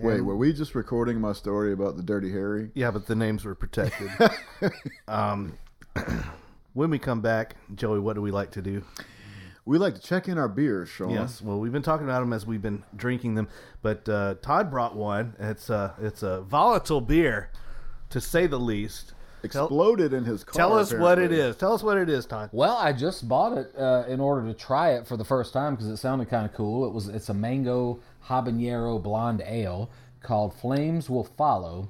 Wait, 0.00 0.20
were 0.20 0.36
we 0.36 0.52
just 0.52 0.74
recording 0.74 1.20
my 1.20 1.32
story 1.32 1.72
about 1.72 1.96
the 1.96 2.02
Dirty 2.02 2.30
Harry? 2.30 2.70
Yeah, 2.74 2.90
but 2.90 3.06
the 3.06 3.14
names 3.14 3.44
were 3.44 3.54
protected. 3.54 4.10
um, 5.08 5.58
when 6.74 6.90
we 6.90 6.98
come 6.98 7.20
back, 7.20 7.56
Joey, 7.74 7.98
what 7.98 8.14
do 8.14 8.22
we 8.22 8.30
like 8.30 8.52
to 8.52 8.62
do? 8.62 8.84
We 9.64 9.76
like 9.76 9.96
to 9.96 10.00
check 10.00 10.28
in 10.28 10.38
our 10.38 10.48
beers, 10.48 10.88
Sean. 10.88 11.10
Yes. 11.10 11.42
Well, 11.42 11.58
we've 11.58 11.72
been 11.72 11.82
talking 11.82 12.06
about 12.06 12.20
them 12.20 12.32
as 12.32 12.46
we've 12.46 12.62
been 12.62 12.84
drinking 12.96 13.34
them, 13.34 13.48
but 13.82 14.08
uh, 14.08 14.36
Todd 14.40 14.70
brought 14.70 14.96
one. 14.96 15.34
It's 15.38 15.68
a 15.68 15.94
it's 16.00 16.22
a 16.22 16.40
volatile 16.42 17.00
beer, 17.00 17.50
to 18.10 18.20
say 18.20 18.46
the 18.46 18.58
least. 18.58 19.12
Tell, 19.50 19.66
Exploded 19.66 20.12
in 20.12 20.24
his 20.24 20.42
car. 20.42 20.54
tell 20.54 20.76
us 20.76 20.92
what 20.92 21.20
it 21.20 21.30
is. 21.30 21.54
Tell 21.54 21.72
us 21.72 21.82
what 21.82 21.96
it 21.96 22.08
is, 22.08 22.26
Todd. 22.26 22.50
Well, 22.50 22.76
I 22.76 22.92
just 22.92 23.28
bought 23.28 23.56
it 23.56 23.72
uh, 23.78 24.04
in 24.08 24.20
order 24.20 24.48
to 24.48 24.54
try 24.54 24.94
it 24.94 25.06
for 25.06 25.16
the 25.16 25.24
first 25.24 25.52
time 25.52 25.74
because 25.76 25.86
it 25.88 25.96
sounded 25.98 26.28
kind 26.28 26.44
of 26.44 26.52
cool. 26.54 26.84
It 26.86 26.92
was 26.92 27.08
it's 27.08 27.28
a 27.28 27.34
mango 27.34 28.00
habanero 28.28 29.02
blonde 29.02 29.42
ale 29.46 29.90
called 30.22 30.54
Flames 30.54 31.08
Will 31.08 31.24
Follow 31.24 31.88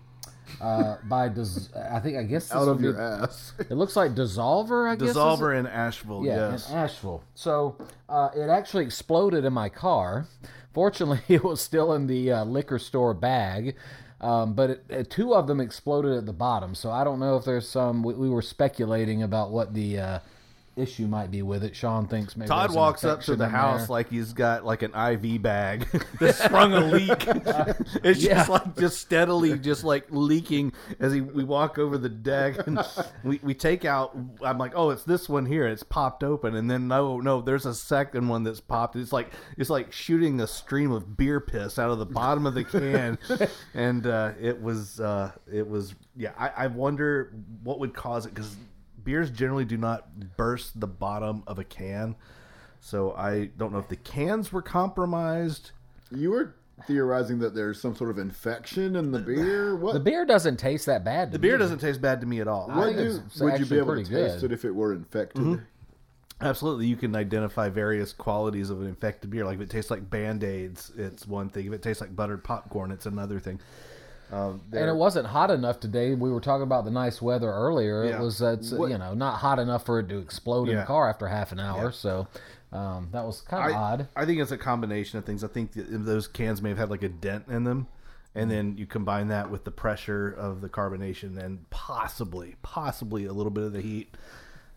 uh, 0.61 0.97
by 1.09 1.28
Dis- 1.28 1.70
I 1.74 2.01
think 2.01 2.16
I 2.16 2.22
guess 2.22 2.45
this 2.45 2.53
Out 2.53 2.66
would 2.66 2.72
of 2.72 2.78
be- 2.78 2.84
your 2.84 3.01
ass. 3.01 3.53
It 3.59 3.72
looks 3.72 3.97
like 3.97 4.14
Dissolver. 4.14 4.89
I 4.89 4.97
guess? 4.97 5.11
Dissolver 5.11 5.59
in 5.59 5.66
Asheville. 5.66 6.24
Yeah, 6.24 6.51
yes. 6.53 6.70
in 6.70 6.76
Asheville. 6.76 7.22
So 7.34 7.76
uh, 8.09 8.30
it 8.34 8.49
actually 8.49 8.84
exploded 8.84 9.45
in 9.45 9.53
my 9.53 9.68
car. 9.68 10.26
Fortunately, 10.72 11.20
it 11.34 11.43
was 11.45 11.61
still 11.61 11.93
in 11.93 12.07
the 12.07 12.32
uh, 12.32 12.45
liquor 12.45 12.78
store 12.78 13.14
bag, 13.14 13.74
um, 14.20 14.55
but 14.55 14.70
it, 14.70 14.84
uh, 14.91 15.05
two 15.09 15.34
of 15.34 15.47
them 15.47 15.61
exploded 15.61 16.16
at 16.16 16.26
the 16.26 16.32
bottom. 16.32 16.74
So 16.74 16.91
I 16.91 17.05
don't 17.05 17.18
know 17.20 17.36
if 17.36 17.45
there's 17.45 17.68
some. 17.68 18.03
We, 18.03 18.14
we 18.14 18.28
were 18.30 18.43
speculating 18.43 19.22
about 19.22 19.51
what 19.51 19.74
the 19.74 19.99
uh, 19.99 20.18
issue 20.79 21.07
might 21.07 21.31
be 21.31 21.43
with 21.43 21.64
it. 21.64 21.74
Sean 21.76 22.07
thinks 22.07 22.37
maybe 22.37 22.49
Todd 22.49 22.74
walks 22.74 23.05
up 23.05 23.20
to 23.22 23.37
the 23.37 23.49
house 23.49 23.81
there. 23.83 23.89
like 23.89 24.09
he's 24.11 24.33
got 24.33 24.64
like 24.64 24.83
an 24.83 24.95
IV 24.95 25.43
bag 25.43 25.87
that 26.20 26.35
sprung 26.37 26.72
a 26.74 26.81
leak. 26.81 27.24
it's 28.05 28.22
Yeah. 28.22 28.35
just 28.35 28.49
like 28.49 28.76
just 28.76 28.99
steadily 29.01 29.59
just 29.59 29.85
like 29.85 30.07
leaking 30.11 30.72
as 31.01 31.12
he, 31.12 31.20
we 31.20 31.45
walk 31.45 31.79
over 31.79 31.99
the 31.99 32.09
deck 32.09 32.66
and 32.66 32.81
we, 33.24 33.41
we 33.43 33.55
take 33.55 33.85
out 33.85 34.16
I'm 34.43 34.59
like, 34.59 34.72
oh 34.74 34.91
it's 34.91 35.05
this 35.05 35.29
one 35.29 35.47
here, 35.47 35.66
it's 35.66 35.83
popped 35.83 36.22
open 36.22 36.55
and 36.55 36.70
then 36.70 36.89
no 36.89 37.18
no 37.20 37.41
there's 37.41 37.66
a 37.66 37.74
second 37.74 38.29
one 38.29 38.45
that's 38.45 38.61
popped. 38.61 38.97
It's 38.97 39.12
like 39.12 39.33
it's 39.57 39.70
like 39.70 39.93
shooting 39.93 40.41
a 40.41 40.47
stream 40.47 40.93
of 40.93 41.16
beer 41.16 41.41
piss 41.41 41.79
out 41.79 41.91
of 41.91 41.99
the 41.99 42.07
bottom 42.07 42.47
of 42.47 42.55
the 42.55 42.64
can. 42.64 43.18
and 43.74 44.07
uh, 44.07 44.33
it 44.41 44.61
was 44.61 45.01
uh, 45.01 45.33
it 45.53 45.68
was 45.68 45.95
yeah, 46.16 46.33
I, 46.39 46.64
I 46.64 46.66
wonder 46.66 47.33
what 47.62 47.79
would 47.81 47.95
cause 47.95 48.26
it 48.26 48.35
because 48.35 48.57
beers 49.09 49.31
generally 49.31 49.65
do 49.65 49.79
not 49.79 50.37
burst 50.37 50.79
the 50.79 50.87
bottom 50.87 51.43
of 51.47 51.59
a 51.59 51.65
can. 51.65 52.15
So 52.81 53.13
I 53.15 53.47
don't 53.57 53.73
know 53.73 53.79
if 53.79 53.89
the 53.89 53.97
cans 53.97 54.53
were 54.53 54.61
compromised. 54.61 55.71
You 56.15 56.31
were 56.33 56.55
theorizing 56.87 57.39
that 57.39 57.55
there's 57.55 57.81
some 57.81 57.97
sort 57.97 58.11
of 58.11 58.19
infection 58.19 58.97
in 58.97 59.11
the 59.11 59.19
beer. 59.19 59.75
What? 59.81 59.95
the 59.95 60.01
beer 60.01 60.27
doesn't 60.27 60.59
taste 60.59 60.85
that 60.87 61.05
bad. 61.05 61.31
To 61.33 61.39
The 61.39 61.39
beer 61.39 61.53
me. 61.55 61.59
doesn't 61.59 61.79
taste 61.79 62.03
bad 62.03 62.21
to 62.21 62.27
me 62.27 62.41
at 62.43 62.49
all. 62.49 62.69
what 62.69 62.85
think 62.85 62.99
do, 62.99 63.03
it's- 63.05 63.21
it's 63.27 63.41
would 63.41 63.47
you 63.49 63.53
actually 63.55 63.69
be 63.71 63.77
able 63.77 63.87
to 63.87 63.93
pretty 64.05 64.11
taste 64.29 64.45
it 64.45 64.53
if 64.53 64.67
it 64.67 64.73
were 64.75 64.93
infected? 64.93 65.43
Mm-hmm. 65.43 65.65
Absolutely, 66.43 66.87
you 66.87 66.97
can 66.97 67.17
identify 67.17 67.71
various 67.71 68.13
qualities 68.13 68.69
of 68.69 68.83
an 68.83 68.87
infected 68.89 69.31
beer. 69.31 69.47
Like 69.47 69.57
if 69.57 69.63
it 69.63 69.71
tastes 69.71 69.91
like 69.91 70.09
Band 70.11 70.45
Aids, 70.45 70.93
it's 70.99 71.27
one 71.27 71.49
thing. 71.49 71.67
If 71.67 71.73
it 71.73 71.83
tastes 71.83 72.03
like 72.03 72.15
buttered 72.15 72.45
popcorn, 72.45 72.91
it's 72.93 73.07
another 73.07 73.41
thing. 73.41 73.59
Um, 74.31 74.61
And 74.72 74.89
it 74.91 74.97
wasn't 74.97 75.26
hot 75.26 75.51
enough 75.51 75.81
today. 75.81 76.14
We 76.14 76.31
were 76.31 76.41
talking 76.41 76.62
about 76.62 76.85
the 76.85 76.91
nice 76.91 77.22
weather 77.22 77.51
earlier. 77.51 78.05
Yeah. 78.05 78.16
It 78.18 78.20
was, 78.22 78.43
uh, 78.43 78.57
you 78.61 78.99
know, 78.99 79.14
not 79.14 79.39
hot 79.39 79.59
enough 79.59 79.87
for 79.87 80.01
it 80.01 80.09
to 80.11 80.18
explode 80.18 80.68
in 80.68 80.74
Yeah. 80.74 80.81
the 80.81 80.87
car 80.87 81.09
after 81.09 81.26
half 81.29 81.51
an 81.53 81.61
hour. 81.61 81.91
So 81.93 82.26
um, 82.72 83.09
that 83.12 83.24
was 83.24 83.41
kind 83.41 83.70
of 83.70 83.76
odd. 83.76 84.09
I 84.14 84.26
think 84.26 84.41
it's 84.41 84.51
a 84.53 84.59
combination 84.59 85.18
of 85.18 85.24
things. 85.24 85.43
I 85.43 85.49
think 85.49 85.70
those 85.74 86.29
cans 86.29 86.61
may 86.61 86.68
have 86.68 86.79
had 86.79 86.91
like 86.91 87.03
a 87.03 87.09
dent 87.09 87.47
in 87.49 87.64
them, 87.64 87.87
and 88.35 88.51
then 88.51 88.76
you 88.76 88.85
combine 88.87 89.29
that 89.29 89.51
with 89.51 89.64
the 89.64 89.70
pressure 89.70 90.29
of 90.31 90.61
the 90.61 90.68
carbonation, 90.68 91.39
and 91.43 91.68
possibly, 91.70 92.57
possibly 92.61 93.24
a 93.24 93.33
little 93.33 93.51
bit 93.51 93.64
of 93.64 93.72
the 93.72 93.81
heat, 93.81 94.14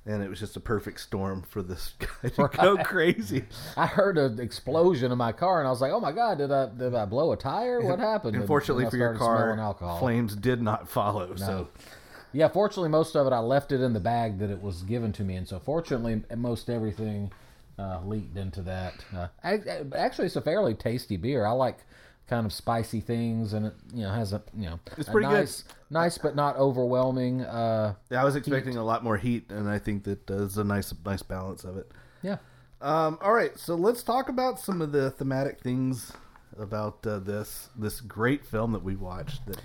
and 0.06 0.24
it 0.24 0.30
was 0.30 0.40
just 0.40 0.56
a 0.56 0.60
perfect 0.60 1.00
storm 1.00 1.44
for 1.44 1.62
this 1.62 1.94
guy 2.00 2.30
to 2.30 2.48
go 2.58 2.78
crazy. 2.84 3.44
I 3.78 3.86
heard 3.86 4.18
an 4.18 4.40
explosion 4.40 5.12
in 5.12 5.18
my 5.18 5.32
car, 5.32 5.60
and 5.60 5.68
I 5.68 5.72
was 5.72 5.82
like, 5.82 5.92
"Oh 5.92 6.00
my 6.00 6.12
god, 6.12 6.38
did 6.40 6.52
I 6.52 6.68
did 6.70 6.96
I 6.96 7.06
blow 7.06 7.32
a 7.32 7.38
tire? 7.38 7.82
What 7.82 8.00
happened?" 8.12 8.36
Unfortunately 8.36 8.90
for 8.90 8.98
your 8.98 9.16
car, 9.16 9.58
alcohol. 9.60 10.00
flames 10.00 10.36
did 10.36 10.62
not 10.62 10.90
follow. 10.90 11.36
So 11.36 11.68
Yeah, 12.34 12.48
fortunately, 12.48 12.90
most 12.90 13.16
of 13.16 13.28
it 13.28 13.34
I 13.34 13.40
left 13.40 13.72
it 13.72 13.82
in 13.82 13.94
the 13.94 14.00
bag 14.00 14.40
that 14.40 14.50
it 14.50 14.62
was 14.62 14.84
given 14.84 15.12
to 15.14 15.24
me, 15.24 15.36
and 15.36 15.48
so 15.48 15.60
fortunately, 15.60 16.24
most 16.36 16.70
everything 16.70 17.32
uh, 17.78 18.00
leaked 18.06 18.38
into 18.38 18.62
that. 18.64 18.94
Uh, 19.16 19.28
ac- 19.44 19.64
actually, 19.96 20.28
it's 20.28 20.36
a 20.36 20.42
fairly 20.42 20.74
tasty 20.74 21.18
beer. 21.18 21.46
I 21.46 21.52
like 21.52 21.78
kind 22.32 22.46
of 22.48 22.54
spicy 22.54 23.02
things, 23.02 23.54
and 23.54 23.68
it 23.68 23.74
you 23.94 24.04
know 24.04 24.10
has 24.12 24.32
a 24.34 24.42
you 24.58 24.66
know 24.70 24.80
It's 24.98 25.10
pretty 25.10 25.28
good. 25.28 25.34
nice, 25.36 25.64
nice 25.92 26.18
but 26.18 26.36
not 26.36 26.56
overwhelming. 26.56 27.42
Uh, 27.42 27.94
yeah, 28.10 28.22
I 28.22 28.24
was 28.26 28.36
expecting 28.36 28.78
a 28.78 28.84
lot 28.84 29.04
more 29.04 29.18
heat, 29.18 29.52
and 29.52 29.70
I 29.70 29.78
think 29.78 30.06
that 30.06 30.26
there's 30.26 30.58
a 30.58 30.64
nice, 30.64 30.94
nice 31.06 31.22
balance 31.22 31.64
of 31.66 31.78
it. 31.78 31.92
yeah, 32.24 32.38
Um, 32.82 33.20
all 33.22 33.34
right, 33.34 33.58
so 33.60 33.76
let's 33.76 34.02
talk 34.02 34.30
about 34.30 34.60
some 34.60 34.82
of 34.82 34.92
the 34.94 35.12
thematic 35.12 35.60
things 35.60 36.14
about 36.58 37.06
uh, 37.06 37.20
this 37.20 37.70
this 37.78 38.02
great 38.02 38.46
film 38.46 38.72
that 38.72 38.84
we 38.84 38.96
watched 38.96 39.46
that 39.48 39.62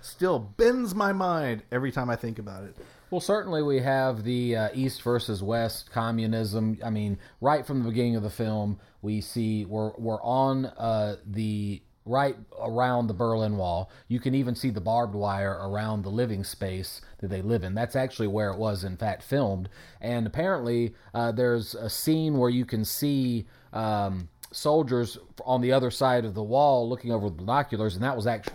still 0.00 0.38
bends 0.38 0.94
my 0.94 1.12
mind 1.12 1.62
every 1.70 1.92
time 1.92 2.08
I 2.10 2.16
think 2.16 2.38
about 2.38 2.64
it. 2.64 2.76
Well, 3.10 3.20
certainly 3.20 3.62
we 3.62 3.80
have 3.80 4.24
the 4.24 4.56
uh, 4.56 4.68
East 4.74 5.02
versus 5.02 5.40
West 5.42 5.90
communism. 5.92 6.76
I 6.84 6.90
mean, 6.90 7.18
right 7.40 7.64
from 7.64 7.82
the 7.82 7.88
beginning 7.90 8.16
of 8.16 8.22
the 8.24 8.30
film, 8.30 8.80
we 9.02 9.20
see 9.20 9.64
we're 9.64 9.92
we're 9.96 10.20
on 10.22 10.66
uh, 10.66 11.16
the 11.24 11.82
right 12.06 12.36
around 12.58 13.08
the 13.08 13.14
Berlin 13.14 13.56
Wall. 13.56 13.90
You 14.08 14.20
can 14.20 14.34
even 14.34 14.54
see 14.54 14.70
the 14.70 14.80
barbed 14.80 15.14
wire 15.14 15.58
around 15.60 16.02
the 16.02 16.08
living 16.10 16.44
space 16.44 17.00
that 17.18 17.28
they 17.28 17.42
live 17.42 17.64
in. 17.64 17.74
That's 17.74 17.96
actually 17.96 18.28
where 18.28 18.50
it 18.50 18.58
was, 18.58 18.84
in 18.84 18.96
fact, 18.96 19.22
filmed. 19.22 19.68
And 20.00 20.26
apparently, 20.26 20.94
uh, 21.12 21.32
there's 21.32 21.74
a 21.74 21.90
scene 21.90 22.38
where 22.38 22.50
you 22.50 22.64
can 22.64 22.84
see. 22.84 23.46
Um, 23.72 24.28
soldiers 24.52 25.18
on 25.44 25.60
the 25.60 25.72
other 25.72 25.90
side 25.90 26.24
of 26.24 26.32
the 26.32 26.42
wall 26.42 26.88
looking 26.88 27.10
over 27.12 27.24
with 27.26 27.36
binoculars 27.36 27.94
and 27.96 28.02
that 28.04 28.16
was 28.16 28.26
actually 28.28 28.54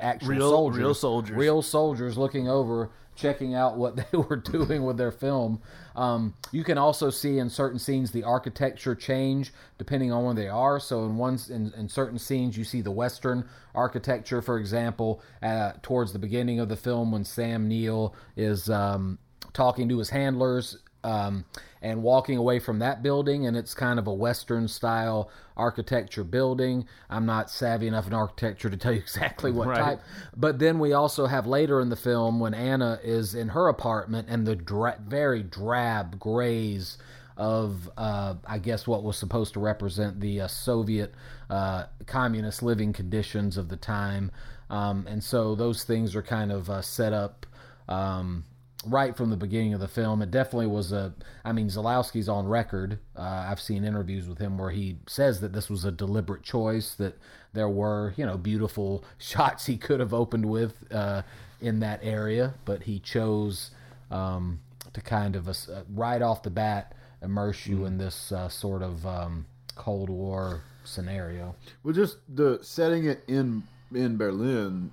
actual 0.00 0.28
Real- 0.30 0.50
soldiers 0.50 0.78
real 0.78 0.94
soldiers. 0.94 1.36
real 1.36 1.62
soldiers 1.62 2.16
looking 2.18 2.48
over 2.48 2.90
checking 3.16 3.54
out 3.54 3.76
what 3.76 3.96
they 4.12 4.18
were 4.18 4.36
doing 4.36 4.84
with 4.84 4.96
their 4.96 5.10
film. 5.10 5.60
Um, 5.94 6.34
you 6.52 6.62
can 6.62 6.78
also 6.78 7.10
see 7.10 7.38
in 7.38 7.48
certain 7.50 7.78
scenes 7.78 8.10
the 8.12 8.22
architecture 8.22 8.94
change 8.94 9.52
depending 9.78 10.12
on 10.12 10.24
where 10.24 10.34
they 10.34 10.48
are. 10.48 10.78
So 10.78 11.04
in 11.04 11.16
one 11.16 11.38
in, 11.50 11.72
in 11.76 11.88
certain 11.88 12.18
scenes 12.18 12.56
you 12.56 12.64
see 12.64 12.82
the 12.82 12.90
Western 12.90 13.48
architecture, 13.74 14.42
for 14.42 14.58
example, 14.58 15.22
uh, 15.42 15.72
towards 15.82 16.12
the 16.12 16.18
beginning 16.18 16.60
of 16.60 16.68
the 16.68 16.76
film 16.76 17.12
when 17.12 17.24
Sam 17.24 17.66
Neill 17.68 18.14
is 18.36 18.70
um, 18.70 19.18
talking 19.52 19.88
to 19.88 19.98
his 19.98 20.10
handlers 20.10 20.78
um, 21.06 21.44
and 21.80 22.02
walking 22.02 22.36
away 22.36 22.58
from 22.58 22.80
that 22.80 23.02
building, 23.02 23.46
and 23.46 23.56
it's 23.56 23.74
kind 23.74 23.98
of 23.98 24.06
a 24.08 24.12
Western 24.12 24.66
style 24.66 25.30
architecture 25.56 26.24
building. 26.24 26.84
I'm 27.08 27.24
not 27.26 27.48
savvy 27.48 27.86
enough 27.86 28.08
in 28.08 28.12
architecture 28.12 28.68
to 28.68 28.76
tell 28.76 28.92
you 28.92 28.98
exactly 29.08 29.52
what 29.52 29.68
Right. 29.68 29.78
type, 29.80 30.00
but 30.36 30.58
then 30.58 30.78
we 30.80 30.92
also 30.92 31.26
have 31.26 31.46
later 31.46 31.80
in 31.80 31.88
the 31.90 31.96
film 31.96 32.40
when 32.40 32.54
Anna 32.54 32.98
is 33.04 33.34
in 33.34 33.48
her 33.50 33.68
apartment 33.68 34.26
and 34.28 34.46
the 34.46 34.56
dra- 34.56 34.98
very 35.06 35.42
drab 35.44 36.18
grays 36.18 36.98
of, 37.36 37.88
uh, 37.98 38.34
I 38.46 38.58
guess, 38.58 38.86
what 38.86 39.04
was 39.04 39.16
supposed 39.16 39.52
to 39.54 39.60
represent 39.60 40.20
the 40.20 40.40
uh, 40.40 40.48
Soviet 40.48 41.14
uh, 41.50 41.84
communist 42.06 42.62
living 42.62 42.92
conditions 42.94 43.56
of 43.56 43.68
the 43.68 43.76
time. 43.76 44.32
Um, 44.70 45.06
and 45.06 45.22
so 45.22 45.54
those 45.54 45.84
things 45.84 46.16
are 46.16 46.22
kind 46.22 46.50
of 46.50 46.68
uh, 46.70 46.80
set 46.82 47.12
up 47.12 47.46
um, 47.88 48.44
right 48.86 49.16
from 49.16 49.30
the 49.30 49.36
beginning 49.36 49.74
of 49.74 49.80
the 49.80 49.88
film. 49.88 50.22
It 50.22 50.30
definitely 50.30 50.66
was 50.66 50.92
a. 50.92 51.14
I 51.44 51.52
mean, 51.52 51.68
Zulawski's 51.68 52.28
on 52.28 52.46
record. 52.46 52.98
Uh, 53.16 53.46
I've 53.48 53.60
seen 53.60 53.84
interviews 53.84 54.28
with 54.28 54.38
him 54.38 54.58
where 54.58 54.70
he 54.70 54.98
says 55.06 55.40
that 55.40 55.52
this 55.52 55.68
was 55.68 55.84
a 55.84 55.92
deliberate 55.92 56.42
choice. 56.42 56.94
That 56.94 57.18
there 57.52 57.68
were, 57.68 58.14
you 58.16 58.26
know, 58.26 58.36
beautiful 58.36 59.04
shots 59.18 59.66
he 59.66 59.76
could 59.76 60.00
have 60.00 60.14
opened 60.14 60.46
with 60.46 60.74
uh, 60.92 61.22
in 61.60 61.80
that 61.80 62.00
area, 62.02 62.54
but 62.64 62.84
he 62.84 62.98
chose 62.98 63.70
um, 64.10 64.60
to 64.92 65.00
kind 65.00 65.36
of 65.36 65.48
uh, 65.48 65.52
right 65.94 66.22
off 66.22 66.42
the 66.42 66.50
bat 66.50 66.94
immerse 67.22 67.66
you 67.66 67.84
in 67.84 67.98
this 67.98 68.30
uh, 68.32 68.48
sort 68.48 68.82
of 68.82 69.04
um, 69.06 69.46
Cold 69.74 70.10
War 70.10 70.62
scenario. 70.84 71.54
Well, 71.82 71.94
just 71.94 72.18
the 72.28 72.58
setting 72.62 73.06
it 73.06 73.24
in 73.26 73.64
in 73.94 74.16
Berlin, 74.16 74.90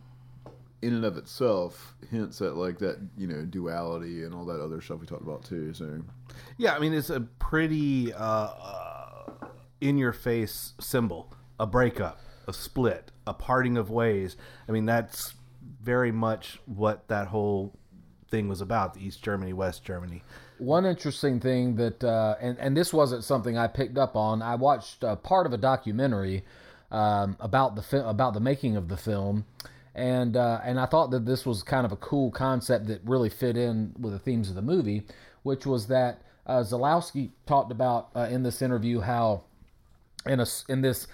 in 0.84 0.94
and 0.94 1.06
of 1.06 1.18
itself, 1.18 1.96
hints 2.12 2.42
at 2.42 2.56
like 2.56 2.78
that 2.80 2.98
you 3.18 3.28
know 3.28 3.46
duality 3.46 4.24
and 4.24 4.34
all 4.34 4.46
that 4.46 4.62
other 4.62 4.82
stuff 4.82 5.00
we 5.00 5.08
talked 5.08 5.24
about 5.24 5.44
too. 5.44 5.74
So 5.74 6.02
Yeah, 6.58 6.76
I 6.76 6.80
mean 6.80 6.94
it's 6.94 7.10
a 7.10 7.22
pretty 7.22 8.14
uh, 8.14 8.18
uh, 8.20 9.32
in 9.82 9.98
your 9.98 10.14
face 10.14 10.74
symbol. 10.80 11.34
A 11.60 11.66
breakup, 11.66 12.20
a 12.48 12.54
split, 12.54 13.12
a 13.26 13.34
parting 13.34 13.78
of 13.78 13.90
ways. 13.90 14.36
I 14.68 14.72
mean 14.72 14.86
that's 14.86 15.34
very 15.82 16.12
much 16.12 16.60
what 16.66 17.08
that 17.08 17.28
whole 17.28 17.74
thing 18.30 18.50
was 18.50 18.62
about, 18.62 18.96
the 18.96 19.06
East 19.06 19.22
Germany, 19.24 19.54
West 19.54 19.84
Germany. 19.84 20.24
One 20.58 20.86
interesting 20.86 21.40
thing 21.40 21.76
that, 21.76 22.04
uh, 22.04 22.36
and 22.42 22.58
and 22.58 22.76
this 22.76 22.92
wasn't 22.92 23.24
something 23.24 23.58
I 23.58 23.68
picked 23.68 23.98
up 23.98 24.16
on. 24.16 24.42
I 24.42 24.56
watched 24.56 25.04
uh, 25.04 25.16
part 25.16 25.46
of 25.46 25.54
a 25.54 25.58
documentary 25.58 26.44
um, 26.92 27.38
about 27.40 27.76
the 27.76 27.82
fi- 27.82 28.10
about 28.10 28.34
the 28.34 28.40
making 28.40 28.76
of 28.76 28.88
the 28.88 28.98
film, 28.98 29.46
and 29.96 30.36
uh, 30.36 30.60
and 30.64 30.80
I 30.80 30.86
thought 30.86 31.12
that 31.12 31.26
this 31.26 31.46
was 31.46 31.64
kind 31.64 31.86
of 31.86 31.92
a 31.92 31.98
cool 31.98 32.32
concept 32.32 32.88
that 32.88 33.02
really 33.06 33.30
fit 33.30 33.58
in 33.58 33.94
with 34.00 34.14
the 34.14 34.20
themes 34.20 34.50
of 34.50 34.56
the 34.56 34.62
movie, 34.62 35.04
which 35.44 35.66
was 35.66 35.88
that 35.88 36.22
uh, 36.46 36.60
Zulawski 36.60 37.32
talked 37.46 37.72
about 37.72 38.10
uh, 38.16 38.28
in 38.30 38.44
this 38.44 38.62
interview 38.62 39.02
how 39.02 39.44
in 40.26 40.40
a 40.40 40.46
in 40.68 40.82
this 40.82 41.08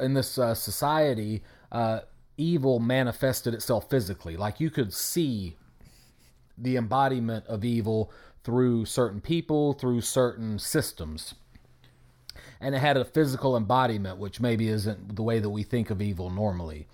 in 0.00 0.14
this 0.14 0.38
uh, 0.38 0.54
society, 0.54 1.42
uh, 1.70 2.00
evil 2.36 2.80
manifested 2.80 3.54
itself 3.54 3.88
physically. 3.88 4.36
Like 4.36 4.58
you 4.58 4.70
could 4.70 4.92
see 4.92 5.56
the 6.56 6.76
embodiment 6.76 7.46
of 7.46 7.64
evil 7.64 8.10
through 8.42 8.86
certain 8.86 9.20
people, 9.20 9.74
through 9.74 10.00
certain 10.00 10.58
systems. 10.58 11.34
And 12.60 12.74
it 12.74 12.78
had 12.78 12.96
a 12.96 13.04
physical 13.04 13.56
embodiment, 13.56 14.18
which 14.18 14.40
maybe 14.40 14.68
isn't 14.68 15.16
the 15.16 15.22
way 15.22 15.38
that 15.38 15.50
we 15.50 15.62
think 15.62 15.90
of 15.90 16.02
evil 16.02 16.30
normally. 16.30 16.86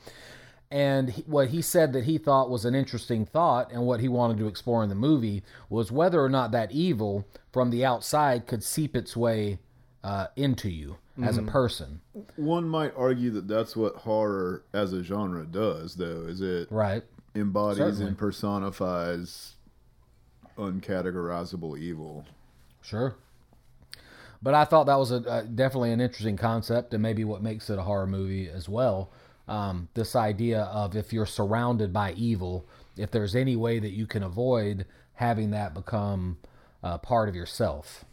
And 0.71 1.11
he, 1.11 1.23
what 1.23 1.49
he 1.49 1.63
said 1.63 1.93
that 1.93 2.05
he 2.05 2.19
thought 2.19 2.51
was 2.51 2.65
an 2.65 2.75
interesting 2.75 3.25
thought, 3.25 3.71
and 3.73 3.87
what 3.87 4.01
he 4.01 4.09
wanted 4.09 4.39
to 4.39 4.49
explore 4.49 4.83
in 4.83 4.89
the 4.89 4.95
movie 4.97 5.45
was 5.71 5.93
whether 5.93 6.21
or 6.23 6.29
not 6.29 6.51
that 6.51 6.73
evil 6.73 7.25
from 7.53 7.71
the 7.71 7.85
outside 7.85 8.47
could 8.49 8.65
seep 8.65 8.97
its 8.97 9.17
way 9.17 9.59
uh, 10.03 10.27
into 10.37 10.69
you 10.69 10.97
as 11.23 11.39
a 11.39 11.43
person. 11.43 12.01
one 12.37 12.69
might 12.69 12.93
argue 12.97 13.31
that 13.31 13.49
that's 13.49 13.75
what 13.75 13.95
horror 13.97 14.63
as 14.75 14.93
a 14.93 15.03
genre 15.03 15.45
does, 15.47 15.95
though, 15.95 16.27
is 16.29 16.41
it 16.43 16.71
Right. 16.71 17.03
embodies 17.35 17.79
Certainly. 17.79 18.07
and 18.09 18.19
personifies 18.19 19.55
uncategorizable 20.59 21.79
evil. 21.79 22.25
Sure. 22.83 23.15
But 24.43 24.55
I 24.55 24.65
thought 24.65 24.85
that 24.85 24.99
was 24.99 25.11
a, 25.11 25.17
uh, 25.29 25.43
definitely 25.43 25.93
an 25.93 26.01
interesting 26.01 26.37
concept, 26.37 26.93
and 26.93 27.03
maybe 27.03 27.25
what 27.25 27.43
makes 27.43 27.71
it 27.71 27.79
a 27.79 27.83
horror 27.83 28.07
movie 28.07 28.49
as 28.49 28.69
well. 28.69 29.11
Um, 29.49 29.89
this 29.95 30.17
idea 30.17 30.63
of 30.63 30.97
if 30.97 31.13
you're 31.13 31.27
surrounded 31.27 31.93
by 31.93 32.13
evil, 32.13 32.67
if 32.97 33.11
there's 33.11 33.37
any 33.37 33.57
way 33.57 33.79
that 33.79 33.93
you 33.93 34.07
can 34.07 34.23
avoid 34.23 34.87
having 35.15 35.51
that 35.53 35.73
become 35.73 36.39
uh, 36.83 36.99
part 36.99 37.29
of 37.29 37.35
yourself, 37.35 38.05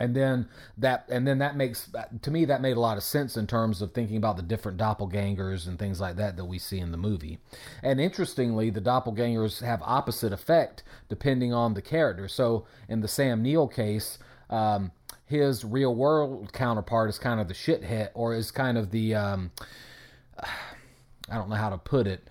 and 0.00 0.14
then 0.14 0.48
that 0.76 1.06
and 1.08 1.26
then 1.26 1.38
that 1.38 1.56
makes 1.56 1.90
to 2.22 2.30
me 2.30 2.44
that 2.44 2.60
made 2.60 2.76
a 2.76 2.80
lot 2.80 2.96
of 2.96 3.02
sense 3.02 3.36
in 3.36 3.46
terms 3.46 3.82
of 3.82 3.92
thinking 3.92 4.16
about 4.16 4.36
the 4.36 4.42
different 4.42 4.78
doppelgangers 4.78 5.66
and 5.66 5.78
things 5.78 6.00
like 6.00 6.16
that 6.16 6.36
that 6.36 6.44
we 6.44 6.58
see 6.58 6.78
in 6.78 6.92
the 6.92 6.96
movie. 6.96 7.38
And 7.82 8.00
interestingly 8.00 8.70
the 8.70 8.80
doppelgangers 8.80 9.62
have 9.62 9.82
opposite 9.82 10.32
effect 10.32 10.82
depending 11.08 11.52
on 11.52 11.74
the 11.74 11.82
character. 11.82 12.28
So 12.28 12.66
in 12.88 13.00
the 13.00 13.08
sam 13.08 13.42
neill 13.42 13.68
case 13.68 14.18
um, 14.50 14.92
his 15.26 15.64
real 15.64 15.94
world 15.94 16.52
counterpart 16.52 17.10
is 17.10 17.18
kind 17.18 17.40
of 17.40 17.48
the 17.48 17.54
shithead 17.54 18.10
or 18.14 18.34
is 18.34 18.50
kind 18.50 18.78
of 18.78 18.90
the 18.90 19.14
um, 19.14 19.50
i 21.30 21.34
don't 21.34 21.48
know 21.48 21.56
how 21.56 21.70
to 21.70 21.78
put 21.78 22.06
it 22.06 22.28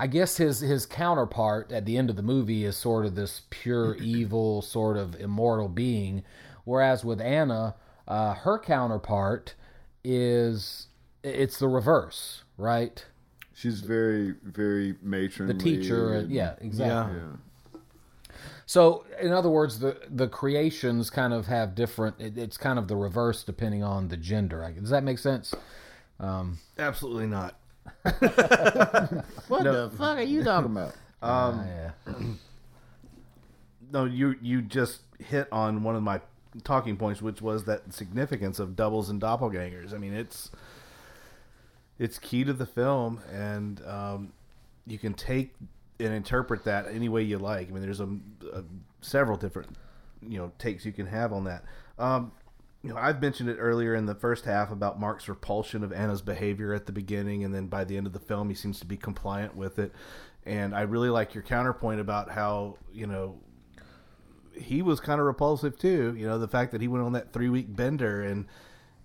I 0.00 0.06
guess 0.06 0.38
his 0.38 0.60
his 0.60 0.86
counterpart 0.86 1.70
at 1.72 1.84
the 1.84 1.98
end 1.98 2.08
of 2.08 2.16
the 2.16 2.22
movie 2.22 2.64
is 2.64 2.74
sort 2.74 3.04
of 3.04 3.16
this 3.16 3.42
pure 3.50 3.96
evil, 4.00 4.62
sort 4.62 4.96
of 4.96 5.14
immortal 5.20 5.68
being, 5.68 6.24
whereas 6.64 7.04
with 7.04 7.20
Anna, 7.20 7.74
uh, 8.08 8.32
her 8.32 8.58
counterpart 8.58 9.54
is 10.02 10.86
it's 11.22 11.58
the 11.58 11.68
reverse, 11.68 12.44
right? 12.56 13.04
She's 13.52 13.82
very, 13.82 14.36
very 14.42 14.96
matronly. 15.02 15.52
The 15.52 15.60
teacher, 15.62 16.14
and- 16.14 16.30
yeah, 16.30 16.54
exactly. 16.62 17.18
yeah. 17.18 17.80
So, 18.64 19.04
in 19.20 19.32
other 19.32 19.50
words, 19.50 19.80
the 19.80 20.00
the 20.08 20.28
creations 20.28 21.10
kind 21.10 21.34
of 21.34 21.46
have 21.48 21.74
different. 21.74 22.18
It, 22.18 22.38
it's 22.38 22.56
kind 22.56 22.78
of 22.78 22.88
the 22.88 22.96
reverse 22.96 23.44
depending 23.44 23.84
on 23.84 24.08
the 24.08 24.16
gender. 24.16 24.72
Does 24.80 24.88
that 24.88 25.04
make 25.04 25.18
sense? 25.18 25.54
Absolutely 26.78 27.26
not. 27.26 27.56
What 29.48 29.64
the 29.64 29.90
fuck 29.96 30.18
are 30.18 30.22
you 30.22 30.44
talking 30.44 30.70
about? 30.70 30.94
Um, 31.22 31.66
yeah. 31.66 32.14
no, 33.92 34.06
you 34.06 34.36
you 34.40 34.62
just 34.62 35.02
hit 35.18 35.48
on 35.52 35.82
one 35.82 35.94
of 35.94 36.02
my 36.02 36.22
talking 36.64 36.96
points, 36.96 37.20
which 37.20 37.42
was 37.42 37.64
that 37.64 37.92
significance 37.92 38.58
of 38.58 38.74
doubles 38.74 39.10
and 39.10 39.20
doppelgangers. 39.20 39.92
I 39.92 39.98
mean, 39.98 40.14
it's 40.14 40.50
it's 41.98 42.18
key 42.18 42.44
to 42.44 42.54
the 42.54 42.64
film, 42.64 43.20
and 43.30 43.86
um, 43.86 44.32
you 44.86 44.98
can 44.98 45.12
take 45.12 45.54
and 45.98 46.14
interpret 46.14 46.64
that 46.64 46.86
any 46.88 47.10
way 47.10 47.22
you 47.22 47.36
like. 47.36 47.68
I 47.68 47.72
mean, 47.72 47.82
there's 47.82 48.00
a, 48.00 48.08
a 48.54 48.64
several 49.02 49.36
different 49.36 49.76
you 50.26 50.38
know 50.38 50.52
takes 50.58 50.84
you 50.86 50.92
can 50.92 51.06
have 51.06 51.32
on 51.34 51.44
that. 51.44 51.64
Um, 51.98 52.32
you 52.82 52.90
know, 52.90 52.96
I've 52.96 53.20
mentioned 53.20 53.50
it 53.50 53.56
earlier 53.56 53.94
in 53.94 54.06
the 54.06 54.14
first 54.14 54.46
half 54.46 54.70
about 54.70 54.98
Mark's 54.98 55.28
repulsion 55.28 55.84
of 55.84 55.92
Anna's 55.92 56.22
behavior 56.22 56.72
at 56.72 56.86
the 56.86 56.92
beginning, 56.92 57.44
and 57.44 57.54
then 57.54 57.66
by 57.66 57.84
the 57.84 57.96
end 57.96 58.06
of 58.06 58.12
the 58.14 58.18
film, 58.18 58.48
he 58.48 58.54
seems 58.54 58.80
to 58.80 58.86
be 58.86 58.96
compliant 58.96 59.54
with 59.54 59.78
it. 59.78 59.92
And 60.46 60.74
I 60.74 60.82
really 60.82 61.10
like 61.10 61.34
your 61.34 61.42
counterpoint 61.42 62.00
about 62.00 62.30
how 62.30 62.78
you 62.92 63.06
know 63.06 63.38
he 64.54 64.80
was 64.80 64.98
kind 64.98 65.20
of 65.20 65.26
repulsive 65.26 65.78
too. 65.78 66.14
You 66.16 66.26
know, 66.26 66.38
the 66.38 66.48
fact 66.48 66.72
that 66.72 66.80
he 66.80 66.88
went 66.88 67.04
on 67.04 67.12
that 67.12 67.32
three 67.32 67.50
week 67.50 67.74
bender 67.74 68.22
and 68.22 68.46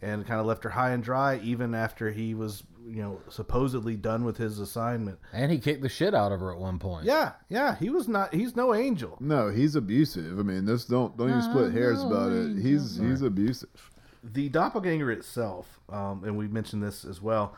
and 0.06 0.26
kind 0.28 0.40
of 0.40 0.46
left 0.46 0.64
her 0.64 0.70
high 0.70 0.92
and 0.92 1.04
dry, 1.04 1.40
even 1.44 1.74
after 1.74 2.12
he 2.12 2.36
was 2.36 2.64
you 2.88 3.02
know 3.02 3.20
supposedly 3.30 3.96
done 3.96 4.24
with 4.24 4.38
his 4.38 4.60
assignment. 4.60 5.18
And 5.34 5.52
he 5.52 5.58
kicked 5.58 5.82
the 5.82 5.90
shit 5.90 6.14
out 6.14 6.32
of 6.32 6.40
her 6.40 6.52
at 6.54 6.60
one 6.60 6.78
point. 6.78 7.06
Yeah, 7.06 7.34
yeah, 7.50 7.76
he 7.76 7.90
was 7.90 8.08
not. 8.08 8.34
He's 8.34 8.56
no 8.56 8.76
angel. 8.76 9.18
No, 9.20 9.50
he's 9.50 9.76
abusive. 9.76 10.40
I 10.40 10.44
mean, 10.44 10.66
this 10.66 10.86
don't 10.86 11.18
don't 11.18 11.30
even 11.30 11.42
split 11.42 11.74
hairs 11.74 12.04
about 12.04 12.32
it. 12.32 12.62
He's 12.62 12.98
he's 12.98 13.22
abusive. 13.24 13.92
the 14.24 14.50
doppelganger 14.50 15.12
itself, 15.12 15.80
um, 15.90 16.24
and 16.24 16.38
we 16.38 16.48
mentioned 16.48 16.84
this 16.84 17.04
as 17.04 17.22
well, 17.22 17.56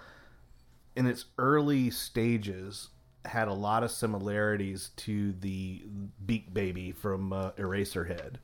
in 0.95 1.05
its 1.05 1.25
early 1.37 1.89
stages, 1.89 2.89
had 3.25 3.49
a 3.49 3.53
lot 3.53 3.83
of 3.83 3.91
similarities 3.91 4.91
to 4.95 5.33
the 5.33 5.83
Beak 6.25 6.53
Baby 6.53 6.93
from 6.93 7.33
uh, 7.33 7.51
Eraserhead, 7.51 8.35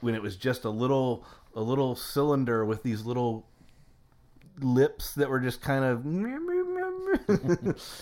when 0.00 0.14
it 0.14 0.22
was 0.22 0.36
just 0.36 0.64
a 0.64 0.70
little 0.70 1.26
a 1.54 1.60
little 1.60 1.94
cylinder 1.94 2.64
with 2.64 2.82
these 2.82 3.04
little 3.04 3.46
lips 4.60 5.14
that 5.14 5.28
were 5.28 5.40
just 5.40 5.60
kind 5.60 5.84
of 5.84 6.04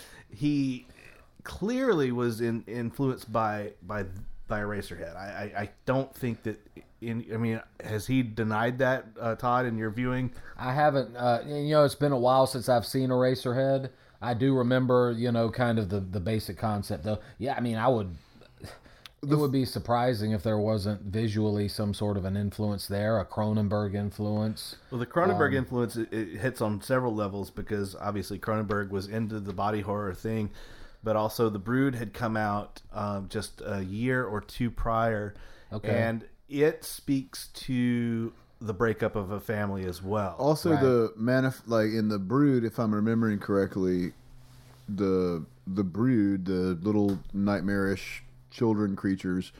he 0.29 0.85
clearly 1.43 2.11
was 2.11 2.41
in, 2.41 2.63
influenced 2.67 3.31
by 3.31 3.71
by 3.83 4.05
by 4.47 4.59
Eraserhead. 4.59 5.15
I, 5.15 5.51
I, 5.55 5.61
I 5.61 5.69
don't 5.85 6.13
think 6.13 6.43
that. 6.43 6.59
In, 7.01 7.25
I 7.33 7.37
mean, 7.37 7.59
has 7.83 8.05
he 8.05 8.21
denied 8.21 8.77
that, 8.77 9.07
uh, 9.19 9.33
Todd? 9.33 9.65
In 9.65 9.75
your 9.75 9.89
viewing, 9.89 10.31
I 10.55 10.71
haven't. 10.71 11.15
Uh, 11.15 11.39
you 11.47 11.71
know, 11.71 11.83
it's 11.83 11.95
been 11.95 12.11
a 12.11 12.19
while 12.19 12.45
since 12.45 12.69
I've 12.69 12.85
seen 12.85 13.09
Eraserhead. 13.09 13.89
I 14.21 14.35
do 14.35 14.55
remember, 14.55 15.11
you 15.17 15.31
know, 15.31 15.49
kind 15.49 15.79
of 15.79 15.89
the 15.89 15.99
the 15.99 16.19
basic 16.19 16.59
concept 16.59 17.03
though. 17.03 17.19
Yeah, 17.39 17.55
I 17.55 17.59
mean, 17.59 17.77
I 17.77 17.87
would. 17.87 18.15
It 19.23 19.35
would 19.35 19.51
be 19.51 19.65
surprising 19.65 20.31
if 20.31 20.41
there 20.41 20.57
wasn't 20.57 21.01
visually 21.03 21.67
some 21.67 21.93
sort 21.93 22.17
of 22.17 22.25
an 22.25 22.35
influence 22.35 22.87
there, 22.87 23.19
a 23.19 23.25
Cronenberg 23.25 23.93
influence. 23.93 24.77
Well, 24.89 24.97
the 24.99 25.05
Cronenberg 25.05 25.53
influence 25.53 25.95
it, 25.95 26.11
it 26.11 26.37
hits 26.39 26.59
on 26.59 26.81
several 26.81 27.13
levels 27.13 27.51
because 27.51 27.95
obviously 27.95 28.39
Cronenberg 28.39 28.89
was 28.89 29.07
into 29.07 29.39
the 29.39 29.53
body 29.53 29.81
horror 29.81 30.15
thing, 30.15 30.49
but 31.03 31.15
also 31.15 31.49
The 31.49 31.59
Brood 31.59 31.93
had 31.93 32.13
come 32.13 32.35
out 32.35 32.81
um, 32.93 33.27
just 33.29 33.61
a 33.63 33.83
year 33.83 34.23
or 34.25 34.41
two 34.41 34.71
prior, 34.71 35.35
Okay. 35.71 35.89
and 35.89 36.25
it 36.49 36.83
speaks 36.83 37.47
to 37.53 38.33
the 38.59 38.73
breakup 38.73 39.15
of 39.15 39.29
a 39.31 39.39
family 39.39 39.85
as 39.85 40.01
well. 40.01 40.35
Also, 40.39 40.71
Right. 40.71 40.81
the 40.81 41.13
manif- 41.17 41.67
like 41.67 41.91
in 41.91 42.09
the 42.09 42.19
brood, 42.19 42.63
if 42.63 42.79
I'm 42.79 42.93
remembering 42.93 43.37
correctly, 43.37 44.13
the 44.89 45.45
the 45.67 45.83
brood, 45.83 46.45
the 46.45 46.77
little 46.81 47.19
nightmarish 47.33 48.23
children 48.51 48.95
creatures, 48.95 49.51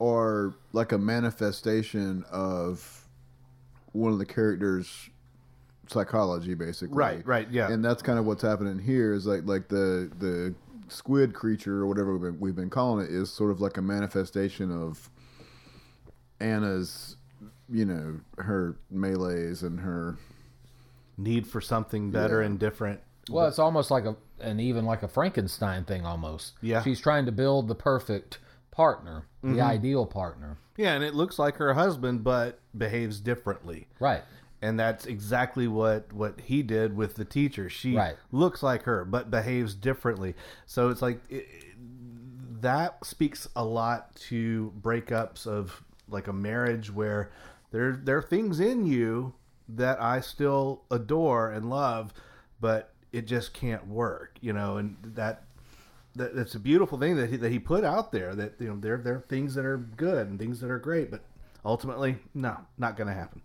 are 0.00 0.54
like 0.72 0.92
a 0.92 0.98
manifestation 0.98 2.24
of 2.30 3.06
one 3.92 4.12
of 4.12 4.18
the 4.18 4.26
characters' 4.26 5.10
psychology, 5.88 6.54
basically. 6.54 6.96
Right, 6.96 7.26
right, 7.26 7.50
yeah. 7.50 7.70
And 7.70 7.84
that's 7.84 8.02
kind 8.02 8.18
of 8.18 8.24
what's 8.26 8.42
happening 8.42 8.78
here. 8.78 9.12
Is 9.14 9.26
like 9.26 9.44
like 9.44 9.68
the 9.68 10.10
the 10.18 10.54
squid 10.88 11.32
creature 11.34 11.78
or 11.78 11.86
whatever 11.86 12.12
we've 12.16 12.32
been, 12.32 12.40
we've 12.40 12.56
been 12.56 12.70
calling 12.70 13.04
it 13.04 13.10
is 13.12 13.30
sort 13.30 13.50
of 13.52 13.60
like 13.60 13.76
a 13.76 13.82
manifestation 13.82 14.72
of 14.72 15.08
Anna's, 16.40 17.16
you 17.68 17.84
know, 17.84 18.20
her 18.38 18.76
melees 18.92 19.62
and 19.62 19.80
her 19.80 20.16
Need 21.16 21.46
for 21.46 21.60
something 21.60 22.10
better 22.10 22.40
Yeah. 22.40 22.46
and 22.46 22.58
different. 22.58 23.00
Well, 23.28 23.46
it's 23.46 23.58
almost 23.58 23.90
like 23.90 24.04
a, 24.04 24.16
and 24.40 24.60
even 24.60 24.84
like 24.86 25.02
a 25.02 25.08
Frankenstein 25.08 25.84
thing 25.84 26.06
almost. 26.06 26.54
Yeah. 26.62 26.82
She's 26.82 27.00
trying 27.00 27.26
to 27.26 27.32
build 27.32 27.68
the 27.68 27.74
perfect 27.74 28.38
partner, 28.70 29.26
the 29.42 29.48
mm-hmm. 29.48 29.60
ideal 29.60 30.06
partner. 30.06 30.56
Yeah, 30.76 30.94
and 30.94 31.04
it 31.04 31.14
looks 31.14 31.38
like 31.38 31.56
her 31.56 31.74
husband, 31.74 32.24
but 32.24 32.58
behaves 32.76 33.20
differently. 33.20 33.88
Right. 33.98 34.22
and 34.62 34.78
that's 34.78 35.06
exactly 35.06 35.66
what 35.68 36.12
what 36.12 36.38
he 36.40 36.62
did 36.62 36.94
with 36.94 37.14
the 37.14 37.24
teacher 37.24 37.70
she 37.70 37.96
Right. 37.96 38.16
looks 38.30 38.62
like 38.62 38.82
her 38.82 39.06
but 39.06 39.30
behaves 39.30 39.74
differently 39.74 40.34
so 40.66 40.90
it's 40.90 41.00
like 41.00 41.18
it, 41.30 41.46
that 42.60 43.02
speaks 43.04 43.48
a 43.56 43.64
lot 43.64 44.14
to 44.28 44.70
breakups 44.80 45.46
of 45.46 45.82
like 46.08 46.28
a 46.28 46.32
marriage 46.32 46.92
where 46.92 47.30
there 47.70 47.92
there 47.92 48.18
are 48.18 48.22
things 48.22 48.60
in 48.60 48.84
you 48.86 49.32
that 49.68 50.00
I 50.02 50.20
still 50.20 50.82
adore 50.90 51.50
and 51.50 51.70
love 51.70 52.12
but 52.60 52.92
it 53.12 53.26
just 53.26 53.52
can't 53.52 53.86
work 53.86 54.36
you 54.40 54.52
know 54.52 54.76
and 54.76 54.96
that 55.02 55.44
that 56.16 56.34
that's 56.34 56.54
a 56.54 56.60
beautiful 56.60 56.98
thing 56.98 57.16
that 57.16 57.30
he, 57.30 57.36
that 57.36 57.52
he 57.52 57.58
put 57.58 57.84
out 57.84 58.12
there 58.12 58.34
that 58.34 58.54
you 58.58 58.68
know 58.68 58.76
there 58.76 58.98
there 58.98 59.14
are 59.14 59.24
things 59.28 59.54
that 59.54 59.64
are 59.64 59.78
good 59.78 60.26
and 60.26 60.38
things 60.38 60.60
that 60.60 60.70
are 60.70 60.78
great 60.78 61.10
but 61.10 61.22
ultimately 61.64 62.16
no 62.34 62.56
not 62.78 62.96
going 62.96 63.06
to 63.08 63.14
happen 63.14 63.40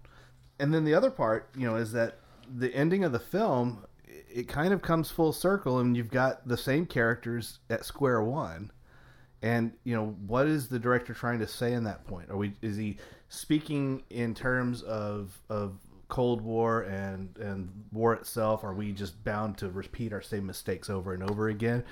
and 0.60 0.74
then 0.74 0.86
the 0.86 0.94
other 0.94 1.12
part, 1.12 1.50
you 1.56 1.68
know, 1.68 1.76
is 1.76 1.92
that 1.92 2.20
the 2.54 2.74
ending 2.74 3.04
of 3.04 3.12
the 3.12 3.20
film, 3.20 3.86
it 4.08 4.48
kind 4.48 4.74
of 4.74 4.82
comes 4.82 5.12
full 5.12 5.34
circle, 5.34 5.80
and 5.80 5.96
you've 5.98 6.12
got 6.12 6.48
the 6.48 6.58
same 6.58 6.86
characters 6.86 7.60
at 7.70 7.86
square 7.86 8.22
one. 8.22 8.72
And 9.42 9.74
you 9.84 9.96
know, 9.96 10.16
what 10.26 10.48
is 10.48 10.70
the 10.70 10.80
director 10.80 11.14
trying 11.14 11.40
to 11.40 11.48
say 11.48 11.74
in 11.74 11.84
that 11.84 12.06
point? 12.08 12.30
Are 12.32 12.38
we 12.38 12.54
is 12.62 12.78
he 12.78 12.98
speaking 13.30 14.04
in 14.10 14.34
terms 14.34 14.82
of 14.82 15.38
of 15.50 15.78
Cold 16.08 16.42
War 16.42 16.82
and 16.82 17.38
and 17.38 17.86
war 17.92 18.14
itself? 18.14 18.64
Are 18.64 18.74
we 18.74 18.92
just 18.92 19.24
bound 19.24 19.58
to 19.60 19.70
repeat 19.70 20.14
our 20.14 20.22
same 20.22 20.46
mistakes 20.46 20.90
over 20.90 21.14
and 21.14 21.24
over 21.24 21.50
again, 21.50 21.84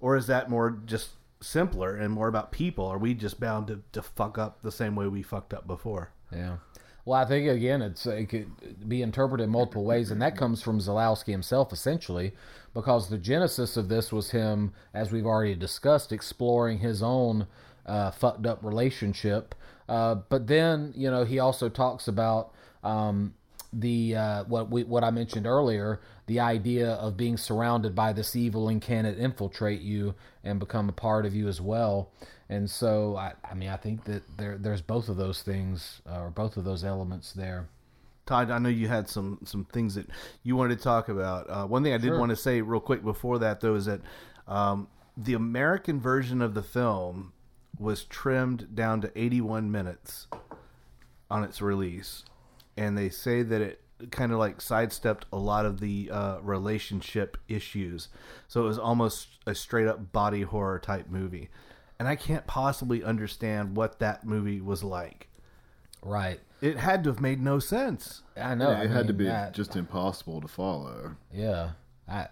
or 0.00 0.16
is 0.16 0.26
that 0.26 0.50
more 0.50 0.78
just 0.84 1.10
simpler 1.40 1.96
and 1.96 2.12
more 2.12 2.28
about 2.28 2.52
people? 2.52 2.86
Are 2.86 2.98
we 2.98 3.14
just 3.14 3.40
bound 3.40 3.66
to, 3.68 3.80
to 3.92 4.02
fuck 4.02 4.38
up 4.38 4.62
the 4.62 4.72
same 4.72 4.94
way 4.94 5.06
we 5.06 5.22
fucked 5.22 5.54
up 5.54 5.66
before? 5.66 6.12
Yeah. 6.32 6.58
Well, 7.04 7.20
I 7.20 7.24
think 7.24 7.48
again, 7.48 7.82
it's 7.82 8.06
it 8.06 8.26
could 8.26 8.88
be 8.88 9.02
interpreted 9.02 9.48
multiple 9.48 9.84
ways, 9.84 10.10
and 10.10 10.22
that 10.22 10.36
comes 10.36 10.62
from 10.62 10.78
Zulawski 10.78 11.32
himself, 11.32 11.72
essentially, 11.72 12.32
because 12.74 13.08
the 13.08 13.18
genesis 13.18 13.76
of 13.76 13.88
this 13.88 14.12
was 14.12 14.30
him, 14.30 14.72
as 14.94 15.10
we've 15.10 15.26
already 15.26 15.56
discussed, 15.56 16.12
exploring 16.12 16.78
his 16.78 17.02
own 17.02 17.48
uh, 17.86 18.12
fucked 18.12 18.46
up 18.46 18.64
relationship. 18.64 19.54
Uh, 19.88 20.14
but 20.14 20.46
then, 20.46 20.92
you 20.96 21.10
know, 21.10 21.24
he 21.24 21.40
also 21.40 21.68
talks 21.68 22.06
about 22.06 22.52
um, 22.84 23.34
the 23.72 24.16
uh, 24.16 24.44
what 24.44 24.70
we 24.70 24.84
what 24.84 25.04
I 25.04 25.10
mentioned 25.10 25.46
earlier, 25.46 26.00
the 26.26 26.40
idea 26.40 26.90
of 26.92 27.16
being 27.16 27.36
surrounded 27.36 27.94
by 27.94 28.12
this 28.12 28.36
evil 28.36 28.68
and 28.68 28.80
can 28.82 29.06
it 29.06 29.18
infiltrate 29.18 29.80
you 29.80 30.14
and 30.44 30.58
become 30.58 30.88
a 30.88 30.92
part 30.92 31.24
of 31.26 31.34
you 31.34 31.48
as 31.48 31.60
well. 31.60 32.10
And 32.48 32.68
so, 32.68 33.16
I, 33.16 33.32
I 33.50 33.54
mean, 33.54 33.70
I 33.70 33.76
think 33.76 34.04
that 34.04 34.22
there 34.36 34.58
there's 34.58 34.82
both 34.82 35.08
of 35.08 35.16
those 35.16 35.42
things 35.42 36.02
uh, 36.06 36.20
or 36.20 36.30
both 36.30 36.56
of 36.56 36.64
those 36.64 36.84
elements 36.84 37.32
there. 37.32 37.68
Todd, 38.26 38.50
I 38.50 38.58
know 38.58 38.68
you 38.68 38.88
had 38.88 39.08
some 39.08 39.38
some 39.44 39.64
things 39.64 39.94
that 39.94 40.06
you 40.42 40.54
wanted 40.54 40.76
to 40.78 40.84
talk 40.84 41.08
about. 41.08 41.48
Uh, 41.48 41.66
one 41.66 41.82
thing 41.82 41.94
I 41.94 41.98
did 41.98 42.08
Sure. 42.08 42.18
want 42.18 42.30
to 42.30 42.36
say 42.36 42.60
real 42.60 42.80
quick 42.80 43.02
before 43.02 43.38
that, 43.38 43.60
though, 43.60 43.74
is 43.74 43.86
that 43.86 44.00
um, 44.46 44.88
the 45.16 45.34
American 45.34 45.98
version 46.00 46.42
of 46.42 46.54
the 46.54 46.62
film 46.62 47.32
was 47.78 48.04
trimmed 48.04 48.74
down 48.74 49.00
to 49.00 49.10
81 49.18 49.70
minutes 49.72 50.28
on 51.30 51.42
its 51.42 51.60
release, 51.62 52.24
and 52.76 52.96
they 52.96 53.08
say 53.08 53.42
that 53.42 53.60
it 53.60 53.80
kind 54.10 54.32
of 54.32 54.38
like 54.38 54.60
sidestepped 54.60 55.26
a 55.32 55.36
lot 55.38 55.64
of 55.64 55.78
the 55.80 56.10
uh, 56.10 56.38
relationship 56.40 57.36
issues, 57.48 58.08
so 58.48 58.62
it 58.62 58.64
was 58.66 58.78
almost 58.78 59.28
a 59.46 59.54
straight 59.54 59.86
up 59.86 60.12
body 60.12 60.42
horror 60.42 60.78
type 60.78 61.08
movie, 61.08 61.48
and 61.98 62.08
I 62.08 62.16
can't 62.16 62.46
possibly 62.46 63.04
understand 63.04 63.76
what 63.76 63.98
that 64.00 64.24
movie 64.24 64.60
was 64.60 64.82
like. 64.82 65.28
Right. 66.04 66.40
It 66.60 66.78
had 66.78 67.04
to 67.04 67.10
have 67.10 67.20
made 67.20 67.40
no 67.40 67.58
sense. 67.60 68.22
I 68.36 68.54
know. 68.56 68.70
I 68.70 68.82
it 68.84 68.90
had 68.90 69.06
to 69.06 69.12
be 69.12 69.24
that- 69.24 69.54
just 69.54 69.76
impossible 69.76 70.40
to 70.40 70.48
follow. 70.48 71.16
Yeah, 71.32 71.70
I 72.08 72.26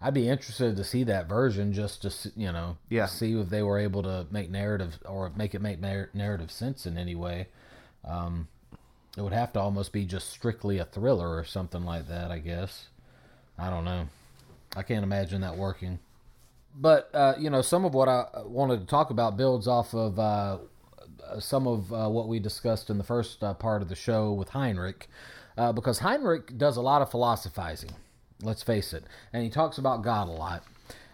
I'd 0.00 0.14
be 0.14 0.28
interested 0.28 0.76
to 0.76 0.84
see 0.84 1.04
that 1.04 1.26
version 1.28 1.72
just 1.72 2.02
to 2.02 2.32
you 2.36 2.52
know 2.52 2.76
Yeah. 2.90 3.06
see 3.06 3.32
if 3.38 3.48
they 3.48 3.62
were 3.62 3.78
able 3.78 4.02
to 4.02 4.26
make 4.30 4.50
narrative 4.50 4.98
or 5.06 5.30
make 5.34 5.54
it 5.54 5.60
make 5.62 5.80
narrative 5.80 6.50
sense 6.50 6.84
in 6.86 6.98
any 6.98 7.14
way. 7.14 7.48
Um, 8.04 8.48
it 9.16 9.22
would 9.22 9.32
have 9.32 9.52
to 9.54 9.60
almost 9.60 9.92
be 9.92 10.04
just 10.04 10.30
strictly 10.30 10.78
a 10.78 10.84
thriller 10.84 11.36
or 11.36 11.44
something 11.44 11.84
like 11.84 12.08
that. 12.08 12.30
I 12.30 12.38
guess. 12.38 12.88
I 13.58 13.70
don't 13.70 13.84
know. 13.84 14.08
I 14.76 14.82
can't 14.82 15.02
imagine 15.02 15.40
that 15.40 15.56
working. 15.56 15.98
But 16.76 17.10
uh, 17.12 17.34
you 17.38 17.50
know, 17.50 17.62
some 17.62 17.84
of 17.84 17.94
what 17.94 18.08
I 18.08 18.26
wanted 18.44 18.80
to 18.80 18.86
talk 18.86 19.10
about 19.10 19.36
builds 19.36 19.66
off 19.66 19.94
of 19.94 20.18
uh, 20.18 20.58
some 21.40 21.66
of 21.66 21.92
uh, 21.92 22.08
what 22.08 22.28
we 22.28 22.38
discussed 22.38 22.90
in 22.90 22.98
the 22.98 23.04
first 23.04 23.42
uh, 23.42 23.54
part 23.54 23.82
of 23.82 23.88
the 23.88 23.94
show 23.94 24.32
with 24.32 24.50
Heinrich, 24.50 25.08
uh, 25.56 25.72
because 25.72 25.98
Heinrich 25.98 26.56
does 26.56 26.76
a 26.76 26.82
lot 26.82 27.02
of 27.02 27.10
philosophizing. 27.10 27.90
Let's 28.40 28.62
face 28.62 28.92
it, 28.92 29.04
and 29.32 29.42
he 29.42 29.50
talks 29.50 29.78
about 29.78 30.02
God 30.02 30.28
a 30.28 30.32
lot. 30.32 30.62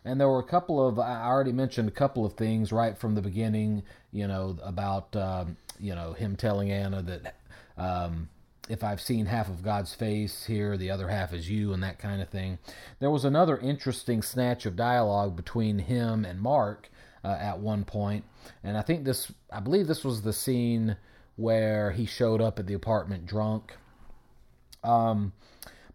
And 0.04 0.20
there 0.20 0.28
were 0.28 0.40
a 0.40 0.44
couple 0.44 0.86
of 0.86 0.98
I 0.98 1.24
already 1.24 1.52
mentioned 1.52 1.88
a 1.88 1.92
couple 1.92 2.26
of 2.26 2.34
things 2.34 2.70
right 2.70 2.96
from 2.98 3.14
the 3.14 3.22
beginning. 3.22 3.82
You 4.12 4.26
know 4.28 4.58
about 4.62 5.16
um, 5.16 5.56
you 5.80 5.94
know 5.94 6.12
him 6.12 6.36
telling 6.36 6.70
Anna 6.70 7.00
that 7.02 7.36
um, 7.76 8.28
if 8.68 8.82
I've 8.82 9.00
seen 9.00 9.26
half 9.26 9.48
of 9.48 9.62
God's 9.62 9.94
face 9.94 10.44
here, 10.46 10.76
the 10.76 10.90
other 10.90 11.08
half 11.08 11.32
is 11.32 11.50
you, 11.50 11.72
and 11.72 11.82
that 11.82 11.98
kind 11.98 12.22
of 12.22 12.28
thing. 12.28 12.58
There 12.98 13.10
was 13.10 13.24
another 13.24 13.58
interesting 13.58 14.22
snatch 14.22 14.64
of 14.66 14.76
dialogue 14.76 15.36
between 15.36 15.80
him 15.80 16.24
and 16.24 16.40
Mark 16.40 16.90
uh, 17.24 17.36
at 17.40 17.58
one 17.58 17.84
point, 17.84 18.24
and 18.62 18.76
I 18.76 18.82
think 18.82 19.04
this, 19.04 19.32
I 19.52 19.60
believe 19.60 19.86
this 19.86 20.04
was 20.04 20.22
the 20.22 20.32
scene 20.32 20.96
where 21.36 21.90
he 21.90 22.06
showed 22.06 22.40
up 22.40 22.58
at 22.58 22.66
the 22.66 22.74
apartment 22.74 23.26
drunk. 23.26 23.76
Um, 24.82 25.32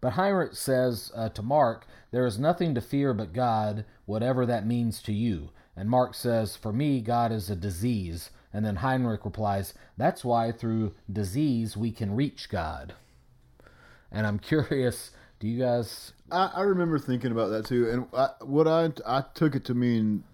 but 0.00 0.14
Heinrich 0.14 0.54
says 0.54 1.12
uh, 1.14 1.28
to 1.30 1.42
Mark, 1.42 1.86
There 2.10 2.26
is 2.26 2.38
nothing 2.38 2.74
to 2.74 2.80
fear 2.80 3.14
but 3.14 3.32
God, 3.32 3.84
whatever 4.06 4.46
that 4.46 4.66
means 4.66 5.02
to 5.02 5.12
you. 5.12 5.50
And 5.76 5.88
Mark 5.88 6.14
says, 6.14 6.56
For 6.56 6.72
me, 6.72 7.00
God 7.00 7.32
is 7.32 7.48
a 7.48 7.56
disease. 7.56 8.30
And 8.52 8.64
then 8.64 8.76
Heinrich 8.76 9.24
replies, 9.24 9.74
That's 9.96 10.24
why 10.24 10.52
through 10.52 10.94
disease 11.10 11.76
we 11.76 11.92
can 11.92 12.14
reach 12.14 12.48
God. 12.48 12.94
And 14.10 14.26
I'm 14.26 14.38
curious, 14.40 15.12
do 15.38 15.48
you 15.48 15.58
guys. 15.58 16.12
I, 16.30 16.50
I 16.56 16.60
remember 16.62 16.98
thinking 16.98 17.32
about 17.32 17.48
that 17.48 17.66
too, 17.66 17.88
and 17.88 18.06
I, 18.12 18.30
what 18.44 18.68
I 18.68 18.92
I 19.06 19.24
took 19.34 19.54
it 19.54 19.64
to 19.66 19.74
mean 19.74 20.24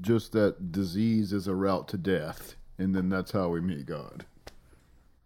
just 0.00 0.32
that 0.32 0.70
disease 0.70 1.32
is 1.32 1.48
a 1.48 1.54
route 1.54 1.88
to 1.88 1.98
death, 1.98 2.54
and 2.78 2.94
then 2.94 3.08
that's 3.08 3.32
how 3.32 3.48
we 3.48 3.60
meet 3.60 3.86
God. 3.86 4.24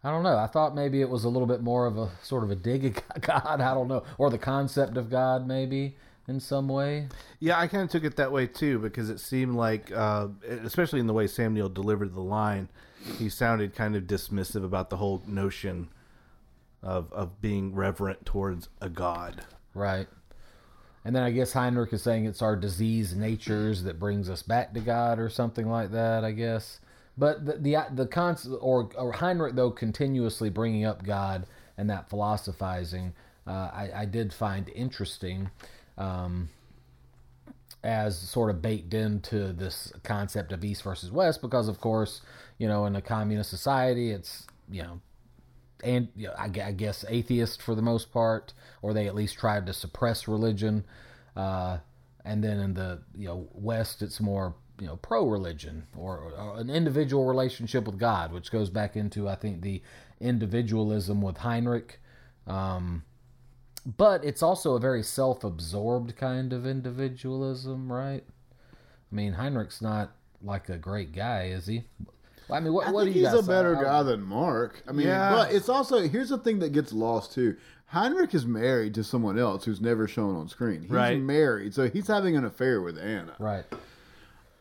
I 0.03 0.11
don't 0.11 0.23
know. 0.23 0.37
I 0.37 0.47
thought 0.47 0.75
maybe 0.75 1.01
it 1.01 1.09
was 1.09 1.25
a 1.25 1.29
little 1.29 1.47
bit 1.47 1.61
more 1.61 1.85
of 1.85 1.97
a 1.97 2.09
sort 2.23 2.43
of 2.43 2.51
a 2.51 2.55
dig 2.55 2.85
at 2.85 3.21
God. 3.21 3.61
I 3.61 3.73
don't 3.73 3.87
know. 3.87 4.03
Or 4.17 4.29
the 4.29 4.37
concept 4.37 4.97
of 4.97 5.09
God, 5.09 5.45
maybe. 5.45 5.97
In 6.29 6.39
some 6.39 6.69
way. 6.69 7.07
Yeah, 7.39 7.59
I 7.59 7.67
kind 7.67 7.83
of 7.83 7.89
took 7.89 8.03
it 8.03 8.15
that 8.17 8.31
way 8.31 8.47
too 8.47 8.79
because 8.79 9.09
it 9.09 9.19
seemed 9.19 9.55
like, 9.55 9.91
uh, 9.91 10.27
especially 10.47 10.99
in 10.99 11.07
the 11.07 11.13
way 11.13 11.27
Sam 11.27 11.53
Neill 11.53 11.69
delivered 11.69 12.13
the 12.13 12.21
line, 12.21 12.69
he 13.17 13.29
sounded 13.29 13.75
kind 13.75 13.95
of 13.95 14.03
dismissive 14.03 14.63
about 14.63 14.89
the 14.89 14.97
whole 14.97 15.23
notion 15.25 15.89
of 16.81 17.11
of 17.11 17.41
being 17.41 17.75
reverent 17.75 18.25
towards 18.25 18.69
a 18.79 18.89
god. 18.89 19.43
Right. 19.73 20.07
And 21.03 21.15
then 21.15 21.23
I 21.23 21.31
guess 21.31 21.53
Heinrich 21.53 21.93
is 21.93 22.03
saying 22.03 22.25
it's 22.25 22.41
our 22.41 22.55
diseased 22.55 23.17
natures 23.17 23.83
that 23.83 23.99
brings 23.99 24.29
us 24.29 24.43
back 24.43 24.73
to 24.73 24.79
God 24.79 25.17
or 25.17 25.29
something 25.29 25.67
like 25.69 25.91
that, 25.91 26.23
I 26.23 26.31
guess. 26.31 26.79
But 27.17 27.45
the 27.45 27.53
the, 27.57 27.85
the 27.93 28.07
concept, 28.07 28.55
or, 28.61 28.89
or 28.97 29.13
Heinrich, 29.13 29.55
though, 29.55 29.71
continuously 29.71 30.49
bringing 30.49 30.85
up 30.85 31.03
God 31.03 31.47
and 31.77 31.89
that 31.89 32.09
philosophizing, 32.09 33.13
uh, 33.47 33.71
I, 33.73 33.89
I 33.95 34.05
did 34.05 34.33
find 34.33 34.69
interesting 34.69 35.49
um, 35.99 36.49
as 37.83 38.17
sort 38.17 38.49
of 38.49 38.61
baked 38.61 38.93
into 38.95 39.53
this 39.53 39.93
concept 40.03 40.51
of 40.51 40.63
East 40.63 40.81
versus 40.81 41.11
West, 41.11 41.41
because, 41.41 41.67
of 41.67 41.79
course, 41.79 42.21
you 42.57 42.67
know, 42.67 42.85
in 42.85 42.95
a 42.95 43.01
communist 43.01 43.51
society, 43.51 44.09
it's, 44.09 44.47
you 44.71 44.81
know, 44.81 44.99
and 45.83 46.09
you 46.15 46.27
know, 46.27 46.33
I, 46.37 46.45
I 46.45 46.71
guess 46.71 47.05
atheist 47.07 47.61
for 47.61 47.75
the 47.75 47.81
most 47.81 48.11
part, 48.11 48.53
or 48.81 48.93
they 48.93 49.07
at 49.07 49.15
least 49.15 49.37
tried 49.37 49.65
to 49.67 49.73
suppress 49.73 50.27
religion. 50.27 50.85
Uh, 51.35 51.77
and 52.25 52.43
then 52.43 52.59
in 52.59 52.73
the 52.73 52.99
you 53.15 53.27
know 53.27 53.47
West, 53.53 54.01
it's 54.01 54.19
more 54.19 54.55
you 54.79 54.87
know 54.87 54.97
pro 54.97 55.25
religion 55.25 55.87
or, 55.97 56.33
or 56.37 56.59
an 56.59 56.69
individual 56.69 57.25
relationship 57.25 57.85
with 57.85 57.97
God, 57.97 58.31
which 58.31 58.51
goes 58.51 58.69
back 58.69 58.95
into 58.95 59.29
I 59.29 59.35
think 59.35 59.61
the 59.61 59.81
individualism 60.19 61.21
with 61.21 61.37
Heinrich. 61.37 61.99
Um, 62.47 63.03
but 63.97 64.23
it's 64.23 64.43
also 64.43 64.75
a 64.75 64.79
very 64.79 65.03
self-absorbed 65.03 66.15
kind 66.15 66.53
of 66.53 66.65
individualism, 66.65 67.91
right? 67.91 68.23
I 69.11 69.15
mean, 69.15 69.33
Heinrich's 69.33 69.81
not 69.81 70.11
like 70.43 70.69
a 70.69 70.77
great 70.77 71.11
guy, 71.13 71.45
is 71.45 71.67
he? 71.67 71.83
I 72.51 72.59
mean, 72.59 72.73
what, 72.73 72.87
I 72.87 72.91
what 72.91 73.03
think 73.03 73.13
do 73.15 73.19
you 73.21 73.27
he's 73.29 73.39
a 73.39 73.43
better 73.43 73.75
I- 73.77 73.79
I- 73.81 73.83
guy 73.83 74.03
than 74.03 74.21
Mark. 74.21 74.83
I 74.87 74.91
mean, 74.91 75.07
Yeah. 75.07 75.31
but 75.31 75.51
it's 75.53 75.69
also 75.69 75.99
here's 76.07 76.29
the 76.29 76.37
thing 76.37 76.59
that 76.59 76.69
gets 76.73 76.91
lost 76.93 77.33
too. 77.33 77.55
Heinrich 77.87 78.33
is 78.35 78.45
married 78.45 78.93
to 78.95 79.03
someone 79.03 79.37
else 79.39 79.65
who's 79.65 79.81
never 79.81 80.07
shown 80.07 80.35
on 80.35 80.47
screen. 80.47 80.81
He's 80.81 80.91
Right. 80.91 81.19
married, 81.19 81.73
so 81.73 81.89
he's 81.89 82.07
having 82.07 82.35
an 82.37 82.45
affair 82.45 82.81
with 82.81 82.97
Anna. 82.99 83.33
Right. 83.39 83.65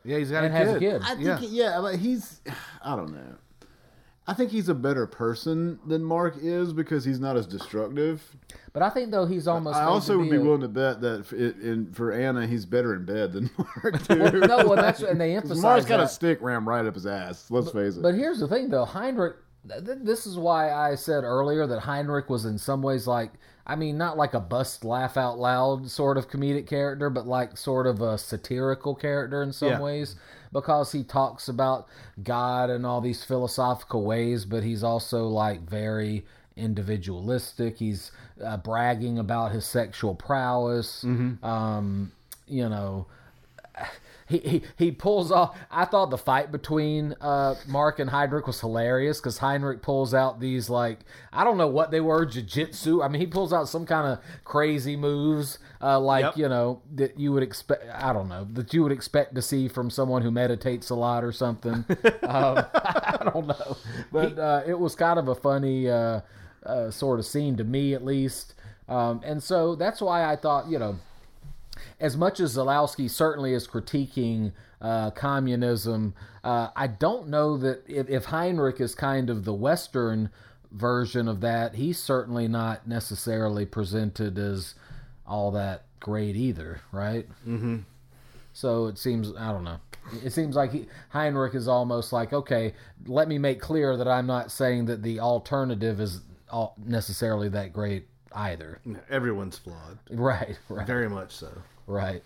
Yeah, 0.05 0.19
he's 0.19 0.31
got 0.31 0.45
And 0.45 0.55
a 0.55 0.57
has 0.57 0.69
kid. 0.69 0.77
a 0.77 0.81
kid. 0.81 1.03
I 1.03 1.15
think, 1.15 1.53
Yeah. 1.53 1.73
yeah. 1.75 1.81
but 1.83 1.97
he's, 1.97 2.41
I 2.83 2.97
don't 2.97 3.13
know. 3.13 3.35
I 4.29 4.35
think 4.35 4.51
he's 4.51 4.69
a 4.69 4.75
better 4.75 5.07
person 5.07 5.79
than 5.87 6.05
Mark 6.05 6.37
is 6.41 6.75
because 6.75 7.03
he's 7.05 7.19
not 7.19 7.37
as 7.39 7.47
destructive. 7.47 8.23
But 8.75 8.83
I 8.83 8.91
think 8.91 9.11
though 9.11 9.25
he's 9.25 9.49
almost. 9.49 9.77
I 9.77 9.85
also 9.85 10.19
would 10.19 10.31
be 10.31 10.37
willing 10.37 10.61
to 10.61 10.69
bet 10.69 11.01
that 11.01 11.25
for, 11.27 11.35
it, 11.37 11.57
in, 11.61 11.93
for 11.95 12.13
Anna, 12.13 12.47
he's 12.47 12.67
better 12.67 12.95
in 12.95 13.07
bed 13.07 13.33
than 13.33 13.49
Mark. 13.59 14.03
Too. 14.07 14.17
no, 14.47 14.59
well, 14.69 14.77
that's 14.77 15.01
and 15.01 15.19
they 15.21 15.35
emphasize 15.37 15.63
Mark's 15.63 15.87
got 15.87 16.01
a 16.01 16.07
stick 16.09 16.39
rammed 16.43 16.67
right 16.67 16.85
up 16.85 16.95
his 16.95 17.07
ass. 17.07 17.51
Let's 17.51 17.71
face 17.71 17.97
it. 17.97 18.03
But 18.03 18.15
here's 18.15 18.39
the 18.39 18.47
thing, 18.49 18.69
though, 18.69 18.85
Heinrich. 18.85 19.37
th- 19.69 19.99
This 20.03 20.27
is 20.27 20.37
why 20.37 20.73
I 20.73 20.95
said 20.95 21.25
earlier 21.25 21.67
that 21.67 21.81
Heinrich 21.81 22.29
was 22.29 22.45
in 22.45 22.59
some 22.59 22.83
ways 22.83 23.07
like, 23.07 23.33
I 23.69 23.77
mean, 23.77 23.99
not 23.99 24.17
like 24.17 24.33
a 24.33 24.41
bust 24.41 24.83
laugh 24.85 25.17
out 25.19 25.39
loud 25.39 25.91
sort 25.91 26.17
of 26.17 26.31
comedic 26.31 26.67
character, 26.67 27.11
but 27.11 27.27
like 27.27 27.59
sort 27.59 27.87
of 27.87 28.01
a 28.01 28.17
satirical 28.17 28.95
character 28.95 29.43
in 29.43 29.53
some 29.53 29.69
Yeah. 29.69 29.81
ways, 29.81 30.17
because 30.53 30.93
he 30.93 31.05
talks 31.05 31.49
about 31.49 31.87
God 32.23 32.71
and 32.71 32.87
all 32.87 33.03
these 33.03 33.23
philosophical 33.25 34.05
ways, 34.05 34.47
but 34.47 34.63
he's 34.63 34.83
also 34.83 35.27
like 35.29 35.69
very 35.69 36.25
individualistic. 36.57 37.77
He's 37.79 38.11
uh, 38.43 38.57
bragging 38.57 39.19
about 39.19 39.53
his 39.53 39.67
sexual 39.67 40.15
prowess. 40.15 41.05
Um, 41.43 42.13
you 42.47 42.69
know, 42.69 43.07
he, 44.29 44.39
he 44.39 44.63
he 44.77 44.93
pulls 44.93 45.33
off. 45.33 45.57
I 45.71 45.85
thought 45.87 46.11
the 46.11 46.19
fight 46.19 46.53
between 46.53 47.15
uh, 47.21 47.55
Mark 47.67 47.99
and 47.99 48.11
Heinrich 48.11 48.47
was 48.47 48.61
hilarious 48.61 49.21
because 49.21 49.39
Heinrich 49.39 49.81
pulls 49.83 50.13
out 50.13 50.39
these 50.41 50.69
like 50.69 51.01
I 51.33 51.45
don't 51.45 51.57
know 51.57 51.67
what 51.69 51.91
they 51.91 52.01
were 52.01 52.27
jiu-jitsu. 52.27 53.03
I 53.03 53.09
mean, 53.09 53.21
he 53.21 53.27
pulls 53.27 53.53
out 53.53 53.69
some 53.69 53.87
kind 53.87 54.07
of 54.07 54.19
crazy 54.45 54.97
moves 54.97 55.59
uh, 55.81 55.99
like 55.99 56.25
Yep. 56.25 56.37
you 56.37 56.49
know 56.49 56.83
that 56.95 57.19
you 57.19 57.33
would 57.33 57.43
expect. 57.43 57.85
I 57.93 58.13
don't 58.13 58.29
know 58.29 58.47
that 58.53 58.75
you 58.75 58.83
would 58.83 58.93
expect 58.93 59.35
to 59.37 59.43
see 59.43 59.67
from 59.69 59.89
someone 59.91 60.23
who 60.23 60.31
meditates 60.31 60.91
a 60.91 60.95
lot 60.95 61.25
or 61.25 61.33
something. 61.33 61.85
um, 62.23 62.65
I 62.75 63.31
don't 63.33 63.47
know, 63.47 63.77
but 64.13 64.39
uh, 64.39 64.63
it 64.67 64.79
was 64.79 64.95
kind 64.95 65.19
of 65.19 65.29
a 65.29 65.35
funny 65.35 65.89
uh, 65.89 66.21
uh, 66.67 66.91
sort 66.91 67.19
of 67.19 67.27
scene 67.27 67.57
to 67.57 67.65
me 67.65 67.95
at 67.95 68.05
least. 68.05 68.55
Um, 68.89 69.21
and 69.25 69.43
so 69.43 69.75
that's 69.75 70.01
why 70.01 70.25
I 70.31 70.37
thought 70.37 70.69
you 70.69 70.79
know 70.79 70.99
as 72.01 72.17
much 72.17 72.41
as 72.41 72.57
Zulawski 72.57 73.11
certainly 73.11 73.53
is 73.53 73.67
critiquing 73.67 74.53
uh, 74.81 75.11
communism, 75.11 76.15
uh, 76.45 76.69
I 76.77 76.87
don't 76.87 77.29
know 77.29 77.57
that 77.59 77.85
if, 77.89 78.09
if 78.09 78.27
Heinrich 78.27 78.81
is 78.81 78.95
kind 78.95 79.31
of 79.31 79.45
the 79.45 79.55
Western 79.55 80.31
version 80.71 81.29
of 81.29 81.41
that, 81.41 81.75
he's 81.75 81.99
certainly 81.99 82.49
not 82.49 82.87
necessarily 82.87 83.67
presented 83.67 84.39
as 84.39 84.75
all 85.27 85.51
that 85.53 85.85
great 86.01 86.37
either, 86.37 86.81
right? 86.93 87.29
Mm-hmm. 87.47 87.79
So 88.53 88.87
it 88.87 88.99
seems 88.99 89.33
I 89.39 89.53
don't 89.53 89.65
know. 89.65 89.79
It 90.25 90.33
seems 90.33 90.57
like 90.57 90.73
he, 90.73 90.87
Heinrich 91.11 91.55
is 91.55 91.69
almost 91.69 92.13
like, 92.13 92.33
okay, 92.33 92.75
let 93.07 93.29
me 93.29 93.39
make 93.39 93.61
clear 93.61 93.97
that 93.97 94.09
I'm 94.09 94.27
not 94.27 94.51
saying 94.51 94.87
that 94.87 95.03
the 95.03 95.21
alternative 95.21 96.01
is 96.01 96.23
all 96.51 96.75
necessarily 96.83 97.49
that 97.51 97.73
great 97.73 98.09
either. 98.35 98.81
Everyone's 99.11 99.59
flawed. 99.59 99.99
Right, 100.11 100.59
right, 100.69 100.87
Very 100.87 101.09
much 101.09 101.33
so. 101.33 101.51
right. 101.87 102.23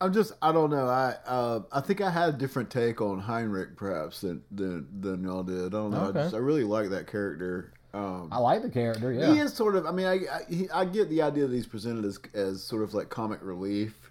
I'm 0.00 0.12
just 0.12 0.32
I 0.42 0.52
don't 0.52 0.70
know. 0.70 0.88
I 0.88 1.14
uh, 1.26 1.60
I 1.72 1.80
think 1.80 2.00
I 2.00 2.10
had 2.10 2.28
a 2.28 2.32
different 2.32 2.68
take 2.68 3.00
on 3.00 3.20
Heinrich 3.20 3.76
perhaps 3.76 4.20
than 4.22 4.42
than, 4.50 4.86
than 5.00 5.22
y'all 5.22 5.42
did. 5.44 5.66
I 5.66 5.68
don't 5.68 5.92
know. 5.92 6.06
Okay. 6.06 6.18
I, 6.18 6.22
just, 6.24 6.34
I 6.34 6.38
really 6.38 6.64
like 6.64 6.90
that 6.90 7.06
character. 7.06 7.72
Um, 7.94 8.28
I 8.32 8.38
like 8.38 8.62
the 8.62 8.70
character. 8.70 9.12
Yeah. 9.12 9.32
He 9.32 9.38
is 9.38 9.54
sort 9.54 9.76
of. 9.76 9.86
I 9.86 9.92
mean, 9.92 10.06
I 10.06 10.14
I, 10.14 10.40
he, 10.48 10.68
I 10.70 10.84
get 10.84 11.08
the 11.08 11.22
idea 11.22 11.46
that 11.46 11.54
he's 11.54 11.66
presented 11.66 12.04
as 12.04 12.18
as 12.34 12.62
sort 12.62 12.82
of 12.82 12.92
like 12.92 13.08
comic 13.08 13.38
relief, 13.40 14.10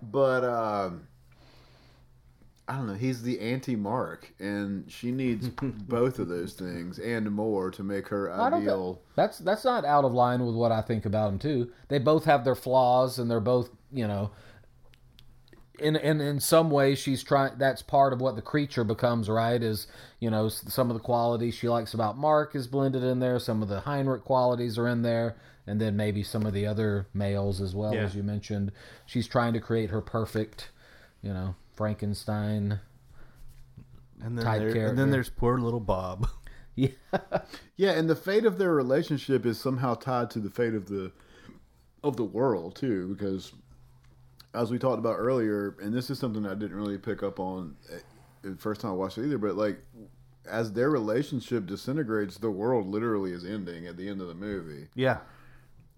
but 0.00 0.44
um, 0.44 1.06
I 2.70 2.76
don't 2.76 2.86
know. 2.86 2.94
He's 2.94 3.22
the 3.22 3.40
anti 3.40 3.74
Mark, 3.74 4.32
and 4.38 4.90
she 4.90 5.10
needs 5.10 5.48
both 5.88 6.18
of 6.20 6.28
those 6.28 6.52
things 6.52 6.98
and 7.00 7.30
more 7.32 7.70
to 7.72 7.82
make 7.82 8.06
her 8.08 8.30
I 8.30 8.46
ideal. 8.48 8.94
thi- 8.94 9.00
that's 9.16 9.38
that's 9.38 9.64
not 9.64 9.84
out 9.84 10.04
of 10.04 10.12
line 10.12 10.46
with 10.46 10.54
what 10.54 10.70
I 10.70 10.80
think 10.80 11.04
about 11.04 11.30
them 11.30 11.38
too. 11.40 11.72
They 11.88 11.98
both 11.98 12.26
have 12.26 12.44
their 12.44 12.54
flaws, 12.54 13.18
and 13.18 13.30
they're 13.30 13.40
both 13.40 13.70
you 13.92 14.06
know. 14.06 14.30
In, 15.78 15.96
in 15.96 16.20
in 16.20 16.40
some 16.40 16.70
ways, 16.70 16.98
she's 16.98 17.22
trying. 17.24 17.56
That's 17.56 17.80
part 17.80 18.12
of 18.12 18.20
what 18.20 18.36
the 18.36 18.42
creature 18.42 18.84
becomes, 18.84 19.30
right? 19.30 19.60
Is 19.62 19.86
you 20.20 20.30
know 20.30 20.48
some 20.48 20.90
of 20.90 20.94
the 20.94 21.02
qualities 21.02 21.54
she 21.54 21.68
likes 21.70 21.94
about 21.94 22.18
Mark 22.18 22.54
is 22.54 22.66
blended 22.66 23.02
in 23.02 23.18
there. 23.18 23.38
Some 23.38 23.62
of 23.62 23.68
the 23.68 23.80
Heinrich 23.80 24.22
qualities 24.24 24.76
are 24.78 24.86
in 24.86 25.00
there, 25.02 25.36
and 25.66 25.80
then 25.80 25.96
maybe 25.96 26.22
some 26.22 26.44
of 26.44 26.52
the 26.52 26.66
other 26.66 27.06
males 27.14 27.62
as 27.62 27.74
well, 27.74 27.94
Yeah. 27.94 28.02
as 28.02 28.14
you 28.14 28.22
mentioned. 28.22 28.72
She's 29.06 29.26
trying 29.26 29.54
to 29.54 29.60
create 29.60 29.88
her 29.88 30.02
perfect, 30.02 30.68
you 31.22 31.32
know, 31.32 31.54
Frankenstein. 31.80 32.78
And 34.22 34.36
then, 34.36 34.44
Type 34.44 34.60
there, 34.60 34.88
and 34.88 34.98
then 34.98 35.10
there's 35.10 35.30
poor 35.30 35.58
little 35.58 35.80
Bob. 35.80 36.28
Yeah, 36.76 36.90
Yeah, 37.76 37.90
and 37.92 38.08
the 38.08 38.14
fate 38.14 38.44
of 38.44 38.56
their 38.56 38.72
relationship 38.72 39.44
is 39.44 39.58
somehow 39.58 39.94
tied 39.94 40.30
to 40.30 40.38
the 40.38 40.48
fate 40.48 40.72
of 40.72 40.86
the 40.86 41.10
of 42.04 42.16
the 42.16 42.24
world 42.24 42.76
too, 42.76 43.08
because 43.08 43.52
as 44.54 44.70
we 44.70 44.78
talked 44.78 45.00
about 45.00 45.16
earlier, 45.16 45.76
and 45.82 45.92
this 45.92 46.10
is 46.10 46.18
something 46.18 46.46
I 46.46 46.54
didn't 46.54 46.76
really 46.76 46.96
pick 46.96 47.24
up 47.24 47.40
on 47.40 47.76
eh, 47.92 47.98
the 48.42 48.54
first 48.56 48.80
time 48.80 48.92
I 48.92 48.94
watched 48.94 49.18
it 49.18 49.26
either, 49.26 49.36
but 49.36 49.56
like 49.56 49.80
as 50.48 50.72
their 50.72 50.90
relationship 50.90 51.66
disintegrates, 51.66 52.38
the 52.38 52.50
world 52.52 52.86
literally 52.86 53.32
is 53.32 53.44
ending 53.44 53.88
at 53.88 53.96
the 53.96 54.08
end 54.08 54.20
of 54.20 54.28
the 54.28 54.34
movie. 54.34 54.86
Yeah. 54.94 55.18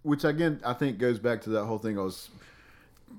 Which 0.02 0.24
again, 0.24 0.58
I 0.64 0.72
think 0.72 0.98
goes 0.98 1.18
back 1.18 1.42
to 1.42 1.50
that 1.50 1.66
whole 1.66 1.78
thing 1.78 1.98
I 1.98 2.02
was 2.02 2.30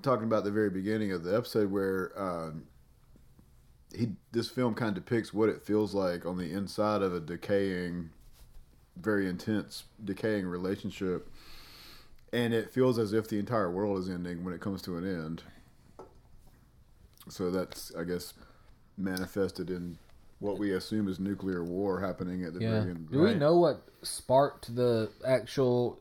talking 0.02 0.26
about 0.26 0.44
the 0.44 0.52
very 0.52 0.70
beginning 0.70 1.12
of 1.12 1.24
the 1.24 1.36
episode, 1.36 1.72
where 1.72 2.12
um, 2.16 2.64
he 3.96 4.10
this 4.32 4.50
film 4.50 4.74
kind 4.74 4.89
of 4.89 5.04
depicts 5.04 5.34
what 5.34 5.50
it 5.50 5.62
feels 5.62 5.94
like 5.94 6.26
on 6.26 6.38
the 6.38 6.52
inside 6.52 7.02
of 7.02 7.14
a 7.14 7.20
decaying, 7.20 8.10
very 8.98 9.30
intense, 9.30 9.84
decaying 10.04 10.46
relationship, 10.46 11.30
and 12.32 12.54
it 12.54 12.72
feels 12.72 12.98
as 12.98 13.14
if 13.14 13.28
the 13.28 13.39
entire 13.39 13.70
world 13.70 14.00
is 14.00 14.10
ending 14.10 14.44
when 14.44 14.54
it 14.54 14.62
comes 14.62 14.82
to 14.84 14.98
an 14.98 15.06
end. 15.06 15.44
So 17.30 17.52
that's, 17.52 17.94
I 17.96 18.04
guess, 18.04 18.34
manifested 18.98 19.70
in 19.70 19.98
what 20.39 20.60
we 20.60 20.74
assume 20.74 21.08
is 21.08 21.20
nuclear 21.20 21.64
war 21.64 22.02
happening 22.02 22.44
at 22.44 22.54
the 22.54 22.60
yeah. 22.60 22.72
very 22.72 22.91
end. 22.91 23.10
Do 23.12 23.22
we 23.22 23.34
know 23.34 23.56
what 23.58 23.82
sparked 24.02 24.76
the 24.76 25.10
actual? 25.26 26.00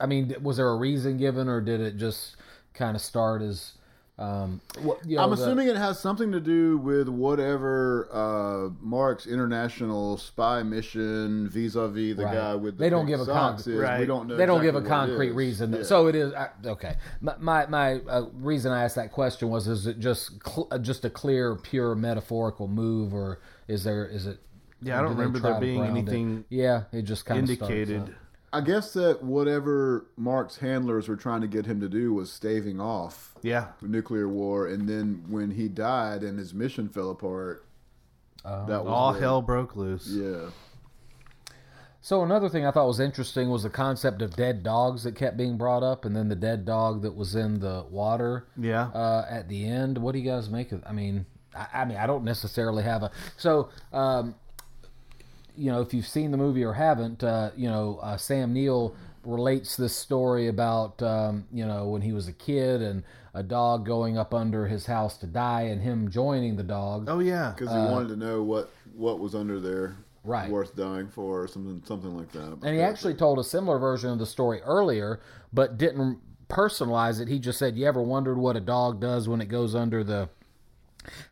I 0.00 0.06
mean, 0.06 0.34
was 0.42 0.56
there 0.56 0.68
a 0.68 0.76
reason 0.76 1.16
given, 1.16 1.48
or 1.48 1.60
did 1.60 1.80
it 1.80 1.96
just 1.96 2.36
kind 2.74 2.96
of 2.96 3.02
start 3.02 3.40
as 3.42 3.72
Um, 4.16 4.60
what, 4.82 5.04
you 5.04 5.16
know, 5.16 5.24
I'm 5.24 5.30
the- 5.30 5.42
assuming 5.42 5.66
it 5.66 5.74
has 5.76 5.98
something 5.98 6.30
to 6.30 6.38
do 6.38 6.78
with 6.78 7.08
whatever 7.08 8.08
uh, 8.12 8.70
Mark's 8.80 9.26
international 9.26 10.18
spy 10.18 10.62
mission 10.62 11.48
vis-a-vis 11.48 12.16
the 12.16 12.24
Right. 12.24 12.32
guy 12.34 12.54
with 12.54 12.78
the 12.78 12.84
They 12.84 12.90
don't 12.90 13.06
give 13.06 13.18
a 13.20 13.24
socks 13.24 13.64
con- 13.64 13.72
is. 13.72 14.00
We 14.00 14.06
don't 14.06 14.28
know. 14.28 14.36
they 14.36 14.46
don't 14.46 14.62
give 14.62 14.76
a 14.76 14.78
exactly 14.78 14.98
what 15.00 15.04
it 15.06 15.08
concrete 15.10 15.28
is. 15.30 15.34
reason. 15.34 15.72
Yeah. 15.72 15.82
So 15.82 16.06
it 16.06 16.14
is 16.14 16.32
I, 16.32 16.48
okay. 16.64 16.94
My 17.20 17.34
my, 17.40 17.66
my 17.66 17.94
uh, 18.08 18.26
reason 18.34 18.70
I 18.70 18.84
asked 18.84 18.94
that 18.94 19.10
question 19.10 19.48
was: 19.50 19.66
Is 19.66 19.88
it 19.88 19.98
just 19.98 20.30
cl- 20.46 20.68
uh, 20.70 20.78
just 20.78 21.04
a 21.04 21.10
clear, 21.10 21.56
pure 21.56 21.96
metaphorical 21.96 22.68
move, 22.68 23.12
or 23.14 23.40
is 23.66 23.82
there 23.82 24.06
is 24.06 24.26
it? 24.28 24.38
Yeah, 24.80 25.00
I 25.00 25.02
don't 25.02 25.14
do 25.14 25.18
remember 25.18 25.40
there 25.40 25.58
being 25.58 25.80
ground 25.80 25.96
it? 25.96 26.00
anything 26.02 26.44
Yeah, 26.50 26.82
it 26.92 27.02
just 27.02 27.26
kind 27.26 27.40
indicated. 27.40 28.02
Of 28.02 28.14
I 28.54 28.60
guess 28.60 28.92
that 28.92 29.22
whatever 29.22 30.06
Mark's 30.16 30.58
handlers 30.58 31.08
were 31.08 31.16
trying 31.16 31.40
to 31.40 31.48
get 31.48 31.66
him 31.66 31.80
to 31.80 31.88
do 31.88 32.14
was 32.14 32.32
staving 32.32 32.80
off 32.80 33.34
Yeah, 33.42 33.68
nuclear 33.82 34.28
war, 34.28 34.68
and 34.68 34.88
then 34.88 35.24
when 35.28 35.50
he 35.50 35.68
died 35.68 36.22
and 36.22 36.38
his 36.38 36.54
mission 36.54 36.88
fell 36.88 37.10
apart, 37.10 37.66
that 38.44 38.68
was 38.84 38.86
all 38.86 39.12
when- 39.12 39.20
hell 39.22 39.42
broke 39.42 39.74
loose. 39.76 40.06
Yeah, 40.08 40.50
So 42.00 42.22
another 42.22 42.48
thing 42.50 42.66
I 42.66 42.70
thought 42.70 42.86
was 42.86 43.00
interesting 43.00 43.48
was 43.48 43.62
the 43.62 43.70
concept 43.70 44.20
of 44.20 44.36
dead 44.36 44.62
dogs 44.62 45.04
that 45.04 45.16
kept 45.16 45.36
being 45.38 45.56
brought 45.56 45.82
up, 45.82 46.04
and 46.04 46.14
then 46.14 46.28
the 46.28 46.36
dead 46.36 46.64
dog 46.66 47.00
that 47.02 47.16
was 47.16 47.34
in 47.34 47.60
the 47.60 47.86
water. 47.90 48.46
Yeah. 48.58 48.88
Uh, 48.88 49.24
at 49.28 49.48
the 49.48 49.66
end, 49.66 49.96
what 49.98 50.12
do 50.12 50.18
you 50.18 50.30
guys 50.30 50.50
make 50.50 50.70
of? 50.72 50.82
I 50.86 50.92
mean, 50.92 51.24
I, 51.56 51.66
I 51.80 51.84
mean, 51.86 51.96
I 51.96 52.06
don't 52.06 52.22
necessarily 52.24 52.82
have 52.82 53.02
a 53.02 53.10
so. 53.38 53.70
Um, 53.92 54.34
you 55.56 55.70
know, 55.70 55.80
if 55.80 55.94
you've 55.94 56.06
seen 56.06 56.30
the 56.30 56.36
movie 56.36 56.64
or 56.64 56.74
haven't, 56.74 57.22
uh, 57.22 57.50
you 57.56 57.68
know, 57.68 57.98
uh, 58.02 58.16
Sam 58.16 58.52
Neill 58.52 58.94
relates 59.24 59.76
this 59.76 59.96
story 59.96 60.48
about, 60.48 61.02
um, 61.02 61.46
you 61.52 61.64
know, 61.66 61.88
when 61.88 62.02
he 62.02 62.12
was 62.12 62.28
a 62.28 62.32
kid 62.32 62.82
and 62.82 63.02
a 63.32 63.42
dog 63.42 63.86
going 63.86 64.18
up 64.18 64.34
under 64.34 64.66
his 64.66 64.86
house 64.86 65.16
to 65.18 65.26
die 65.26 65.62
and 65.62 65.82
him 65.82 66.10
joining 66.10 66.56
the 66.56 66.62
dog. 66.62 67.06
Oh 67.08 67.20
yeah, 67.20 67.52
because 67.56 67.72
he 67.74 67.78
wanted 67.78 68.08
to 68.08 68.16
know 68.16 68.42
what 68.42 68.70
what 68.96 69.18
was 69.18 69.34
under 69.34 69.58
there, 69.60 69.96
Uh, 69.96 70.28
Right. 70.28 70.50
worth 70.50 70.74
dying 70.76 71.08
for, 71.08 71.42
or 71.42 71.48
something 71.48 71.82
something 71.86 72.16
like 72.16 72.32
that. 72.32 72.58
And 72.62 72.74
he 72.76 72.80
actually 72.80 73.14
told 73.14 73.38
a 73.38 73.44
similar 73.44 73.78
version 73.78 74.10
of 74.10 74.18
the 74.18 74.26
story 74.26 74.60
earlier, 74.62 75.20
but 75.52 75.76
didn't 75.78 76.18
personalize 76.48 77.20
it. 77.20 77.28
He 77.28 77.38
just 77.38 77.58
said, 77.58 77.76
You 77.76 77.86
ever 77.86 78.02
wondered 78.02 78.38
what 78.38 78.56
a 78.56 78.60
dog 78.60 79.00
does 79.00 79.28
when 79.28 79.40
it 79.40 79.46
goes 79.48 79.74
under 79.74 80.04
the 80.04 80.28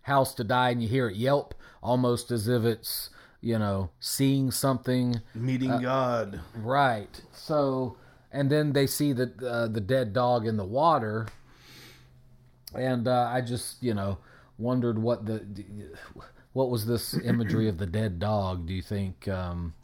house 0.03 0.35
to 0.35 0.45
die 0.45 0.71
and 0.71 0.83
you 0.83 0.89
hear 0.89 1.09
it 1.09 1.17
yelp, 1.17 1.55
almost 1.83 2.31
as 2.31 2.49
if 2.49 2.65
it's, 2.65 3.11
you 3.43 3.59
know, 3.59 3.91
seeing 4.01 4.51
something? 4.51 5.21
meeting 5.35 5.83
God. 5.83 6.41
Right. 6.55 7.21
So, 7.33 7.97
and 8.31 8.49
then 8.49 8.73
they 8.73 8.87
see 8.87 9.13
the 9.13 9.33
uh, 9.47 9.69
the 9.69 9.81
dead 9.81 10.15
dog 10.15 10.47
in 10.47 10.57
the 10.57 10.65
water, 10.65 11.27
and 12.75 13.07
uh, 13.07 13.29
I 13.31 13.43
just 13.43 13.83
you 13.83 13.93
know 13.93 14.19
wondered 14.59 14.99
what 14.99 15.27
the 15.27 15.45
what 16.53 16.71
was 16.71 16.87
this 16.87 17.15
imagery 17.25 17.69
of 17.69 17.79
the 17.79 17.87
dead 17.87 18.19
dog? 18.19 18.67
Do 18.67 18.73
you 18.73 18.83
think? 18.83 19.29
Um, 19.29 19.75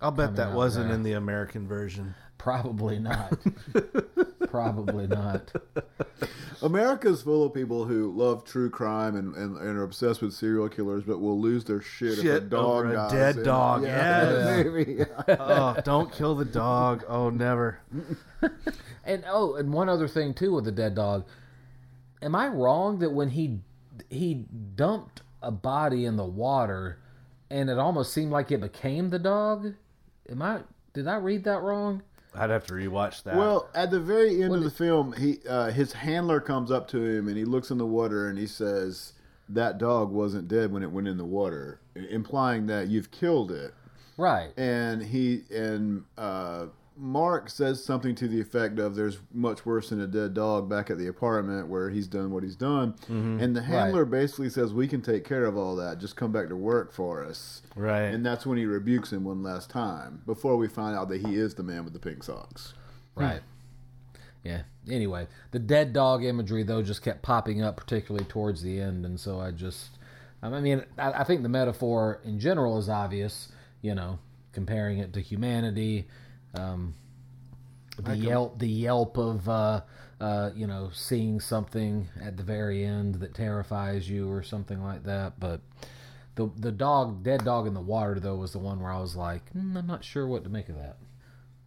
I'll 0.00 0.12
bet 0.12 0.36
that 0.36 0.54
wasn't 0.54 0.86
there. 0.86 0.94
in 0.94 1.02
the 1.02 1.12
American 1.12 1.66
version. 1.66 2.14
Probably 2.38 3.00
not. 3.00 3.36
Probably 4.50 5.06
not. 5.06 5.52
America's 6.62 7.22
full 7.22 7.44
of 7.46 7.54
people 7.54 7.84
who 7.84 8.10
love 8.12 8.44
true 8.44 8.68
crime 8.70 9.14
and, 9.14 9.34
and, 9.36 9.56
and 9.56 9.78
are 9.78 9.82
obsessed 9.84 10.20
with 10.22 10.32
serial 10.34 10.68
killers, 10.68 11.04
but 11.04 11.18
will 11.20 11.40
lose 11.40 11.64
their 11.64 11.80
shit, 11.80 12.18
if 12.18 12.24
a 12.24 12.40
dog 12.40 12.84
over 12.86 12.90
a 12.90 12.94
dies 12.94 13.12
dead 13.12 13.36
in- 13.36 13.42
dog, 13.44 13.82
Yeah, 13.84 14.30
yes. 14.30 14.64
maybe. 14.74 15.04
oh, 15.38 15.76
don't 15.84 16.12
kill 16.12 16.34
the 16.34 16.44
dog. 16.44 17.04
Oh, 17.08 17.30
never. 17.30 17.80
And 19.04 19.24
oh, 19.28 19.54
and 19.54 19.72
one 19.72 19.88
other 19.88 20.08
thing 20.08 20.34
too 20.34 20.54
with 20.54 20.64
the 20.64 20.72
dead 20.72 20.94
dog. 20.94 21.26
Am 22.20 22.34
I 22.34 22.48
wrong 22.48 22.98
that 22.98 23.10
when 23.10 23.30
he 23.30 23.60
he 24.10 24.46
dumped 24.74 25.22
a 25.42 25.50
body 25.50 26.04
in 26.04 26.16
the 26.16 26.24
water, 26.24 26.98
and 27.50 27.70
it 27.70 27.78
almost 27.78 28.12
seemed 28.12 28.32
like 28.32 28.50
it 28.50 28.60
became 28.60 29.10
the 29.10 29.18
dog? 29.18 29.74
Am 30.28 30.42
I? 30.42 30.60
Did 30.92 31.06
I 31.06 31.16
read 31.16 31.44
that 31.44 31.62
wrong? 31.62 32.02
I'd 32.34 32.50
have 32.50 32.66
to 32.66 32.74
rewatch 32.74 33.22
that. 33.24 33.36
Well, 33.36 33.68
at 33.74 33.90
the 33.90 34.00
very 34.00 34.42
end 34.42 34.54
of 34.54 34.62
the 34.62 34.70
film, 34.70 35.12
he 35.12 35.38
uh, 35.48 35.70
his 35.70 35.92
handler 35.92 36.40
comes 36.40 36.70
up 36.70 36.88
to 36.88 37.02
him 37.02 37.28
and 37.28 37.36
he 37.36 37.44
looks 37.44 37.70
in 37.70 37.78
the 37.78 37.86
water 37.86 38.28
and 38.28 38.38
he 38.38 38.46
says, 38.46 39.12
"That 39.48 39.78
dog 39.78 40.10
wasn't 40.10 40.48
dead 40.48 40.72
when 40.72 40.82
it 40.82 40.90
went 40.90 41.08
in 41.08 41.16
the 41.16 41.24
water," 41.24 41.80
implying 41.94 42.66
that 42.66 42.88
you've 42.88 43.10
killed 43.10 43.50
it. 43.50 43.74
Right. 44.16 44.50
and 44.58 45.00
he 45.00 45.42
and 45.54 46.04
uh, 46.16 46.66
Mark 46.98 47.48
says 47.48 47.84
something 47.84 48.14
to 48.16 48.26
the 48.26 48.40
effect 48.40 48.78
of 48.78 48.96
"There's 48.96 49.18
much 49.32 49.64
worse 49.64 49.90
than 49.90 50.00
a 50.00 50.06
dead 50.06 50.34
dog" 50.34 50.68
back 50.68 50.90
at 50.90 50.98
the 50.98 51.06
apartment 51.06 51.68
where 51.68 51.90
he's 51.90 52.08
done 52.08 52.32
what 52.32 52.42
he's 52.42 52.56
done, 52.56 52.94
mm-hmm. 53.04 53.38
and 53.40 53.54
the 53.54 53.62
handler 53.62 54.04
basically 54.04 54.50
says, 54.50 54.72
"We 54.72 54.88
can 54.88 55.00
take 55.00 55.24
care 55.24 55.44
of 55.44 55.56
all 55.56 55.76
that. 55.76 55.98
Just 55.98 56.16
come 56.16 56.32
back 56.32 56.48
to 56.48 56.56
work 56.56 56.92
for 56.92 57.24
us." 57.24 57.62
Right. 57.76 58.02
and 58.02 58.26
that's 58.26 58.44
when 58.44 58.58
he 58.58 58.66
rebukes 58.66 59.12
him 59.12 59.24
one 59.24 59.42
last 59.42 59.70
time 59.70 60.22
before 60.26 60.56
we 60.56 60.66
find 60.66 60.96
out 60.96 61.08
that 61.10 61.24
he 61.24 61.36
is 61.36 61.54
the 61.54 61.62
man 61.62 61.84
with 61.84 61.92
the 61.92 62.00
pink 62.00 62.24
socks. 62.24 62.74
Right. 63.14 63.40
Hmm. 63.40 64.18
Yeah. 64.42 64.62
Anyway, 64.90 65.28
the 65.52 65.58
dead 65.58 65.92
dog 65.92 66.24
imagery 66.24 66.62
though 66.62 66.82
just 66.82 67.02
kept 67.02 67.22
popping 67.22 67.62
up, 67.62 67.76
particularly 67.76 68.24
towards 68.26 68.62
the 68.62 68.80
end, 68.80 69.04
and 69.04 69.20
so 69.20 69.38
I 69.40 69.52
just, 69.52 69.90
I 70.42 70.48
mean, 70.60 70.84
I, 70.96 71.12
I 71.12 71.24
think 71.24 71.42
the 71.42 71.48
metaphor 71.48 72.20
in 72.24 72.40
general 72.40 72.78
is 72.78 72.88
obvious. 72.88 73.52
You 73.82 73.94
know, 73.94 74.18
comparing 74.52 74.98
it 74.98 75.12
to 75.12 75.20
humanity, 75.20 76.08
um, 76.54 76.94
the 77.98 78.16
yelp, 78.16 78.58
the 78.58 78.68
yelp 78.68 79.16
of, 79.16 79.48
uh, 79.48 79.80
uh, 80.20 80.50
you 80.54 80.66
know, 80.66 80.90
seeing 80.92 81.40
something 81.40 82.08
at 82.22 82.36
the 82.36 82.42
very 82.42 82.84
end 82.84 83.16
that 83.16 83.34
terrifies 83.34 84.08
you 84.08 84.30
or 84.30 84.42
something 84.42 84.82
like 84.82 85.04
that. 85.04 85.38
But 85.40 85.60
the 86.34 86.50
the 86.56 86.72
dog, 86.72 87.22
dead 87.22 87.44
dog 87.44 87.66
in 87.66 87.74
the 87.74 87.80
water 87.80 88.20
though, 88.20 88.36
was 88.36 88.52
the 88.52 88.58
one 88.58 88.80
where 88.80 88.92
I 88.92 89.00
was 89.00 89.16
like, 89.16 89.52
mm, 89.52 89.76
I'm 89.76 89.86
not 89.86 90.04
sure 90.04 90.26
what 90.26 90.44
to 90.44 90.50
make 90.50 90.68
of 90.68 90.76
that. 90.76 90.96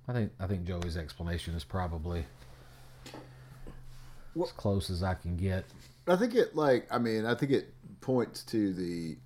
I 0.08 0.14
think 0.14 0.32
I 0.40 0.48
think 0.48 0.66
Joey's 0.66 0.98
explanation 0.98 1.54
is 1.56 1.64
probably 1.64 2.26
as 4.42 4.52
close 4.54 4.90
as 4.90 5.04
I 5.04 5.14
can 5.14 5.38
get. 5.38 5.66
I 6.08 6.16
think 6.16 6.36
it 6.36 6.56
like 6.56 6.88
I 6.92 6.98
mean 6.98 7.26
I 7.26 7.36
think 7.36 7.52
it 7.52 7.74
points 8.02 8.44
to 8.44 8.74
the 8.74 9.18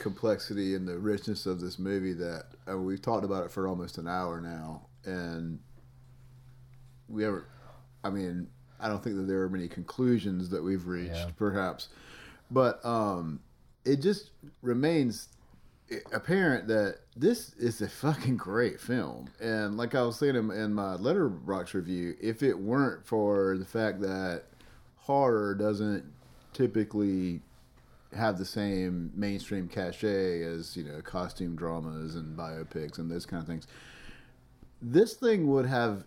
complexity 0.00 0.74
and 0.74 0.88
the 0.88 0.98
richness 0.98 1.46
of 1.46 1.60
this 1.60 1.78
movie 1.78 2.12
that 2.14 2.44
uh, 2.70 2.76
we've 2.76 3.02
talked 3.02 3.24
about 3.24 3.44
it 3.44 3.52
for 3.52 3.68
almost 3.68 3.98
an 3.98 4.08
hour 4.08 4.40
now 4.40 4.82
and 5.04 5.58
we 7.08 7.24
ever 7.24 7.46
I 8.02 8.10
mean 8.10 8.48
I 8.80 8.88
don't 8.88 9.02
think 9.04 9.16
that 9.16 9.22
there 9.22 9.42
are 9.42 9.48
many 9.48 9.68
conclusions 9.68 10.48
that 10.50 10.62
we've 10.62 10.86
reached 10.86 11.12
Yeah. 11.14 11.30
perhaps 11.36 11.88
but 12.50 12.84
um 12.84 13.40
it 13.84 14.00
just 14.02 14.30
remains 14.62 15.28
apparent 16.12 16.68
that 16.68 16.98
this 17.16 17.52
is 17.54 17.80
a 17.80 17.88
fucking 17.88 18.36
great 18.36 18.80
film. 18.80 19.28
And 19.40 19.76
like 19.76 19.94
I 19.96 20.02
was 20.02 20.16
saying 20.18 20.36
in, 20.36 20.50
in 20.52 20.72
my 20.72 20.96
Letterboxd 20.96 21.74
review, 21.74 22.14
if 22.20 22.42
it 22.44 22.56
weren't 22.56 23.04
for 23.04 23.56
the 23.58 23.64
fact 23.64 24.00
that 24.02 24.44
horror 24.98 25.54
doesn't 25.56 26.04
typically 26.52 27.40
have 28.14 28.38
the 28.38 28.44
same 28.44 29.12
mainstream 29.14 29.68
cachet 29.68 30.42
as 30.42 30.76
you 30.76 30.84
know 30.84 31.00
costume 31.02 31.56
dramas 31.56 32.16
and 32.16 32.36
biopics 32.36 32.98
and 32.98 33.10
those 33.10 33.26
kind 33.26 33.42
of 33.42 33.46
things, 33.46 33.66
this 34.80 35.14
thing 35.14 35.46
would 35.48 35.66
have. 35.66 36.04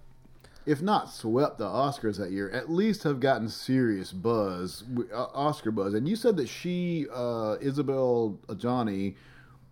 If 0.66 0.82
not 0.82 1.12
swept 1.12 1.58
the 1.58 1.66
Oscars 1.66 2.18
that 2.20 2.32
year, 2.32 2.49
at 2.51 2.72
least 2.72 3.04
have 3.04 3.20
gotten 3.20 3.49
serious 3.49 4.14
buzz, 4.14 4.86
uh, 5.14 5.26
Oscar 5.34 5.72
buzz. 5.72 5.93
And 5.93 6.08
you 6.08 6.16
said 6.16 6.38
that 6.38 6.47
she, 6.47 7.06
uh, 7.14 7.58
Isabelle 7.60 8.39
Adjani, 8.47 9.16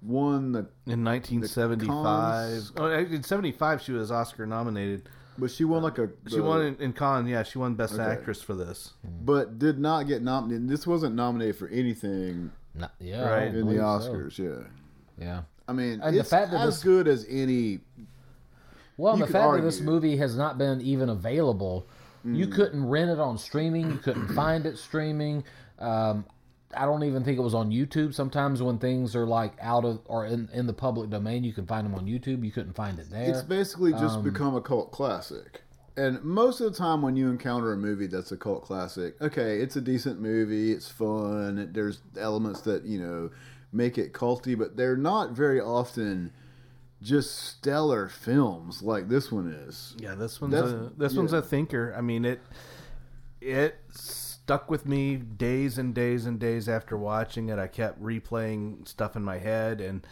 won 0.02 0.52
the 0.52 0.68
in 0.88 1.04
1975, 1.04 1.88
Cons- 1.88 2.72
oh, 2.76 2.88
in 2.88 3.24
75, 3.24 3.82
she 3.82 3.92
was 3.94 4.12
Oscar 4.12 4.46
nominated. 4.46 5.08
But 5.42 5.50
she 5.52 5.66
won 5.66 5.82
like 5.82 5.98
a. 5.98 6.08
She 6.28 6.38
the- 6.38 6.44
won 6.44 6.62
in, 6.62 6.76
in 6.76 6.94
Cannes. 6.94 7.28
Yeah, 7.28 7.42
she 7.44 7.58
won 7.58 7.74
Best 7.74 7.96
Okay. 7.96 8.04
Actress 8.04 8.42
for 8.42 8.54
this. 8.54 8.94
but 9.26 9.58
did 9.60 9.80
not 9.80 10.08
get 10.08 10.22
nominated. 10.22 10.70
This 10.70 10.86
wasn't 10.88 11.16
nominated 11.16 11.56
for 11.58 11.68
anything 11.70 12.52
Not, 12.76 12.92
yeah, 13.00 13.28
Right. 13.28 13.48
in 13.48 13.56
the 13.56 13.60
believe 13.64 13.80
so. 13.80 13.84
Oscars. 13.84 14.38
Yeah, 14.38 14.68
Yeah. 15.18 15.42
I 15.68 15.74
mean, 15.74 16.00
And 16.02 16.16
the 16.18 16.24
fact 16.24 16.52
that 16.52 16.62
as 16.62 16.76
this- 16.76 16.84
good 16.84 17.08
as 17.08 17.26
any. 17.28 17.80
Well, 18.98 19.18
the 19.18 19.26
could 19.26 19.34
fact 19.34 19.54
that 19.56 19.62
this 19.64 19.82
movie 19.82 20.18
has 20.18 20.38
not 20.38 20.58
been 20.60 20.80
even 20.82 21.10
available, 21.10 21.88
you 22.24 22.46
Mm. 22.48 22.52
couldn't 22.54 22.88
rent 22.88 23.10
it 23.10 23.20
on 23.20 23.38
streaming. 23.40 23.90
You 23.90 23.98
couldn't 23.98 24.28
find 24.36 24.66
it 24.68 24.78
streaming. 24.78 25.44
Um, 25.80 26.24
I 26.76 26.86
don't 26.86 27.04
even 27.04 27.24
think 27.24 27.38
it 27.38 27.42
was 27.42 27.54
on 27.54 27.72
YouTube. 27.72 28.14
Sometimes 28.14 28.62
when 28.62 28.78
things 28.78 29.16
are 29.16 29.26
like 29.26 29.54
out 29.62 29.86
of 29.86 30.02
or 30.06 30.26
in, 30.26 30.50
in 30.54 30.68
the 30.68 30.74
public 30.74 31.10
domain, 31.10 31.44
you 31.44 31.54
can 31.54 31.66
find 31.66 31.86
them 31.86 31.96
on 31.96 32.06
YouTube. 32.06 32.44
You 32.46 32.52
couldn't 32.52 32.74
find 32.74 33.00
it 33.00 33.10
there. 33.10 33.30
It's 33.30 33.42
basically 33.42 33.92
just 33.92 34.18
Um, 34.18 34.24
become 34.24 34.56
a 34.56 34.62
cult 34.62 34.92
classic. 34.92 35.62
And 35.98 36.24
most 36.24 36.62
of 36.62 36.72
the 36.72 36.78
time, 36.78 37.02
when 37.02 37.16
you 37.18 37.30
encounter 37.30 37.74
a 37.74 37.78
movie 37.78 38.08
that's 38.08 38.32
a 38.32 38.38
cult 38.38 38.64
classic, 38.64 39.22
okay, 39.22 39.58
it's 39.60 39.76
a 39.76 39.82
decent 39.82 40.22
movie, 40.22 40.72
it's 40.72 40.88
fun. 40.90 41.70
There's 41.74 42.00
elements 42.18 42.62
that 42.62 42.86
you 42.86 43.00
know 43.00 43.30
make 43.74 43.98
it 43.98 44.14
culty, 44.14 44.58
but 44.58 44.78
they're 44.78 44.96
not 44.98 45.32
very 45.32 45.60
often 45.60 46.32
just 47.02 47.36
stellar 47.36 48.08
films 48.08 48.82
like 48.82 49.10
this 49.10 49.32
one 49.32 49.48
is. 49.48 49.96
Yeah, 50.00 50.16
this 50.16 50.40
one's 50.40 50.54
That's- 50.54 50.72
a 50.72 50.92
this 50.98 51.14
one's 51.16 51.34
a 51.34 51.42
thinker. 51.42 51.94
I 51.98 52.02
mean 52.02 52.24
it. 52.26 52.40
it 53.42 53.76
stuck 54.44 54.70
with 54.70 54.86
me 54.86 55.16
days 55.16 55.78
and 55.78 55.94
days 55.94 56.26
and 56.26 56.40
days 56.40 56.68
after 56.68 56.98
watching 56.98 57.50
it. 57.50 57.60
I 57.60 57.68
kept 57.68 58.02
replaying 58.02 58.88
stuff 58.88 59.16
in 59.16 59.24
my 59.24 59.38
head 59.38 59.82
and 59.82 60.06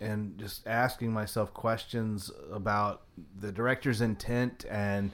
and 0.00 0.36
just 0.38 0.66
asking 0.66 1.12
myself 1.12 1.54
questions 1.54 2.30
about 2.50 3.02
the 3.38 3.52
director's 3.52 4.00
intent 4.00 4.64
and 4.68 5.10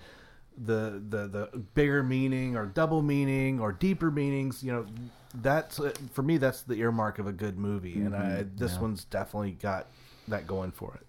the 0.56 1.02
the 1.08 1.28
the 1.28 1.58
bigger 1.74 2.02
meaning 2.02 2.56
or 2.56 2.66
double 2.66 3.02
meaning 3.02 3.60
or 3.60 3.72
deeper 3.72 4.10
meanings. 4.10 4.62
You 4.62 4.72
know, 4.72 4.86
that's 5.34 5.78
uh, 5.78 5.92
for 6.12 6.22
me. 6.22 6.38
That's 6.38 6.62
the 6.62 6.74
earmark 6.74 7.18
of 7.18 7.26
a 7.26 7.32
good 7.32 7.58
movie, 7.58 8.00
and 8.00 8.14
I, 8.14 8.18
mm-hmm. 8.20 8.56
this 8.56 8.78
one's 8.78 9.04
definitely 9.04 9.52
got 9.52 9.86
that 10.28 10.46
going 10.46 10.72
for 10.72 10.94
it. 10.94 11.07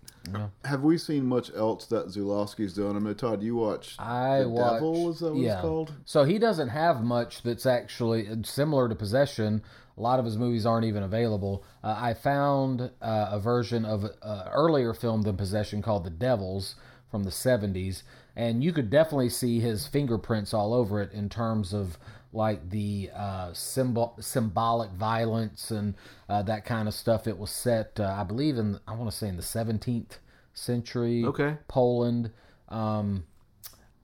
Have 0.65 0.84
we 0.84 0.97
seen 0.97 1.26
much 1.26 1.51
else 1.55 1.86
that 1.88 2.07
Zulawski's 2.07 2.74
done? 2.74 2.95
I 2.95 2.99
mean, 2.99 3.15
Todd, 3.15 3.41
you 3.41 3.55
watched 3.55 3.99
I 3.99 4.41
The 4.41 4.49
watched, 4.49 4.74
Devil, 4.76 5.09
is 5.09 5.20
that 5.20 5.34
what 5.34 5.38
yeah. 5.38 5.53
it's 5.53 5.61
called? 5.61 5.93
So 6.05 6.24
he 6.24 6.38
doesn't 6.38 6.70
have 6.70 7.01
much 7.01 7.41
that's 7.41 7.65
actually 7.65 8.28
similar 8.43 8.89
to 8.89 8.95
Possession. 8.95 9.63
A 9.97 10.01
lot 10.01 10.20
of 10.20 10.26
his 10.26 10.38
movies 10.38 10.65
aren't 10.65 10.86
even 10.86 11.03
available. 11.03 11.63
Uh, 11.84 11.95
I 11.97 12.13
found 12.13 12.82
uh, 12.82 12.89
a 13.32 13.39
version 13.39 13.86
of 13.86 14.03
an 14.03 14.47
earlier 14.51 14.93
film 14.93 15.24
than 15.24 15.36
Possession 15.36 15.82
called 15.82 16.05
The 16.05 16.09
Devils 16.09 16.76
from 17.11 17.24
the 17.24 17.32
70s, 17.32 18.03
and 18.36 18.63
you 18.63 18.72
could 18.72 18.89
definitely 18.89 19.30
see 19.30 19.59
his 19.59 19.88
fingerprints 19.88 20.53
all 20.53 20.74
over 20.74 21.01
it 21.01 21.11
in 21.11 21.28
terms 21.28 21.74
of 21.74 21.97
like 22.32 22.69
the 22.69 23.09
uh, 23.15 23.53
symbol 23.53 24.15
symbolic 24.19 24.91
violence 24.91 25.71
and 25.71 25.95
uh, 26.27 26.41
that 26.43 26.65
kind 26.65 26.88
of 26.88 26.93
stuff. 26.93 27.27
It 27.27 27.38
was 27.38 27.49
set, 27.49 27.99
uh, 27.99 28.15
I 28.19 28.23
believe, 28.23 28.57
in 28.57 28.80
I 28.88 28.93
want 28.93 29.09
to 29.09 29.15
say 29.17 29.27
in 29.27 29.36
the 29.36 29.41
17th 29.41 30.19
century, 30.53 31.25
Okay. 31.25 31.57
Poland. 31.67 32.32
Um, 32.69 33.25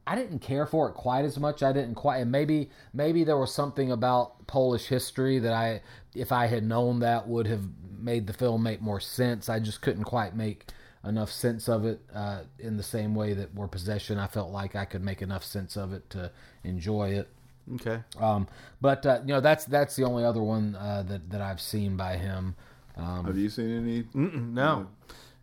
I 0.08 0.16
didn't 0.16 0.40
care 0.40 0.66
for 0.68 0.88
it 0.90 0.94
quite 0.94 1.26
as 1.26 1.40
much. 1.40 1.64
I 1.64 1.74
didn't 1.74 1.96
quite, 1.96 2.18
and 2.20 2.32
maybe 2.32 2.70
maybe 2.94 3.24
there 3.24 3.38
was 3.38 3.54
something 3.54 3.92
about 3.92 4.46
Polish 4.48 4.86
history 4.88 5.40
that 5.40 5.54
I, 5.54 5.82
if 6.14 6.32
I 6.32 6.46
had 6.46 6.64
known 6.64 7.00
that, 7.00 7.28
would 7.28 7.48
have 7.48 7.64
made 8.00 8.28
the 8.28 8.34
film 8.34 8.62
make 8.64 8.82
more 8.82 9.00
sense. 9.00 9.50
I 9.50 9.60
just 9.60 9.82
couldn't 9.82 10.04
quite 10.04 10.36
make 10.36 10.68
enough 11.04 11.32
sense 11.32 11.68
of 11.68 11.86
it 11.86 12.02
uh, 12.14 12.42
in 12.60 12.78
the 12.78 12.84
same 12.84 13.16
way 13.16 13.34
that 13.34 13.54
War 13.56 13.68
Possession. 13.68 14.20
I 14.20 14.28
felt 14.28 14.52
like 14.52 14.76
I 14.76 14.86
could 14.86 15.04
make 15.04 15.22
enough 15.24 15.44
sense 15.44 15.76
of 15.76 15.92
it 15.94 16.08
to 16.12 16.32
enjoy 16.64 17.10
it. 17.10 17.30
Okay. 17.76 18.00
Um, 18.20 18.48
but 18.80 19.06
uh, 19.06 19.20
you 19.26 19.34
know, 19.34 19.42
that's 19.42 19.66
that's 19.66 19.96
the 19.96 20.04
only 20.04 20.24
other 20.24 20.42
one 20.42 20.76
uh, 20.76 21.04
that 21.08 21.30
that 21.32 21.42
I've 21.42 21.60
seen 21.62 21.98
by 21.98 22.18
him. 22.18 22.56
Um, 22.96 23.26
Have 23.26 23.38
you 23.38 23.50
seen 23.50 23.78
any? 23.78 24.04
Mm-mm, 24.04 24.54
no, 24.54 24.88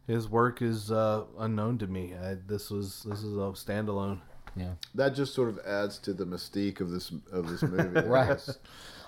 his 0.07 0.29
work 0.29 0.63
is 0.63 0.91
uh, 0.93 1.25
unknown 1.39 1.79
to 1.79 1.87
me. 1.87 2.15
I, 2.15 2.37
this 2.47 2.71
was 2.71 3.03
this 3.09 3.19
is 3.23 3.35
a 3.37 3.51
standalone. 3.53 4.21
yeah. 4.57 4.73
That 4.95 5.15
just 5.15 5.35
sort 5.35 5.49
of 5.49 5.59
adds 5.67 5.99
to 6.01 6.13
the 6.13 6.25
mystique 6.25 6.81
of 6.81 6.91
this 6.91 7.13
of 7.33 7.49
this 7.49 7.63
movie. 7.63 8.01
Right. 8.09 8.41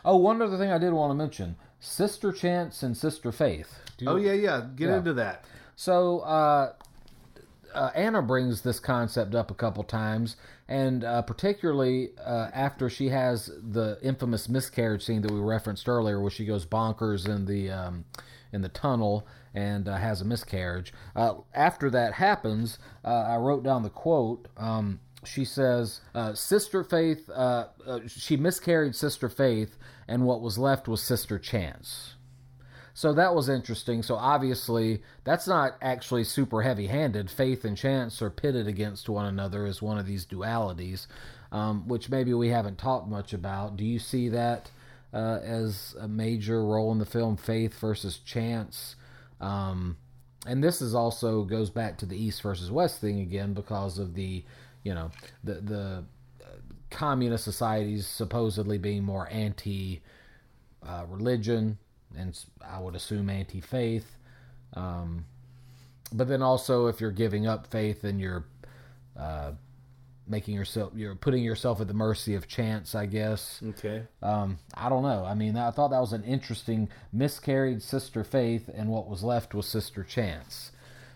Oh, 0.05 0.17
one 0.17 0.43
other 0.43 0.59
thing 0.59 0.71
I 0.71 0.77
did 0.79 0.93
want 0.93 1.11
to 1.11 1.15
mention: 1.15 1.57
Sister 1.81 2.33
Chance 2.33 2.83
and 2.83 2.97
Sister 2.97 3.31
Faith. 3.33 3.79
Do 3.97 4.05
you- 4.05 4.11
Oh 4.11 4.17
yeah, 4.17 4.33
yeah. 4.33 4.67
Get 4.77 4.89
Yeah. 4.91 4.97
into 4.99 5.15
that. 5.15 5.45
So 5.77 6.19
uh, 6.21 6.73
uh, 7.75 7.91
Anna 7.95 8.23
brings 8.23 8.63
this 8.63 8.79
concept 8.81 9.35
up 9.35 9.51
a 9.51 9.55
couple 9.55 9.85
times, 9.85 10.37
and 10.69 11.05
uh, 11.05 11.23
particularly 11.23 12.11
uh, 12.25 12.51
after 12.53 12.89
she 12.89 13.09
has 13.09 13.47
the 13.47 13.99
infamous 14.03 14.49
miscarriage 14.49 15.05
scene 15.05 15.23
that 15.23 15.31
we 15.31 15.41
referenced 15.41 15.89
earlier, 15.89 16.21
where 16.21 16.31
she 16.31 16.45
goes 16.45 16.65
bonkers 16.65 17.29
in 17.29 17.47
the 17.47 17.71
um, 17.71 18.05
in 18.53 18.63
the 18.63 18.69
tunnel 18.69 19.27
and 19.55 19.89
uh, 19.89 19.97
has 19.97 20.21
a 20.21 20.25
miscarriage. 20.25 20.93
Uh, 21.15 21.35
after 21.55 21.91
that 21.91 22.15
happens, 22.15 22.79
uh, 23.05 23.09
I 23.09 23.37
wrote 23.37 23.63
down 23.63 23.83
the 23.83 23.91
quote. 23.91 24.49
Um, 24.57 25.01
she 25.25 25.45
says, 25.45 26.01
"Sister 26.35 26.85
Faith, 26.85 27.31
she 28.07 28.37
miscarried 28.37 28.95
Sister 28.95 29.29
Faith, 29.29 29.77
and 30.07 30.27
what 30.27 30.43
was 30.43 30.59
left 30.59 30.87
was 30.87 31.03
Sister 31.03 31.39
Chance." 31.39 32.14
So 32.97 33.13
that 33.15 33.35
was 33.35 33.49
interesting. 33.49 34.05
So 34.05 34.15
obviously, 34.15 35.03
that's 35.25 35.49
not 35.49 35.77
actually 35.83 36.23
super 36.23 36.63
heavy 36.63 36.87
handed. 36.87 37.29
Faith 37.29 37.65
and 37.65 37.77
chance 37.77 38.23
are 38.23 38.31
pitted 38.31 38.69
against 38.69 39.09
one 39.09 39.27
another 39.27 39.67
as 39.67 39.83
one 39.83 39.99
of 39.99 40.07
these 40.07 40.25
dualities, 40.25 41.09
um, 41.51 41.89
which 41.89 42.09
maybe 42.09 42.33
we 42.33 42.51
haven't 42.51 42.79
talked 42.79 43.09
much 43.09 43.33
about. 43.33 43.77
Do 43.77 43.85
you 43.85 43.99
see 43.99 44.29
that 44.29 44.71
uh, 45.13 45.41
as 45.43 45.97
a 46.01 46.07
major 46.07 46.65
role 46.65 46.93
in 46.93 46.99
the 46.99 47.05
film, 47.05 47.37
faith 47.37 47.77
versus 47.81 48.19
chance? 48.19 48.95
Um, 49.41 49.97
and 50.47 50.63
this 50.63 50.81
is 50.81 50.95
also 50.95 51.43
goes 51.43 51.71
back 51.71 51.99
to 51.99 52.07
the 52.07 52.17
East 52.17 52.43
versus 52.43 52.71
West 52.71 53.01
thing 53.01 53.19
again 53.19 53.55
because 53.55 53.99
of 53.99 54.15
the, 54.15 54.45
you 54.85 54.95
know, 54.95 55.11
the 55.43 55.55
the 55.55 56.05
uh, 56.45 56.47
communist 56.91 57.43
societies 57.43 58.07
supposedly 58.07 58.79
being 58.79 59.03
more 59.03 59.29
anti 59.33 60.01
uh, 60.87 61.05
religion 61.09 61.79
and 62.17 62.39
I 62.65 62.81
would 62.81 62.95
assume 62.95 63.31
anti 63.31 63.61
faith. 63.61 64.17
Um, 64.75 65.25
but 66.13 66.29
then 66.29 66.43
also, 66.43 66.87
if 66.87 67.01
you're 67.01 67.11
giving 67.11 67.47
up 67.47 67.67
faith, 67.67 68.03
then 68.03 68.19
you're 68.19 68.45
uh, 69.19 69.53
making 70.27 70.55
yourself, 70.55 70.93
you're 70.95 71.15
putting 71.15 71.43
yourself 71.43 71.81
at 71.81 71.89
the 71.89 71.95
mercy 71.95 72.35
of 72.35 72.47
chance, 72.47 72.95
I 72.95 73.07
guess. 73.07 73.61
Okay. 73.71 74.05
Um, 74.23 74.59
I 74.75 74.89
don't 74.89 75.03
know. 75.03 75.25
I 75.25 75.35
mean, 75.35 75.57
I 75.57 75.71
thought 75.71 75.89
that 75.89 76.01
was 76.01 76.13
an 76.13 76.25
interesting 76.25 76.89
miscarried 77.13 77.83
sister 77.83 78.25
faith, 78.25 78.71
and 78.73 78.89
what 78.89 79.09
was 79.09 79.23
left 79.23 79.55
was 79.55 79.67
sister 79.67 80.03
chance. 80.03 80.73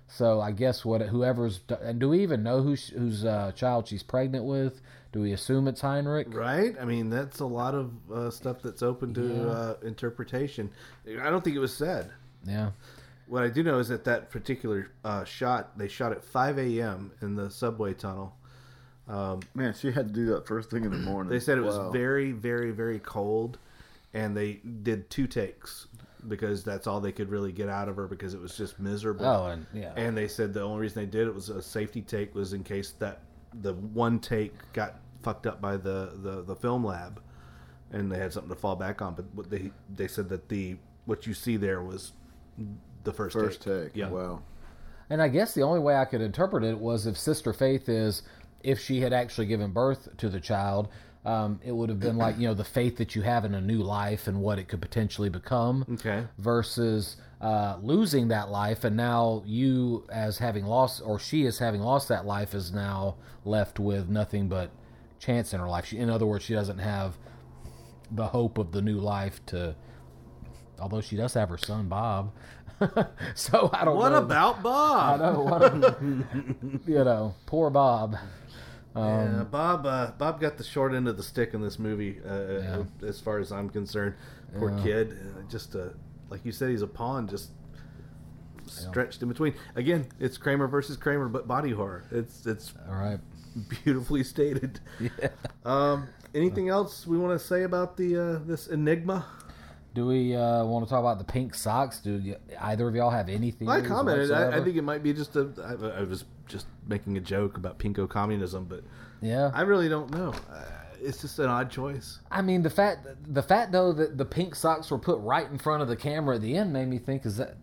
So 0.09 0.41
I 0.41 0.53
guess 0.53 0.85
what 0.85 1.03
whoever's 1.03 1.61
and 1.83 1.99
do 1.99 2.09
we 2.09 2.23
even 2.23 2.43
know 2.43 2.63
who's 2.63 2.89
whose 2.89 3.25
uh, 3.25 3.53
child 3.55 3.89
she's 3.89 4.03
pregnant 4.03 4.45
with? 4.45 4.81
Do 5.13 5.21
we 5.21 5.33
assume 5.33 5.69
it's 5.69 5.81
Heinrich? 5.81 6.27
Right. 6.35 6.75
I 6.81 6.85
mean, 6.85 7.09
that's 7.09 7.41
a 7.41 7.47
lot 7.47 7.75
of 7.75 7.93
uh, 8.13 8.31
stuff 8.31 8.61
that's 8.63 8.83
open 8.83 9.15
to 9.15 9.23
Yeah. 9.27 9.43
uh, 9.47 9.75
interpretation. 9.83 10.71
I 11.07 11.31
don't 11.31 11.43
think 11.43 11.57
it 11.57 11.61
was 11.61 11.75
said. 11.75 12.11
Yeah. 12.45 12.71
What 13.27 13.43
I 13.43 13.49
do 13.49 13.63
know 13.63 13.79
is 13.79 13.89
that 13.89 14.05
that 14.05 14.31
particular 14.31 14.91
uh, 15.05 15.25
shot 15.25 15.77
they 15.79 15.89
shot 15.89 16.13
at 16.13 16.25
5 16.25 16.59
a.m. 16.59 17.13
in 17.23 17.35
the 17.37 17.51
subway 17.51 17.95
tunnel. 17.95 18.35
Man, 19.55 19.75
she 19.79 19.91
had 19.93 20.09
to 20.09 20.13
do 20.15 20.27
that 20.27 20.47
first 20.47 20.71
thing 20.71 20.85
in 20.85 20.91
the 20.91 20.99
morning. 20.99 21.31
They 21.31 21.41
said 21.41 21.57
it 21.59 21.63
was 21.63 21.77
Wow. 21.79 21.91
very, 21.91 22.33
very, 22.33 22.71
very 22.71 22.99
cold, 22.99 23.59
and 24.13 24.37
they 24.37 24.55
did 24.83 25.09
two 25.11 25.27
takes 25.27 25.87
because 26.27 26.65
that's 26.65 26.87
all 26.87 27.01
they 27.01 27.13
could 27.13 27.31
really 27.31 27.53
get 27.53 27.69
out 27.71 27.89
of 27.89 27.97
her 27.97 28.07
because 28.07 28.35
it 28.35 28.41
was 28.41 28.57
just 28.57 28.79
miserable. 28.79 29.25
Oh, 29.25 29.47
and 29.47 29.67
yeah. 29.73 29.93
And 29.97 30.17
they 30.17 30.29
said 30.29 30.53
the 30.53 30.61
only 30.63 30.81
reason 30.81 31.03
they 31.03 31.11
did 31.11 31.27
it 31.27 31.35
was 31.35 31.49
a 31.49 31.63
safety 31.63 32.03
take 32.03 32.35
was 32.35 32.53
in 32.53 32.65
case 32.65 32.93
that 32.99 33.21
the 33.53 33.75
one 33.75 34.19
take 34.21 34.55
got 34.73 34.97
fucked 35.23 35.47
up 35.47 35.61
by 35.61 35.77
the, 35.77 36.13
the, 36.23 36.43
the 36.43 36.57
film 36.57 36.85
lab, 36.85 37.21
and 37.91 38.11
they 38.11 38.19
had 38.19 38.33
something 38.33 38.51
to 38.55 38.61
fall 38.61 38.77
back 38.77 39.03
on. 39.03 39.15
But 39.15 39.27
what 39.35 39.51
they 39.51 39.71
they 39.95 40.09
said 40.09 40.29
that 40.29 40.49
the 40.49 40.77
what 41.07 41.27
you 41.27 41.35
see 41.35 41.57
there 41.57 41.83
was 41.83 42.13
the 43.05 43.13
first 43.13 43.35
first 43.35 43.63
take. 43.63 43.85
take. 43.85 43.97
Yeah. 43.97 44.11
Wow. 44.11 44.43
And 45.11 45.23
I 45.23 45.29
guess 45.29 45.55
the 45.55 45.63
only 45.63 45.81
way 45.81 45.97
I 45.97 46.05
could 46.05 46.21
interpret 46.21 46.65
it 46.65 46.79
was 46.79 47.07
if 47.07 47.17
Sister 47.17 47.53
Faith 47.53 47.89
is, 47.89 48.23
if 48.63 48.79
she 48.79 49.01
had 49.01 49.13
actually 49.13 49.47
given 49.47 49.73
birth 49.73 50.09
to 50.19 50.29
the 50.29 50.41
child, 50.41 50.89
um, 51.25 51.61
it 51.65 51.73
would 51.73 51.89
have 51.91 52.01
been 52.01 52.17
like, 52.17 52.39
you 52.39 52.47
know, 52.49 52.55
the 52.55 52.65
faith 52.65 52.97
that 52.99 53.15
you 53.15 53.23
have 53.23 53.45
in 53.45 53.55
a 53.55 53.61
new 53.61 53.83
life 53.83 54.27
and 54.29 54.41
what 54.41 54.59
it 54.59 54.69
could 54.69 54.81
potentially 54.81 55.29
become. 55.29 55.85
Okay. 55.95 56.25
Versus 56.39 57.17
uh, 57.41 57.77
losing 57.83 58.29
that 58.29 58.51
life, 58.51 58.85
and 58.85 58.97
now 58.97 59.43
you, 59.47 60.05
as 60.11 60.39
having 60.39 60.65
lost, 60.65 61.03
or 61.05 61.19
she, 61.19 61.47
as 61.47 61.59
having 61.59 61.81
lost 61.81 62.09
that 62.09 62.25
life, 62.27 62.55
is 62.55 62.73
now 62.73 63.17
left 63.45 63.79
with 63.79 64.09
nothing 64.09 64.49
but 64.49 64.71
chance 65.19 65.53
in 65.53 65.61
her 65.61 65.69
life. 65.69 65.87
She, 65.87 65.99
in 65.99 66.09
other 66.11 66.27
words, 66.27 66.45
she 66.45 66.55
doesn't 66.55 66.79
have 66.79 67.17
the 68.11 68.27
hope 68.29 68.57
of 68.59 68.73
the 68.73 68.81
new 68.83 68.99
life 68.99 69.45
to. 69.47 69.75
Although 70.81 71.01
she 71.01 71.17
does 71.17 71.35
have 71.35 71.49
her 71.49 71.59
son 71.59 71.89
Bob, 71.89 72.33
so 73.35 73.69
I 73.73 73.85
don't 73.85 73.97
What 73.97 74.11
know. 74.11 74.19
about 74.19 74.59
I 74.59 74.63
Bob? 74.63 75.21
know. 75.21 75.41
What 75.43 76.03
you 76.87 77.05
know, 77.05 77.35
poor 77.47 77.69
Bob. 77.71 78.17
Yeah, 78.97 79.45
Bob. 79.51 79.87
Uh, 79.87 80.11
Bob 80.19 80.41
got 80.41 80.57
the 80.59 80.65
short 80.65 80.95
end 80.95 81.09
of 81.09 81.17
the 81.17 81.23
stick 81.23 81.55
in 81.55 81.61
this 81.63 81.79
movie, 81.79 82.19
uh, 82.29 82.35
Yeah. 82.35 82.83
as 83.07 83.21
far 83.21 83.39
as 83.39 83.53
I'm 83.53 83.69
concerned. 83.71 84.15
Poor 84.59 84.71
Yeah. 84.71 84.83
kid. 84.83 85.13
Uh, 85.13 85.43
just 85.51 85.75
uh, 85.77 85.89
like 86.31 86.45
you 86.45 86.53
said, 86.53 86.71
he's 86.71 86.83
a 86.83 86.87
pawn, 86.87 87.29
just 87.29 87.51
stretched 88.67 89.23
in 89.23 89.29
between. 89.29 89.55
Again, 89.77 90.07
it's 90.19 90.37
Kramer 90.37 90.67
versus 90.69 90.97
Kramer, 90.97 91.29
but 91.29 91.47
body 91.49 91.71
horror. 91.71 92.05
It's 92.11 92.47
it's 92.47 92.75
All 92.89 92.95
right. 92.97 93.21
beautifully 93.85 94.25
stated. 94.25 94.81
Yeah. 95.01 95.29
Um, 95.65 96.09
anything 96.35 96.71
else 96.71 97.07
we 97.07 97.19
want 97.19 97.39
to 97.39 97.47
say 97.47 97.65
about 97.65 97.97
the 97.99 98.17
uh, 98.17 98.39
this 98.47 98.69
enigma? 98.69 99.27
Do 99.95 100.07
we 100.07 100.35
uh, 100.35 100.65
want 100.65 100.87
to 100.87 100.91
talk 100.91 101.01
about 101.01 101.19
the 101.19 101.25
pink 101.25 101.55
socks? 101.55 101.99
Do 101.99 102.19
you, 102.19 102.37
either 102.61 102.89
of 102.89 102.95
y'all 102.95 103.11
have 103.11 103.29
anything? 103.29 103.69
I 103.69 103.83
commented. 103.83 104.31
I, 104.33 104.59
I 104.59 104.65
think 104.65 104.77
it 104.77 104.83
might 104.83 105.03
be 105.03 105.13
just 105.13 105.37
a. 105.37 105.51
I, 105.63 106.01
I 106.01 106.03
was 106.05 106.25
making 106.89 107.17
a 107.17 107.21
joke 107.21 107.57
about 107.57 107.79
pinko 107.79 108.09
communism, 108.09 108.65
but 108.65 108.83
Yeah. 109.21 109.51
I 109.55 109.63
really 109.63 109.89
don't 109.89 110.11
know. 110.11 110.33
Uh, 110.51 110.65
it's 111.01 111.21
just 111.21 111.39
an 111.39 111.47
odd 111.47 111.71
choice. 111.71 112.19
I 112.31 112.43
mean, 112.43 112.63
the 112.63 112.71
fact 112.71 113.07
the 113.33 113.43
fact 113.43 113.73
though 113.73 113.93
that 113.93 114.19
the 114.19 114.25
pink 114.25 114.55
socks 114.55 114.91
were 114.91 114.99
put 114.99 115.21
right 115.21 115.49
in 115.49 115.59
front 115.59 115.83
of 115.83 115.89
the 115.89 115.97
camera 115.97 116.37
at 116.37 116.43
the 116.43 116.57
end 116.57 116.73
made 116.73 116.89
me 116.89 116.99
think 116.99 117.25
is 117.25 117.37
that 117.37 117.57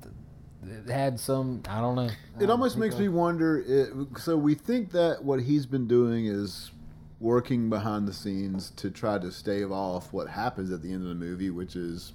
it 0.63 0.89
had 0.89 1.19
some. 1.19 1.61
I 1.67 1.79
don't 1.81 1.95
know. 1.95 2.09
It 2.39 2.49
almost 2.49 2.77
makes 2.77 2.97
me 2.97 3.07
wonder. 3.07 3.63
It, 3.67 4.19
so 4.19 4.37
we 4.37 4.55
think 4.55 4.91
that 4.91 5.23
what 5.23 5.41
he's 5.41 5.65
been 5.65 5.87
doing 5.87 6.25
is 6.25 6.71
working 7.19 7.69
behind 7.69 8.07
the 8.07 8.13
scenes 8.13 8.71
to 8.71 8.89
try 8.89 9.17
to 9.17 9.31
stave 9.31 9.71
off 9.71 10.11
what 10.11 10.27
happens 10.27 10.71
at 10.71 10.81
the 10.81 10.91
end 10.91 11.03
of 11.03 11.09
the 11.09 11.15
movie, 11.15 11.49
which 11.49 11.75
is 11.75 12.13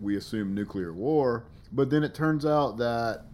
we 0.00 0.16
assume 0.16 0.54
nuclear 0.54 0.92
war. 0.92 1.44
But 1.72 1.90
then 1.90 2.02
it 2.02 2.14
turns 2.14 2.44
out 2.44 2.76
that 2.78 3.24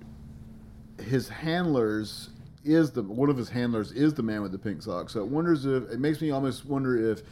his 1.02 1.28
handlers 1.28 2.30
is 2.68 2.90
the 2.90 3.02
one 3.02 3.30
of 3.30 3.36
his 3.36 3.48
handlers 3.48 3.92
is 3.92 4.14
the 4.14 4.22
man 4.22 4.42
with 4.42 4.52
the 4.52 4.58
pink 4.58 4.82
socks. 4.82 5.14
So 5.14 5.20
it 5.20 5.28
wonders 5.28 5.64
if 5.66 5.90
it 5.90 5.98
makes 5.98 6.20
me 6.20 6.30
almost 6.30 6.64
wonder 6.64 7.10
if 7.10 7.22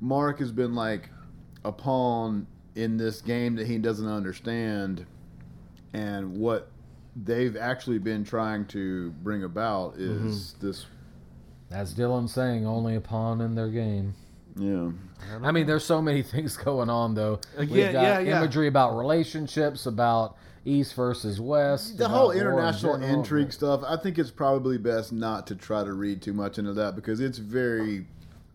Mark 0.00 0.38
has 0.40 0.52
been 0.52 0.74
like 0.74 1.08
a 1.64 1.72
pawn 1.72 2.46
in 2.74 2.96
this 2.96 3.20
game 3.20 3.56
that 3.56 3.66
he 3.66 3.78
doesn't 3.78 4.08
understand, 4.08 5.06
and 5.92 6.36
what 6.36 6.70
they've 7.14 7.56
actually 7.56 7.98
been 7.98 8.24
trying 8.24 8.66
to 8.66 9.10
bring 9.22 9.44
about 9.44 9.96
is 9.96 10.54
mm-hmm. 10.54 10.66
this. 10.66 10.86
As 11.70 11.94
Dylan's 11.94 12.34
saying, 12.34 12.66
only 12.66 12.96
a 12.96 13.00
pawn 13.00 13.40
in 13.40 13.54
their 13.54 13.70
game. 13.70 14.14
Yeah, 14.56 14.90
I 15.42 15.52
mean, 15.52 15.66
there's 15.66 15.84
so 15.84 16.02
many 16.02 16.22
things 16.22 16.56
going 16.56 16.90
on, 16.90 17.14
though. 17.14 17.40
Uh, 17.56 17.60
We've 17.60 17.70
yeah, 17.70 17.92
got 17.92 18.02
yeah, 18.02 18.18
yeah. 18.20 18.38
imagery 18.38 18.68
about 18.68 18.96
relationships, 18.96 19.86
about 19.86 20.36
East 20.64 20.94
versus 20.94 21.40
West. 21.40 21.98
the 21.98 22.08
whole 22.08 22.26
war 22.26 22.34
in 22.34 22.40
international 22.40 22.98
general. 22.98 23.18
intrigue 23.18 23.52
stuff. 23.52 23.82
I 23.86 23.96
think 23.96 24.18
it's 24.18 24.30
probably 24.30 24.78
best 24.78 25.12
not 25.12 25.46
to 25.48 25.54
try 25.56 25.82
to 25.84 25.92
read 25.92 26.22
too 26.22 26.32
much 26.32 26.58
into 26.58 26.72
that 26.74 26.94
because 26.94 27.20
it's 27.20 27.38
very, 27.38 28.06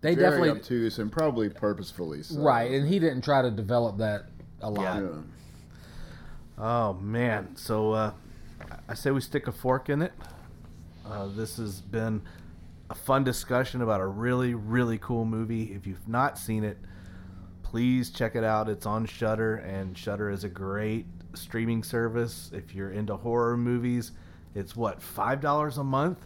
They 0.01 0.16
very 0.16 0.16
definitely 0.16 0.49
obtuse 0.51 0.99
and 0.99 1.12
probably 1.12 1.49
purposefully 1.49 2.24
so. 2.24 2.39
right, 2.39 2.72
and 2.72 2.88
he 2.88 2.99
didn't 2.99 3.24
try 3.24 3.41
to 3.41 3.51
develop 3.51 3.97
that 3.97 4.26
a 4.62 4.70
lot. 4.70 5.01
Yeah. 5.01 5.10
Oh 6.58 6.93
man! 6.93 7.55
So 7.55 7.91
uh, 7.91 8.12
I 8.88 8.93
say 8.93 9.12
we 9.12 9.22
stick 9.22 9.47
a 9.47 9.51
fork 9.51 9.89
in 9.89 10.01
it. 10.01 10.14
Uh, 11.05 11.28
this 11.28 11.58
has 11.58 11.82
been 11.82 12.22
a 12.89 12.95
fun 12.95 13.24
discussion 13.24 13.82
about 13.82 14.01
a 14.01 14.05
really, 14.08 14.53
really 14.53 14.97
cool 14.97 15.26
movie. 15.26 15.74
If 15.74 15.86
you've 15.86 16.08
not 16.08 16.38
seen 16.38 16.64
it, 16.64 16.78
please 17.64 18.10
check 18.10 18.36
it 18.36 18.43
out. 18.43 18.70
It's 18.70 18.86
on 18.86 19.05
Shudder, 19.05 19.55
and 19.58 19.97
Shudder 19.97 20.30
is 20.32 20.43
a 20.43 20.49
great 20.49 21.05
streaming 21.38 21.84
service. 21.84 22.52
If 22.54 22.74
you're 22.76 22.92
into 22.92 23.16
horror 23.16 23.58
movies, 23.58 24.12
it's 24.56 24.76
what 24.76 25.02
five 25.02 25.40
dollars 25.42 25.78
a 25.78 25.84
month. 25.84 26.20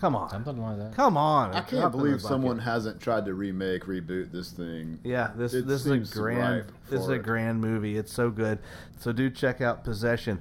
Come 0.00 0.16
on, 0.16 0.28
Something 0.28 0.60
like 0.60 0.76
that. 0.76 0.92
come 0.94 1.16
on! 1.16 1.54
I 1.54 1.60
can't 1.62 1.90
believe 1.90 2.20
someone 2.20 2.58
hasn't 2.58 3.00
tried 3.00 3.24
to 3.26 3.32
remake, 3.34 3.84
reboot 3.84 4.32
this 4.32 4.50
thing. 4.50 4.98
Yeah, 5.02 5.30
this 5.34 5.54
It 5.54 5.66
this 5.66 5.86
is 5.86 6.12
a 6.12 6.18
grand 6.20 6.64
this 6.90 7.00
is 7.00 7.08
a 7.08 7.12
it. 7.12 7.22
grand 7.22 7.60
movie. 7.60 7.96
It's 7.96 8.12
so 8.12 8.28
good. 8.30 8.58
So 8.98 9.12
do 9.12 9.30
check 9.30 9.60
out 9.60 9.82
Possession. 9.84 10.40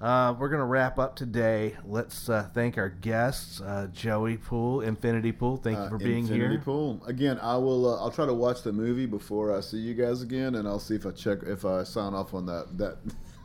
Uh, 0.00 0.32
we're 0.38 0.48
gonna 0.48 0.64
wrap 0.64 0.96
up 0.98 1.16
today. 1.16 1.74
Let's 1.84 2.28
uh, 2.28 2.48
thank 2.54 2.78
our 2.78 2.88
guests, 2.88 3.60
uh, 3.60 3.88
Joey 3.92 4.36
Pool, 4.36 4.82
Infinity 4.82 5.32
Pool. 5.32 5.56
Thank 5.56 5.76
you 5.78 5.84
Uh, 5.84 5.88
for 5.88 5.98
being 5.98 6.18
Infinity 6.20 6.34
here. 6.36 6.44
Infinity 6.52 6.64
Pool. 6.64 7.02
Again, 7.06 7.38
I 7.42 7.56
will. 7.56 7.92
Uh, 7.92 8.00
I'll 8.00 8.10
try 8.12 8.24
to 8.24 8.34
watch 8.34 8.62
the 8.62 8.72
movie 8.72 9.06
before 9.06 9.56
I 9.56 9.60
see 9.60 9.78
you 9.78 9.94
guys 9.94 10.22
again, 10.22 10.54
and 10.54 10.68
I'll 10.68 10.78
see 10.78 10.94
if 10.94 11.04
I 11.04 11.10
check 11.10 11.38
if 11.42 11.64
I 11.64 11.82
sign 11.82 12.14
off 12.14 12.32
on 12.32 12.46
that 12.46 12.78
that 12.78 12.98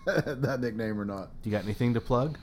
that 0.42 0.60
nickname 0.62 1.00
or 1.00 1.06
not. 1.06 1.30
Do 1.42 1.50
you 1.50 1.56
got 1.56 1.64
anything 1.64 1.96
to 1.96 2.02
plug? 2.02 2.38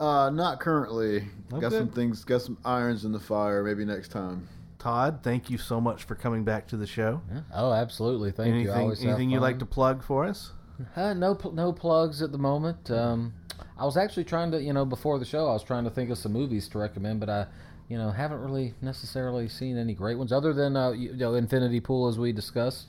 Uh, 0.00 0.30
not 0.30 0.58
currently. 0.58 1.24
Oh, 1.52 1.60
got 1.60 1.72
some 1.72 1.88
things. 1.90 2.24
Got 2.24 2.40
some 2.40 2.56
irons 2.64 3.04
in 3.04 3.12
the 3.12 3.20
fire. 3.20 3.62
Maybe 3.62 3.84
next 3.84 4.08
time. 4.08 4.48
Todd, 4.78 5.20
thank 5.22 5.50
you 5.50 5.58
so 5.58 5.78
much 5.80 6.04
for 6.04 6.14
coming 6.14 6.42
back 6.42 6.66
to 6.68 6.76
the 6.78 6.86
show. 6.86 7.20
Yeah. 7.30 7.40
Oh, 7.54 7.72
absolutely. 7.72 8.32
Thank 8.32 8.48
you. 8.48 8.54
Anything 8.54 8.74
always 8.82 9.04
anything 9.04 9.28
you'd 9.30 9.40
like 9.40 9.58
to 9.58 9.66
plug 9.66 10.02
for 10.02 10.24
us? 10.24 10.52
Uh, 10.96 11.12
no, 11.14 11.38
no 11.52 11.72
plugs 11.72 12.22
at 12.22 12.32
the 12.32 12.38
moment. 12.38 12.90
Um, 12.90 13.34
I 13.78 13.84
was 13.84 13.96
actually 13.96 14.24
trying 14.24 14.50
to, 14.52 14.62
you 14.62 14.72
know, 14.72 14.84
before 14.84 15.18
the 15.18 15.24
show, 15.24 15.48
I 15.48 15.52
was 15.52 15.64
trying 15.64 15.84
to 15.84 15.90
think 15.90 16.10
of 16.10 16.18
some 16.18 16.32
movies 16.32 16.68
to 16.68 16.78
recommend, 16.78 17.20
but 17.20 17.28
I, 17.28 17.46
you 17.88 17.96
know, 17.98 18.10
haven't 18.10 18.40
really 18.40 18.74
necessarily 18.80 19.48
seen 19.48 19.76
any 19.76 19.94
great 19.94 20.18
ones 20.18 20.32
other 20.32 20.52
than, 20.52 20.76
uh, 20.76 20.90
you 20.90 21.14
know, 21.14 21.34
Infinity 21.34 21.80
Pool 21.80 22.08
as 22.08 22.18
we 22.18 22.32
discussed. 22.32 22.86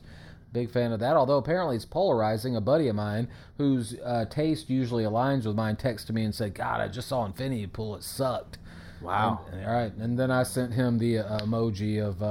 Big 0.52 0.70
fan 0.70 0.92
of 0.92 1.00
that. 1.00 1.16
Although 1.16 1.38
apparently 1.38 1.76
it's 1.76 1.86
polarizing. 1.86 2.56
A 2.56 2.62
buddy 2.62 2.88
of 2.88 2.96
mine 2.96 3.28
whose 3.58 3.96
uh, 4.06 4.26
taste 4.26 4.70
usually 4.70 5.04
aligns 5.04 5.48
with 5.48 5.56
mine 5.56 5.76
texted 5.76 6.12
me 6.12 6.24
and 6.26 6.36
said, 6.36 6.54
"God, 6.54 6.80
I 6.80 6.88
just 6.90 7.08
saw 7.08 7.26
Infinity 7.26 7.66
Pool. 7.68 7.96
It 7.96 8.04
sucked." 8.04 8.60
Wow. 9.02 9.42
And- 9.52 9.66
all 9.66 9.74
right, 9.74 9.94
and 9.96 10.20
then 10.20 10.30
I 10.30 10.44
sent 10.44 10.74
him 10.74 11.00
the 11.00 11.20
uh, 11.20 11.40
emoji 11.40 12.00
of 12.06 12.22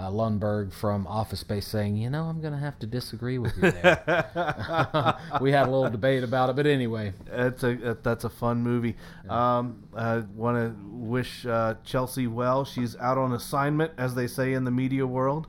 uh, 0.00 0.10
Lumbergh 0.10 0.72
from 0.72 1.06
Office 1.06 1.40
Space 1.40 1.66
saying, 1.66 1.96
"You 1.96 2.08
know, 2.08 2.24
I'm 2.24 2.40
going 2.40 2.54
to 2.54 2.58
have 2.58 2.78
to 2.78 2.86
disagree 2.86 3.36
with 3.38 3.54
you 3.56 3.70
there." 3.70 5.18
we 5.40 5.52
had 5.52 5.68
a 5.68 5.70
little 5.70 5.90
debate 5.90 6.24
about 6.24 6.48
it, 6.48 6.56
but 6.56 6.66
anyway, 6.66 7.12
It's 7.30 7.62
a 7.62 7.98
that's 8.02 8.24
a 8.24 8.30
fun 8.30 8.62
movie. 8.62 8.96
Um, 9.28 9.84
I 9.94 10.18
want 10.34 10.56
to 10.56 10.74
wish 10.88 11.44
uh, 11.44 11.74
Chelsea 11.84 12.26
well. 12.26 12.64
She's 12.64 12.96
out 12.96 13.18
on 13.18 13.32
assignment, 13.32 13.92
as 13.98 14.14
they 14.14 14.26
say 14.26 14.54
in 14.54 14.64
the 14.64 14.70
media 14.70 15.06
world. 15.06 15.48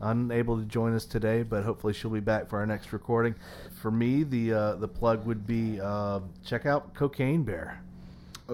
Unable 0.00 0.58
to 0.58 0.64
join 0.64 0.94
us 0.94 1.04
today, 1.04 1.44
but 1.44 1.62
hopefully 1.62 1.92
she'll 1.92 2.10
be 2.10 2.18
back 2.18 2.48
for 2.50 2.58
our 2.58 2.66
next 2.66 2.92
recording. 2.92 3.36
For 3.80 3.92
me, 3.92 4.24
the 4.24 4.52
uh, 4.52 4.74
the 4.76 4.88
plug 4.88 5.24
would 5.26 5.46
be 5.46 5.80
uh, 5.80 6.20
check 6.44 6.66
out 6.66 6.92
Cocaine 6.94 7.44
Bear. 7.44 7.80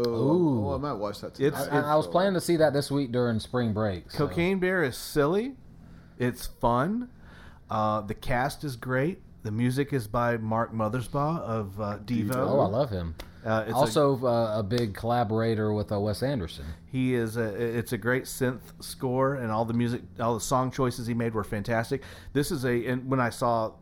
Oh, 0.07 0.11
Ooh. 0.11 0.67
oh, 0.69 0.75
I 0.75 0.79
might 0.79 0.93
watch 0.95 1.21
that. 1.21 1.39
It's- 1.41 1.65
tonight. 1.67 1.85
I, 1.85 1.93
I 1.93 1.97
was 1.97 2.07
planning 2.07 2.35
to 2.35 2.41
see 2.41 2.57
that 2.57 2.73
this 2.73 2.91
week 2.91 3.13
during 3.13 3.41
spring 3.41 3.73
break. 3.73 4.11
so- 4.11 4.27
Cocaine 4.29 4.59
Bear 4.59 4.83
is 4.85 4.97
silly. 4.97 5.55
It's 6.19 6.47
fun. 6.47 7.09
Uh, 7.71 8.01
the 8.03 8.15
cast 8.15 8.65
is 8.65 8.77
great. 8.77 9.23
The 9.43 9.51
music 9.53 9.93
is 9.93 10.07
by 10.09 10.37
Mark 10.37 10.73
Mothersbaugh 10.75 11.41
of 11.41 11.81
uh, 11.81 11.99
Devo. 12.05 12.35
Oh, 12.35 12.61
I 12.61 12.67
love 12.67 12.91
him. 12.91 13.15
Uh, 13.45 13.63
it's 13.67 13.73
a- 13.73 13.77
also, 13.77 14.27
uh, 14.27 14.59
a 14.59 14.63
big 14.63 14.95
collaborator 14.95 15.73
with 15.73 15.93
uh, 15.93 15.99
Wes 16.01 16.23
Anderson. 16.23 16.65
He 16.87 17.15
is 17.15 17.37
a 17.37 17.45
it's 17.45 17.93
a 17.93 17.99
great 17.99 18.25
synth 18.25 18.61
score 18.81 19.35
and 19.35 19.51
all 19.53 19.65
the 19.65 19.75
music 19.75 20.03
all 20.19 20.35
the 20.35 20.41
song 20.41 20.71
choices 20.71 21.07
he 21.07 21.15
made 21.15 21.35
were 21.35 21.45
fantastic. 21.45 22.03
This 22.33 22.51
is 22.51 22.65
a 22.65 22.87
and 22.87 23.09
when 23.11 23.21
I 23.21 23.31
saw 23.31 23.73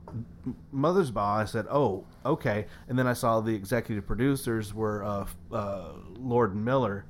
Mothersbaugh 0.74 1.38
I 1.42 1.44
said, 1.44 1.66
"Oh, 1.70 2.04
okay." 2.24 2.66
And 2.88 2.98
then 2.98 3.07
I 3.07 3.12
saw 3.12 3.40
the 3.40 3.54
executive 3.54 4.07
producers 4.07 4.74
were 4.74 5.04
uh, 5.04 5.26
uh, 5.52 5.92
Lord 6.18 6.52
and 6.54 6.64
Miller, 6.64 7.04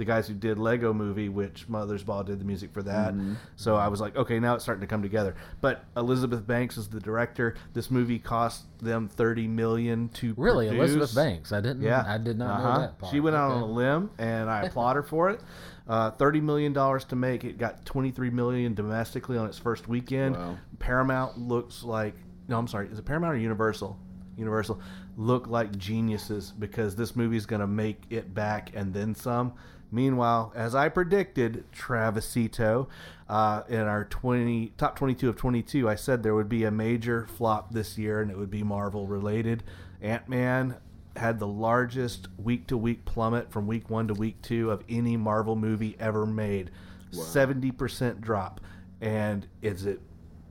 the 0.00 0.04
guys 0.06 0.26
who 0.26 0.34
did 0.34 0.58
Lego 0.58 0.92
Movie, 0.92 1.28
which 1.28 1.68
Mothersbaugh 1.68 2.24
did 2.24 2.40
the 2.40 2.44
music 2.44 2.72
for 2.72 2.82
that. 2.82 3.14
So 3.56 3.76
I 3.76 3.86
was 3.88 4.00
like, 4.00 4.16
"Okay, 4.16 4.40
now 4.40 4.54
it's 4.54 4.64
starting 4.64 4.80
to 4.80 4.86
come 4.86 5.02
together." 5.02 5.34
But 5.60 5.84
Elizabeth 5.96 6.44
Banks 6.46 6.76
is 6.78 6.88
the 6.88 6.98
director. 7.00 7.54
This 7.74 7.90
movie 7.90 8.18
cost 8.18 8.64
them 8.80 9.08
30 9.08 9.46
million 9.46 10.08
to 10.14 10.34
Really, 10.36 10.68
produce. 10.68 10.90
Elizabeth 10.94 11.14
Banks. 11.14 11.52
I 11.52 11.60
didn't. 11.60 11.82
Yeah, 11.82 12.02
I 12.06 12.16
did 12.18 12.38
not 12.38 12.60
Uh-huh. 12.60 12.72
know 12.74 12.80
that. 12.80 12.98
Part. 12.98 13.12
She 13.12 13.20
went 13.20 13.36
out 13.36 13.50
Okay. 13.50 13.56
on 13.56 13.62
a 13.62 13.72
limb, 13.72 14.10
and 14.18 14.48
I 14.50 14.62
applaud 14.62 14.96
her 14.96 15.02
for 15.02 15.28
it. 15.30 15.40
Uh, 15.86 16.10
Thirty 16.12 16.40
million 16.40 16.72
dollars 16.72 17.04
to 17.06 17.16
make 17.16 17.44
it 17.44 17.58
got 17.58 17.84
twenty 17.84 18.10
three 18.10 18.30
million 18.30 18.74
domestically 18.74 19.36
on 19.36 19.46
its 19.46 19.58
first 19.58 19.86
weekend. 19.86 20.34
Wow. 20.36 20.56
Paramount 20.78 21.38
looks 21.38 21.82
like 21.84 22.14
no, 22.48 22.58
I'm 22.58 22.66
sorry, 22.66 22.88
is 22.88 22.98
it 22.98 23.04
Paramount 23.04 23.34
or 23.34 23.38
Universal? 23.38 23.96
Universal 24.36 24.80
look 25.16 25.48
like 25.48 25.76
geniuses 25.76 26.52
because 26.58 26.96
this 26.96 27.14
movie 27.14 27.36
is 27.36 27.44
going 27.44 27.60
to 27.60 27.66
make 27.66 28.00
it 28.10 28.32
back 28.34 28.70
and 28.74 28.94
then 28.94 29.14
some. 29.14 29.52
Meanwhile, 29.92 30.52
as 30.54 30.74
I 30.74 30.88
predicted, 30.88 31.64
Travisito 31.72 32.88
uh, 33.28 33.62
in 33.68 33.80
our 33.80 34.04
20 34.04 34.72
top 34.76 34.96
22 34.96 35.28
of 35.28 35.36
22, 35.36 35.88
I 35.88 35.94
said 35.94 36.22
there 36.22 36.34
would 36.34 36.48
be 36.48 36.64
a 36.64 36.70
major 36.70 37.26
flop 37.26 37.72
this 37.72 37.98
year 37.98 38.20
and 38.20 38.30
it 38.30 38.38
would 38.38 38.50
be 38.50 38.62
Marvel 38.62 39.06
related. 39.06 39.64
Ant 40.00 40.28
Man 40.28 40.76
had 41.16 41.38
the 41.38 41.46
largest 41.46 42.28
week 42.38 42.66
to 42.68 42.76
week 42.76 43.04
plummet 43.04 43.50
from 43.50 43.66
week 43.66 43.90
one 43.90 44.06
to 44.08 44.14
week 44.14 44.40
two 44.42 44.70
of 44.70 44.84
any 44.88 45.16
Marvel 45.16 45.56
movie 45.56 45.96
ever 45.98 46.24
made. 46.24 46.70
70% 47.12 48.20
drop. 48.20 48.60
And 49.00 49.46
is 49.62 49.86
it 49.86 50.00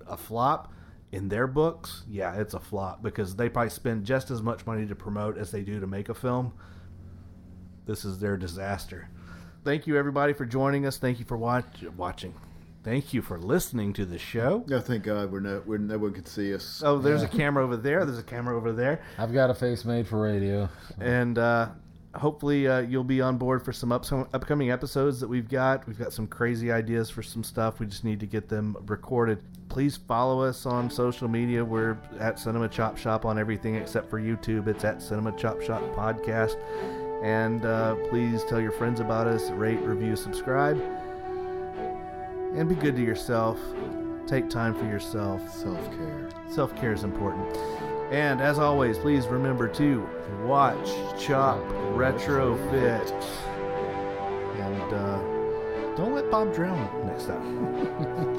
a 0.07 0.17
flop? 0.17 0.73
In 1.11 1.27
their 1.27 1.47
books, 1.47 2.03
yeah, 2.07 2.35
it's 2.35 2.53
a 2.53 2.59
flop 2.59 3.01
because 3.01 3.35
they 3.35 3.49
probably 3.49 3.71
spend 3.71 4.05
just 4.05 4.29
as 4.29 4.43
much 4.43 4.67
money 4.67 4.85
to 4.85 4.95
promote 4.95 5.39
as 5.39 5.49
they 5.49 5.63
do 5.63 5.79
to 5.79 5.87
make 5.87 6.07
a 6.07 6.13
film. 6.13 6.53
This 7.87 8.05
is 8.05 8.19
their 8.19 8.37
disaster. 8.37 9.09
Thank 9.63 9.87
you, 9.87 9.97
everybody, 9.97 10.33
for 10.33 10.45
joining 10.45 10.85
us. 10.85 10.97
Thank 10.97 11.19
you 11.19 11.25
for 11.25 11.37
watch- 11.37 11.83
watching. 11.97 12.33
Thank 12.83 13.13
you 13.13 13.21
for 13.21 13.37
listening 13.37 13.91
to 13.93 14.05
the 14.05 14.17
show. 14.17 14.63
Yeah, 14.67 14.79
thank 14.79 15.03
God 15.03 15.31
we're 15.31 15.41
no, 15.41 15.61
we're, 15.65 15.77
no 15.77 15.97
one 15.97 16.13
can 16.13 16.25
see 16.25 16.53
us. 16.53 16.81
Oh, 16.83 16.97
there's 16.97 17.21
a 17.23 17.27
camera 17.27 17.63
over 17.63 17.75
there. 17.75 18.05
There's 18.05 18.19
a 18.19 18.23
camera 18.23 18.55
over 18.55 18.71
there. 18.71 19.01
I've 19.17 19.33
got 19.33 19.49
a 19.49 19.53
face 19.53 19.83
made 19.83 20.07
for 20.07 20.21
radio. 20.21 20.69
and 20.99 21.37
uh, 21.37 21.67
hopefully 22.15 22.67
uh, 22.69 22.79
you'll 22.79 23.03
be 23.03 23.19
on 23.21 23.37
board 23.37 23.63
for 23.65 23.73
some 23.73 23.91
ups- 23.91 24.13
upcoming 24.13 24.71
episodes 24.71 25.19
that 25.19 25.27
we've 25.27 25.49
got. 25.49 25.85
We've 25.87 25.99
got 25.99 26.13
some 26.13 26.25
crazy 26.25 26.71
ideas 26.71 27.09
for 27.09 27.21
some 27.21 27.43
stuff. 27.43 27.79
We 27.81 27.85
just 27.85 28.05
need 28.05 28.21
to 28.21 28.25
get 28.25 28.47
them 28.47 28.77
recorded. 28.87 29.43
Please 29.67 29.97
follow 29.97 30.41
us 30.41 30.65
on 30.65 30.89
social 30.89 31.27
media. 31.27 31.63
We're 31.63 31.97
at 32.17 32.39
Cinema 32.39 32.69
Chop 32.69 32.97
Shop 32.97 33.25
on 33.25 33.37
everything 33.37 33.75
except 33.75 34.09
for 34.09 34.21
YouTube. 34.21 34.67
It's 34.67 34.85
at 34.85 35.01
Cinema 35.01 35.33
Chop 35.37 35.61
Shop 35.61 35.81
Podcast. 35.95 36.55
And 37.23 37.65
uh, 37.65 37.95
please 38.09 38.43
tell 38.45 38.61
your 38.61 38.71
friends 38.71 38.99
about 38.99 39.27
us. 39.27 39.49
Rate, 39.51 39.79
review, 39.81 40.15
subscribe, 40.15 40.81
and 42.55 42.69
be 42.69 42.75
good 42.75 42.95
to 42.95 43.03
yourself. 43.03 43.59
Take 44.25 44.49
time 44.49 44.73
for 44.73 44.85
yourself. 44.85 45.41
Self 45.53 45.83
care. 45.91 46.29
Self 46.49 46.75
care 46.75 46.93
is 46.93 47.03
important. 47.03 47.57
And 48.11 48.41
as 48.41 48.57
always, 48.57 48.97
please 48.97 49.27
remember 49.27 49.67
to 49.67 50.07
watch, 50.45 50.89
chop, 51.19 51.59
retrofit. 51.93 53.11
And 54.59 54.93
uh, 54.93 55.39
don't 55.95 56.15
let 56.15 56.31
Bob 56.31 56.53
Drown 56.53 57.05
next 57.05 57.25
time. 57.25 58.37